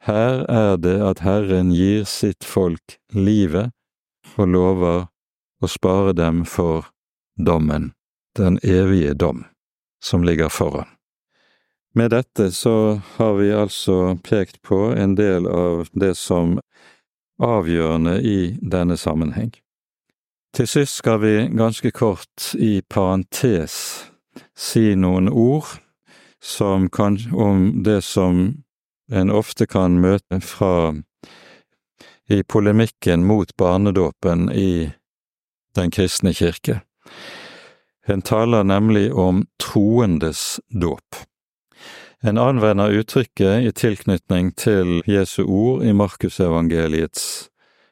Her 0.06 0.44
er 0.46 0.76
det 0.78 0.96
at 1.02 1.24
Herren 1.26 1.72
gir 1.74 2.04
sitt 2.06 2.46
folk 2.46 2.98
livet 3.10 3.74
og 4.36 4.52
lover 4.54 5.06
å 5.62 5.70
spare 5.70 6.14
dem 6.14 6.44
for 6.46 6.86
dommen, 7.36 7.92
den 8.38 8.60
evige 8.62 9.14
dom, 9.18 9.44
som 10.04 10.22
ligger 10.22 10.52
foran. 10.52 10.86
Med 11.96 12.12
dette 12.12 12.50
så 12.52 13.00
har 13.16 13.38
vi 13.40 13.52
altså 13.56 14.18
pekt 14.22 14.60
på 14.62 14.92
en 14.92 15.14
del 15.16 15.48
av 15.48 15.88
det 15.92 16.12
som 16.14 16.58
avgjørende 17.42 18.18
i 18.20 18.58
denne 18.60 18.98
sammenheng. 19.00 19.54
Til 20.56 20.68
sist 20.68 21.00
skal 21.00 21.22
vi 21.24 21.34
ganske 21.56 21.90
kort 21.96 22.52
i 22.54 22.82
parentes 22.84 24.06
si 24.56 24.94
noen 24.94 25.28
ord 25.28 25.78
kan, 26.92 27.18
om 27.32 27.82
det 27.82 28.02
som 28.04 28.62
en 29.12 29.30
ofte 29.30 29.66
kan 29.66 30.00
møte 30.00 30.40
fra 30.40 30.94
i 32.28 32.42
polemikken 32.42 33.24
mot 33.24 33.56
barnedåpen 33.56 34.50
i 34.52 34.92
Den 35.76 35.90
kristne 35.90 36.32
kirke. 36.32 36.80
En 38.08 38.22
taler 38.22 38.64
nemlig 38.64 39.12
om 39.12 39.42
troendes 39.60 40.60
dåp. 40.70 41.16
En 42.24 42.38
anvender 42.38 42.94
uttrykket 42.96 43.66
i 43.68 43.72
tilknytning 43.76 44.54
til 44.56 45.02
Jesu 45.06 45.44
ord 45.44 45.84
i 45.84 45.92
Markusevangeliets 45.92 47.50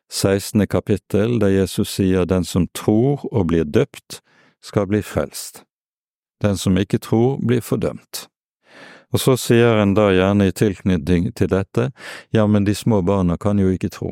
16. 0.08 0.66
kapittel, 0.66 1.40
der 1.40 1.48
Jesus 1.48 1.92
sier 1.98 2.24
den 2.24 2.44
som 2.44 2.68
tror 2.74 3.28
og 3.32 3.50
blir 3.52 3.64
døpt, 3.64 4.22
skal 4.62 4.86
bli 4.86 5.02
frelst. 5.02 5.64
Den 6.44 6.58
som 6.60 6.76
ikke 6.78 7.00
tror, 7.00 7.38
blir 7.40 7.64
fordømt. 7.64 8.26
Og 9.14 9.20
så 9.22 9.36
sier 9.38 9.78
en 9.80 9.94
da 9.96 10.10
gjerne 10.12 10.50
i 10.50 10.52
tilknytning 10.52 11.30
til 11.38 11.48
dette, 11.48 11.88
ja, 12.34 12.44
men 12.46 12.66
de 12.66 12.74
små 12.74 13.00
barna 13.06 13.38
kan 13.40 13.62
jo 13.62 13.70
ikke 13.72 13.92
tro. 13.94 14.10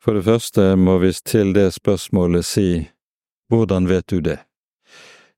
For 0.00 0.14
det 0.14 0.24
første 0.24 0.76
må 0.78 0.96
vi 1.02 1.10
til 1.26 1.52
det 1.52 1.72
spørsmålet 1.74 2.46
si 2.46 2.68
hvordan 3.50 3.88
vet 3.90 4.06
du 4.06 4.20
det? 4.22 4.38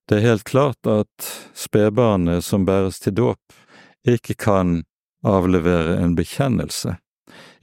Det 0.07 0.19
er 0.19 0.27
helt 0.29 0.43
klart 0.43 0.87
at 0.87 1.27
spedbarnet 1.57 2.43
som 2.43 2.65
bæres 2.65 2.99
til 2.99 3.15
dåp, 3.17 3.41
ikke 4.07 4.35
kan 4.35 4.83
avlevere 5.25 5.97
en 6.01 6.15
bekjennelse, 6.15 6.97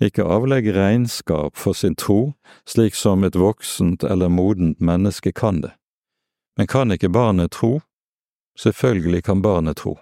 ikke 0.00 0.26
avlegge 0.26 0.74
regnskap 0.74 1.56
for 1.56 1.72
sin 1.72 1.94
tro, 1.94 2.34
slik 2.66 2.94
som 2.94 3.24
et 3.24 3.36
voksent 3.36 4.04
eller 4.04 4.28
modent 4.28 4.80
menneske 4.80 5.32
kan 5.32 5.60
det. 5.62 5.72
Men 6.58 6.66
kan 6.66 6.90
ikke 6.90 7.08
barnet 7.08 7.52
tro? 7.54 7.78
Selvfølgelig 8.58 9.24
kan 9.24 9.42
barnet 9.42 9.76
tro. 9.76 9.98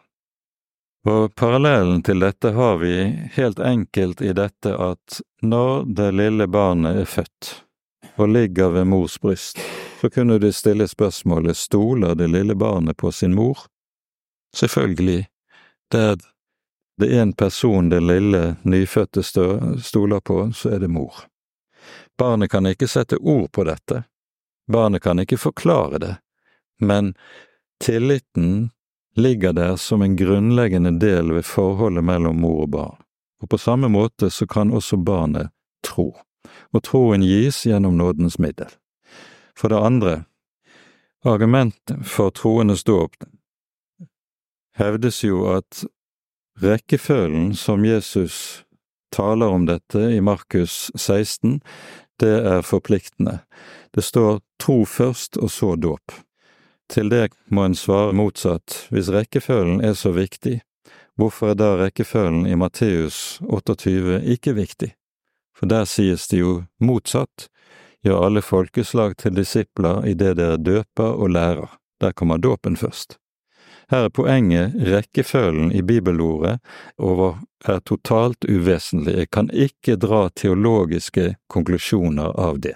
Og 1.07 1.35
parallellen 1.35 2.03
til 2.03 2.21
dette 2.25 2.51
har 2.57 2.77
vi 2.81 2.95
helt 3.37 3.59
enkelt 3.63 4.23
i 4.25 4.33
dette 4.35 4.73
at 4.75 5.21
når 5.43 5.85
det 5.95 6.09
lille 6.17 6.49
barnet 6.51 7.03
er 7.03 7.11
født 7.11 7.51
og 8.17 8.29
ligger 8.33 8.73
ved 8.75 8.89
mors 8.91 9.19
bryst, 9.19 9.61
så 10.01 10.11
kunne 10.11 10.39
du 10.39 10.49
stille 10.53 10.89
spørsmålet 10.89 11.57
stoler 11.57 12.15
det 12.15 12.31
lille 12.33 12.57
barnet 12.57 12.97
på 12.97 13.13
sin 13.13 13.35
mor? 13.35 13.59
Selvfølgelig, 14.57 15.29
det 15.93 16.03
er 17.07 17.23
en 17.23 17.33
person 17.33 17.89
det 17.89 18.01
lille 18.03 18.57
nyfødte 18.63 19.23
stoler 19.23 20.21
på, 20.21 20.53
så 20.53 20.75
er 20.75 20.79
det 20.79 20.91
mor. 20.91 21.15
Barnet 22.19 22.51
kan 22.51 22.67
ikke 22.67 22.89
sette 22.89 23.17
ord 23.17 23.53
på 23.53 23.65
dette, 23.69 24.05
barnet 24.73 25.03
kan 25.03 25.21
ikke 25.23 25.39
forklare 25.39 25.99
det, 25.99 26.15
men 26.81 27.15
tilliten 27.83 28.70
ligger 29.16 29.53
der 29.53 29.77
som 29.77 30.03
en 30.03 30.16
grunnleggende 30.16 30.99
del 31.01 31.33
ved 31.33 31.45
forholdet 31.45 32.05
mellom 32.05 32.41
mor 32.41 32.62
og 32.66 32.70
barn, 32.70 32.99
og 33.43 33.51
på 33.53 33.59
samme 33.59 33.89
måte 33.89 34.31
så 34.31 34.47
kan 34.47 34.72
også 34.72 34.97
barnet 34.97 35.53
tro, 35.85 36.11
og 36.72 36.83
troen 36.85 37.24
gis 37.24 37.64
gjennom 37.66 37.97
nådens 37.97 38.39
middel. 38.39 38.68
For 39.57 39.72
det 39.72 39.81
andre, 39.81 40.14
argumentet 41.24 42.05
for 42.07 42.31
troendes 42.31 42.85
dåp 42.85 43.16
hevdes 44.77 45.22
jo 45.24 45.47
at 45.57 45.85
rekkefølgen 46.61 47.55
som 47.57 47.85
Jesus 47.85 48.66
taler 49.12 49.49
om 49.49 49.66
dette 49.68 50.01
i 50.12 50.20
Markus 50.20 50.91
16, 50.95 51.61
det 52.20 52.37
er 52.49 52.64
forpliktende. 52.64 53.39
Det 53.95 54.05
står 54.05 54.41
tro 54.61 54.85
først 54.85 55.37
og 55.41 55.51
så 55.53 55.74
dåp. 55.77 56.12
Til 56.89 57.11
det 57.11 57.32
må 57.51 57.64
en 57.66 57.74
svare 57.74 58.14
motsatt, 58.14 58.87
hvis 58.95 59.11
rekkefølgen 59.11 59.82
er 59.84 59.97
så 59.99 60.12
viktig, 60.14 60.61
hvorfor 61.18 61.53
er 61.53 61.59
da 61.59 61.72
rekkefølgen 61.80 62.47
i 62.47 62.55
Matteus 62.55 63.41
28 63.43 64.22
ikke 64.37 64.55
viktig? 64.55 64.93
For 65.57 65.66
der 65.66 65.87
sies 65.89 66.28
det 66.28 66.43
jo 66.45 66.57
motsatt, 66.78 67.49
gjør 68.05 68.26
alle 68.28 68.43
folkeslag 68.43 69.16
til 69.18 69.34
disipler 69.34 70.05
i 70.07 70.14
det 70.14 70.37
dere 70.39 70.61
døper 70.61 71.16
og 71.16 71.32
lærer. 71.34 71.78
Der 72.01 72.12
kommer 72.12 72.39
dåpen 72.39 72.76
først. 72.76 73.16
Her 73.91 74.09
er 74.09 74.11
poenget 74.11 74.74
rekkefølgen 74.82 75.70
i 75.72 75.82
bibelordet 75.82 76.59
over 76.99 77.39
er 77.64 77.78
totalt 77.78 78.45
uvesentlig. 78.45 79.14
Jeg 79.16 79.30
kan 79.30 79.51
ikke 79.51 79.97
dra 79.97 80.26
teologiske 80.28 81.37
konklusjoner 81.49 82.34
av 82.34 82.59
det. 82.61 82.74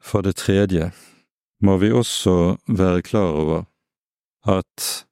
For 0.00 0.24
det 0.24 0.38
tredje 0.40 0.90
må 1.60 1.76
vi 1.76 1.92
også 1.92 2.56
være 2.66 3.02
klar 3.02 3.36
over 3.42 3.64
at 4.48 5.06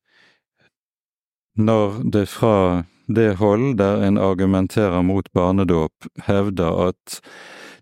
når 1.59 2.03
det 2.13 2.29
fra 2.31 2.85
det 3.09 3.35
hold 3.41 3.77
der 3.79 4.05
en 4.07 4.19
argumenterer 4.19 5.03
mot 5.03 5.33
barnedåp, 5.33 6.07
hevder 6.29 6.89
at 6.89 7.21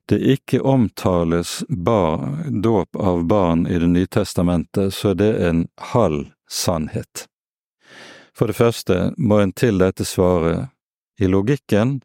det 0.08 0.20
ikke 0.22 0.62
omtales 0.62 1.64
bar, 1.68 2.22
dåp 2.62 2.96
av 2.96 3.24
barn 3.26 3.66
i 3.66 3.78
Det 3.78 3.88
nye 3.90 4.06
testamentet, 4.06 4.94
så 4.94 5.10
er 5.10 5.14
det 5.14 5.32
en 5.48 5.66
halv 5.92 6.30
sannhet. 6.50 7.26
For 8.36 8.46
det 8.46 8.56
første 8.56 9.12
må 9.18 9.40
en 9.40 9.52
til 9.52 9.78
dette 9.82 10.04
svare 10.04 10.68
i 11.18 11.26
logikken, 11.26 12.00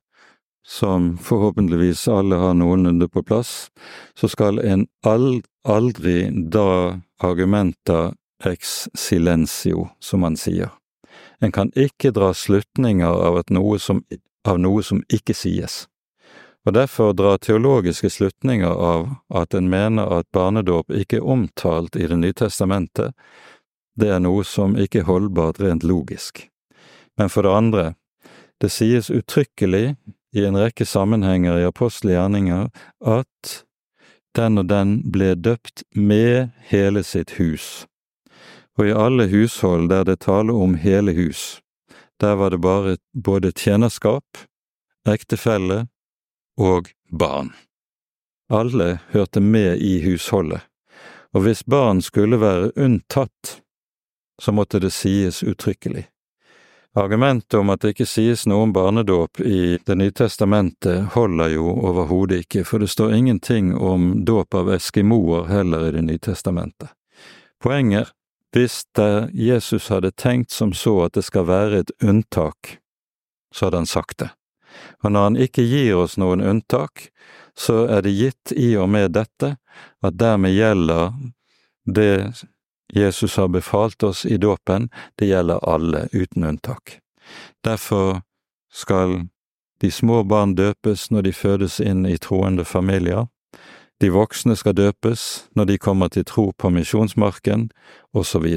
som 0.68 1.18
forhåpentligvis 1.18 2.08
alle 2.08 2.36
har 2.36 2.54
noenlunde 2.54 3.08
på 3.10 3.24
plass, 3.24 3.72
så 4.16 4.28
skal 4.28 4.60
en 4.60 4.86
aldri 5.04 6.30
da 6.32 7.00
argumenta 7.24 8.14
ex 8.46 8.90
silencio, 8.94 9.90
som 10.00 10.26
man 10.26 10.38
sier. 10.38 10.70
En 11.42 11.52
kan 11.52 11.72
ikke 11.76 12.14
dra 12.14 12.34
slutninger 12.34 13.10
av, 13.10 13.42
noe 13.50 13.80
som, 13.80 14.04
av 14.48 14.60
noe 14.62 14.84
som 14.84 15.04
ikke 15.10 15.34
sies 15.38 15.86
og 16.66 16.74
derfor 16.74 17.14
dra 17.18 17.38
teologiske 17.42 18.10
slutninger 18.10 18.70
av 18.70 19.08
at 19.34 19.56
en 19.58 19.70
mener 19.70 20.12
at 20.20 20.30
barnedåp 20.34 20.94
ikke 20.94 21.18
er 21.18 21.30
omtalt 21.36 21.96
i 21.96 22.08
Det 22.08 22.18
nye 22.18 22.34
testamentet, 22.34 23.14
det 23.98 24.10
er 24.10 24.20
noe 24.20 24.44
som 24.44 24.78
ikke 24.78 25.02
er 25.02 25.10
holdbart 25.10 25.60
rent 25.60 25.84
logisk. 25.84 26.48
Men 27.18 27.30
for 27.30 27.44
det 27.44 27.52
andre, 27.52 27.94
det 28.62 28.70
sies 28.70 29.10
uttrykkelig 29.10 29.96
i 30.36 30.46
en 30.46 30.58
rekke 30.58 30.86
sammenhenger 30.86 31.60
i 31.60 31.68
apostelige 31.68 32.18
gjerninger 32.18 32.70
at 33.06 33.56
den 34.36 34.62
og 34.62 34.70
den 34.72 34.94
ble 35.12 35.34
døpt 35.36 35.84
med 35.96 36.52
hele 36.72 37.04
sitt 37.04 37.36
hus. 37.40 37.86
Og 38.80 38.88
i 38.88 38.96
alle 38.96 39.28
hushold 39.32 39.90
der 39.92 40.06
det 40.08 40.22
taler 40.24 40.56
om 40.56 40.78
hele 40.80 41.14
hus, 41.18 41.60
der 42.22 42.36
var 42.40 42.50
det 42.50 42.62
bare 42.62 42.98
både 43.14 43.52
tjenerskap, 43.52 44.46
ektefelle 45.08 45.88
og 46.58 46.92
barn. 47.12 47.52
Alle 48.52 49.00
hørte 49.12 49.42
med 49.42 49.82
i 49.82 50.00
husholdet, 50.06 50.62
og 51.34 51.44
hvis 51.44 51.64
barn 51.64 52.02
skulle 52.02 52.40
være 52.40 52.72
unntatt, 52.76 53.62
så 54.42 54.52
måtte 54.52 54.80
det 54.80 54.92
sies 54.94 55.44
uttrykkelig. 55.44 56.11
Argumentet 56.94 57.54
om 57.54 57.70
at 57.72 57.82
det 57.82 57.94
ikke 57.94 58.06
sies 58.10 58.44
noe 58.52 58.66
om 58.66 58.74
barnedåp 58.76 59.40
i 59.40 59.78
Det 59.86 59.96
nye 59.96 60.12
testamentet 60.12 61.14
holder 61.14 61.54
jo 61.54 61.70
overhodet 61.72 62.44
ikke, 62.44 62.66
for 62.68 62.84
det 62.84 62.90
står 62.92 63.14
ingenting 63.16 63.72
om 63.78 64.26
dåp 64.28 64.54
av 64.54 64.74
eskimoer 64.76 65.48
heller 65.48 65.88
i 65.88 65.94
Det 65.96 66.02
nye 66.04 66.20
testamentet. 66.20 66.92
Poenget, 67.64 68.12
hvis 68.52 68.84
det 68.96 69.30
Jesus 69.32 69.88
hadde 69.88 70.12
tenkt 70.12 70.52
som 70.52 70.74
så 70.74 71.06
at 71.06 71.16
det 71.16 71.24
skal 71.24 71.48
være 71.48 71.80
et 71.80 71.92
unntak, 72.04 72.78
så 73.56 73.66
hadde 73.66 73.78
han 73.78 73.88
sagt 73.88 74.18
det. 74.20 74.30
Og 75.04 75.12
når 75.12 75.24
han 75.24 75.38
ikke 75.40 75.64
gir 75.64 75.96
oss 75.96 76.18
noen 76.20 76.44
unntak, 76.44 77.08
så 77.56 77.86
er 77.88 78.04
det 78.04 78.18
gitt 78.18 78.52
i 78.52 78.76
og 78.76 78.90
med 78.92 79.14
dette 79.16 79.56
at 80.04 80.20
dermed 80.20 80.52
gjelder 80.52 81.14
det 81.86 82.44
Jesus 82.96 83.38
har 83.38 83.48
befalt 83.48 84.04
oss 84.04 84.26
i 84.26 84.38
dåpen, 84.38 84.90
det 85.16 85.32
gjelder 85.32 85.64
alle 85.64 86.08
uten 86.12 86.44
unntak. 86.44 87.00
Derfor 87.64 88.22
skal 88.74 89.28
de 89.82 89.92
små 89.92 90.24
barn 90.24 90.56
døpes 90.56 91.10
når 91.12 91.22
de 91.22 91.34
fødes 91.34 91.80
inn 91.80 92.06
i 92.06 92.18
troende 92.18 92.66
familier, 92.66 93.28
de 94.02 94.10
voksne 94.10 94.56
skal 94.58 94.74
døpes 94.74 95.46
når 95.54 95.66
de 95.70 95.78
kommer 95.78 96.10
til 96.10 96.26
tro 96.26 96.50
på 96.58 96.72
misjonsmarken, 96.74 97.70
osv. 98.18 98.48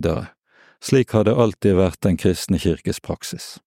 Slik 0.81 1.13
har 1.13 1.25
det 1.29 1.37
alltid 1.37 1.77
vært 1.77 2.01
Den 2.03 2.17
kristne 2.17 2.59
kirkes 2.59 3.01
praksis. 3.01 3.59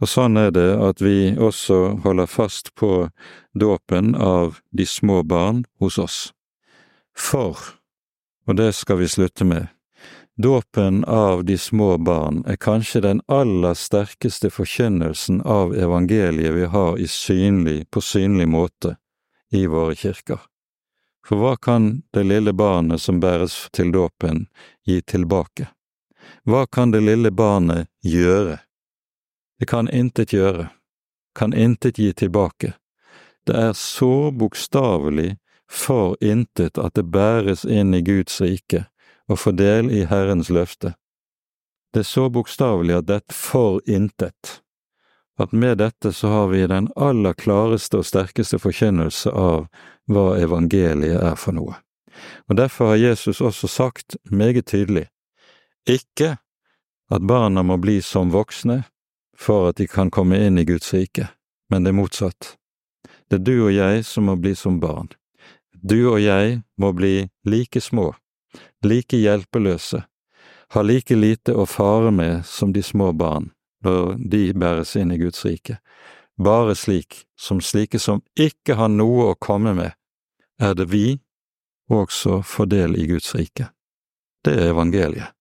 Og 0.00 0.08
sånn 0.08 0.38
er 0.38 0.50
det 0.54 0.70
at 0.78 1.02
vi 1.02 1.34
også 1.34 2.00
holder 2.04 2.30
fast 2.30 2.74
på 2.78 3.10
dåpen 3.58 4.14
av 4.14 4.60
de 4.70 4.86
små 4.86 5.22
barn 5.22 5.64
hos 5.82 5.98
oss. 5.98 6.32
For, 7.14 7.58
og 8.46 8.56
det 8.56 8.72
skal 8.78 9.02
vi 9.02 9.10
slutte 9.10 9.44
med, 9.44 9.66
dåpen 10.40 11.04
av 11.04 11.44
de 11.44 11.58
små 11.58 11.98
barn 11.98 12.44
er 12.46 12.56
kanskje 12.56 13.00
den 13.00 13.20
aller 13.28 13.74
sterkeste 13.74 14.50
forkynnelsen 14.50 15.40
av 15.42 15.74
evangeliet 15.76 16.54
vi 16.54 16.64
har 16.64 16.98
synlig, 17.06 17.90
på 17.90 18.00
synlig 18.00 18.48
måte 18.48 18.96
i 19.52 19.66
våre 19.66 19.94
kirker. 19.94 20.40
For 21.26 21.36
hva 21.36 21.56
kan 21.56 22.02
det 22.14 22.24
lille 22.24 22.52
barnet 22.52 23.02
som 23.02 23.20
bæres 23.20 23.68
til 23.72 23.92
dåpen, 23.92 24.46
gi 24.86 25.00
tilbake? 25.02 25.68
Hva 26.44 26.66
kan 26.66 26.90
det 26.90 27.00
lille 27.04 27.30
barnet 27.30 27.88
gjøre? 28.02 28.58
Det 29.58 29.66
kan 29.66 29.88
intet 29.88 30.32
gjøre, 30.32 30.70
kan 31.34 31.52
intet 31.54 31.98
gi 31.98 32.12
tilbake. 32.12 32.72
Det 33.46 33.56
er 33.56 33.72
så 33.72 34.30
bokstavelig 34.30 35.36
for 35.70 36.16
intet 36.20 36.78
at 36.78 36.94
det 36.94 37.06
bæres 37.12 37.64
inn 37.64 37.94
i 37.94 38.02
Guds 38.02 38.40
rike 38.40 38.89
og 39.30 39.38
få 39.38 39.52
del 39.54 39.90
i 39.94 40.04
Herrens 40.10 40.50
løfte. 40.50 40.94
Det 41.94 42.02
er 42.02 42.10
så 42.10 42.28
bokstavelig 42.30 42.96
at 43.00 43.08
dette 43.08 43.34
for 43.34 43.80
intet, 43.86 44.60
at 45.38 45.52
med 45.52 45.78
dette 45.80 46.12
så 46.12 46.28
har 46.28 46.50
vi 46.52 46.66
den 46.66 46.90
aller 46.96 47.34
klareste 47.34 48.02
og 48.02 48.06
sterkeste 48.06 48.60
forkynnelse 48.62 49.30
av 49.30 49.66
hva 50.10 50.26
evangeliet 50.42 51.22
er 51.22 51.38
for 51.38 51.56
noe. 51.56 51.78
Og 52.50 52.56
Derfor 52.58 52.92
har 52.92 53.00
Jesus 53.00 53.40
også 53.40 53.68
sagt 53.68 54.16
meget 54.30 54.66
tydelig, 54.66 55.08
ikke 55.88 56.36
at 57.10 57.26
barna 57.26 57.62
må 57.62 57.78
bli 57.80 58.00
som 58.02 58.30
voksne 58.34 58.82
for 59.38 59.70
at 59.70 59.80
de 59.80 59.86
kan 59.88 60.10
komme 60.10 60.38
inn 60.38 60.58
i 60.58 60.66
Guds 60.68 60.92
rike, 60.94 61.30
men 61.70 61.84
det 61.84 61.94
er 61.94 62.00
motsatt. 62.02 62.56
Det 63.30 63.40
er 63.40 63.46
du 63.46 63.54
og 63.64 63.72
jeg 63.74 64.04
som 64.04 64.28
må 64.28 64.36
bli 64.36 64.54
som 64.58 64.80
barn. 64.82 65.08
Du 65.72 66.10
og 66.12 66.20
jeg 66.20 66.60
må 66.76 66.92
bli 66.92 67.30
like 67.48 67.80
små, 67.80 68.12
like 68.84 69.16
hjelpeløse, 69.16 70.04
har 70.70 70.84
like 70.86 71.16
lite 71.16 71.54
å 71.54 71.66
fare 71.66 72.10
med 72.10 72.46
som 72.46 72.72
de 72.72 72.82
små 72.82 73.12
barn 73.12 73.50
når 73.84 74.16
de 74.30 74.42
bæres 74.52 74.94
inn 74.96 75.12
i 75.12 75.18
Guds 75.18 75.44
rike. 75.44 75.78
Bare 76.38 76.74
slik 76.76 77.24
som 77.38 77.60
slike 77.60 77.98
som 77.98 78.22
ikke 78.38 78.76
har 78.76 78.88
noe 78.92 79.32
å 79.32 79.38
komme 79.40 79.74
med, 79.76 79.92
er 80.60 80.76
det 80.76 80.88
vi 80.92 81.18
også 81.90 82.40
får 82.46 82.70
del 82.70 82.96
i 82.96 83.06
Guds 83.10 83.34
rike. 83.34 83.70
Det 84.44 84.54
er 84.56 84.72
evangeliet. 84.72 85.34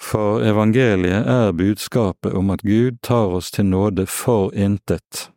For 0.00 0.42
evangeliet 0.44 1.26
er 1.26 1.54
budskapet 1.56 2.34
om 2.36 2.50
at 2.52 2.62
Gud 2.66 3.00
tar 3.02 3.32
oss 3.38 3.50
til 3.50 3.66
nåde 3.70 4.06
for 4.06 4.52
intet, 4.54 5.30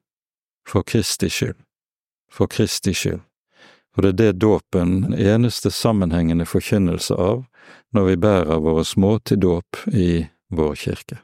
for 0.68 0.84
Kristi 0.84 1.30
skyld, 1.30 1.58
for 2.32 2.52
Kristi 2.52 2.94
skyld. 2.94 3.29
Og 4.00 4.04
det 4.04 4.10
er 4.10 4.20
det 4.32 4.40
dåpen 4.40 5.12
eneste 5.12 5.68
sammenhengende 5.76 6.46
forkynnelse 6.48 7.18
av 7.20 7.42
når 7.92 8.06
vi 8.06 8.14
bærer 8.24 8.62
våre 8.64 8.86
små 8.88 9.18
til 9.28 9.42
dåp 9.44 9.82
i 9.92 10.24
vår 10.56 10.78
kirke. 10.80 11.18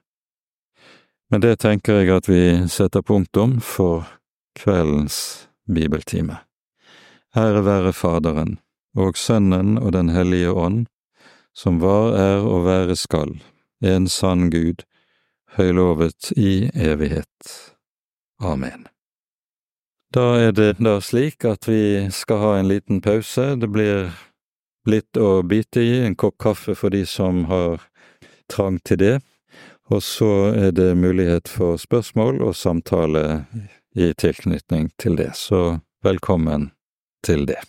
Med 1.32 1.46
det 1.48 1.54
tenker 1.64 2.02
jeg 2.02 2.12
at 2.12 2.28
vi 2.28 2.42
setter 2.68 3.00
punktum 3.00 3.62
for 3.64 4.04
kveldens 4.60 5.48
bibeltime. 5.72 6.42
Ære 7.32 7.62
være 7.64 7.94
Faderen 7.96 8.58
og 8.92 9.16
Sønnen 9.16 9.78
og 9.80 9.94
Den 9.96 10.12
hellige 10.12 10.52
ånd, 10.52 10.90
som 11.56 11.80
var, 11.80 12.12
er 12.20 12.44
og 12.44 12.66
være 12.68 12.98
skal, 13.00 13.38
en 13.80 14.10
sann 14.12 14.50
Gud, 14.52 14.84
høylovet 15.56 16.34
i 16.36 16.68
evighet. 16.76 17.56
Amen. 18.44 18.90
Da 20.16 20.38
er 20.40 20.54
det 20.56 20.78
da 20.80 21.02
slik 21.04 21.44
at 21.44 21.68
vi 21.68 22.08
skal 22.08 22.38
ha 22.40 22.52
en 22.56 22.70
liten 22.70 23.02
pause. 23.04 23.50
Det 23.60 23.68
blir 23.68 24.14
litt 24.88 25.18
å 25.20 25.42
bite 25.44 25.82
i, 25.84 25.98
en 26.08 26.16
kopp 26.16 26.38
kaffe 26.40 26.72
for 26.80 26.96
de 26.96 27.02
som 27.04 27.42
har 27.50 27.84
trang 28.48 28.78
til 28.88 29.02
det, 29.02 29.16
og 29.92 30.00
så 30.00 30.32
er 30.56 30.72
det 30.72 30.94
mulighet 30.96 31.52
for 31.52 31.76
spørsmål 31.82 32.40
og 32.48 32.56
samtale 32.56 33.26
i 33.92 34.14
tilknytning 34.16 34.88
til 34.96 35.20
det, 35.20 35.34
så 35.36 35.82
velkommen 36.08 36.70
til 37.28 37.44
det. 37.50 37.60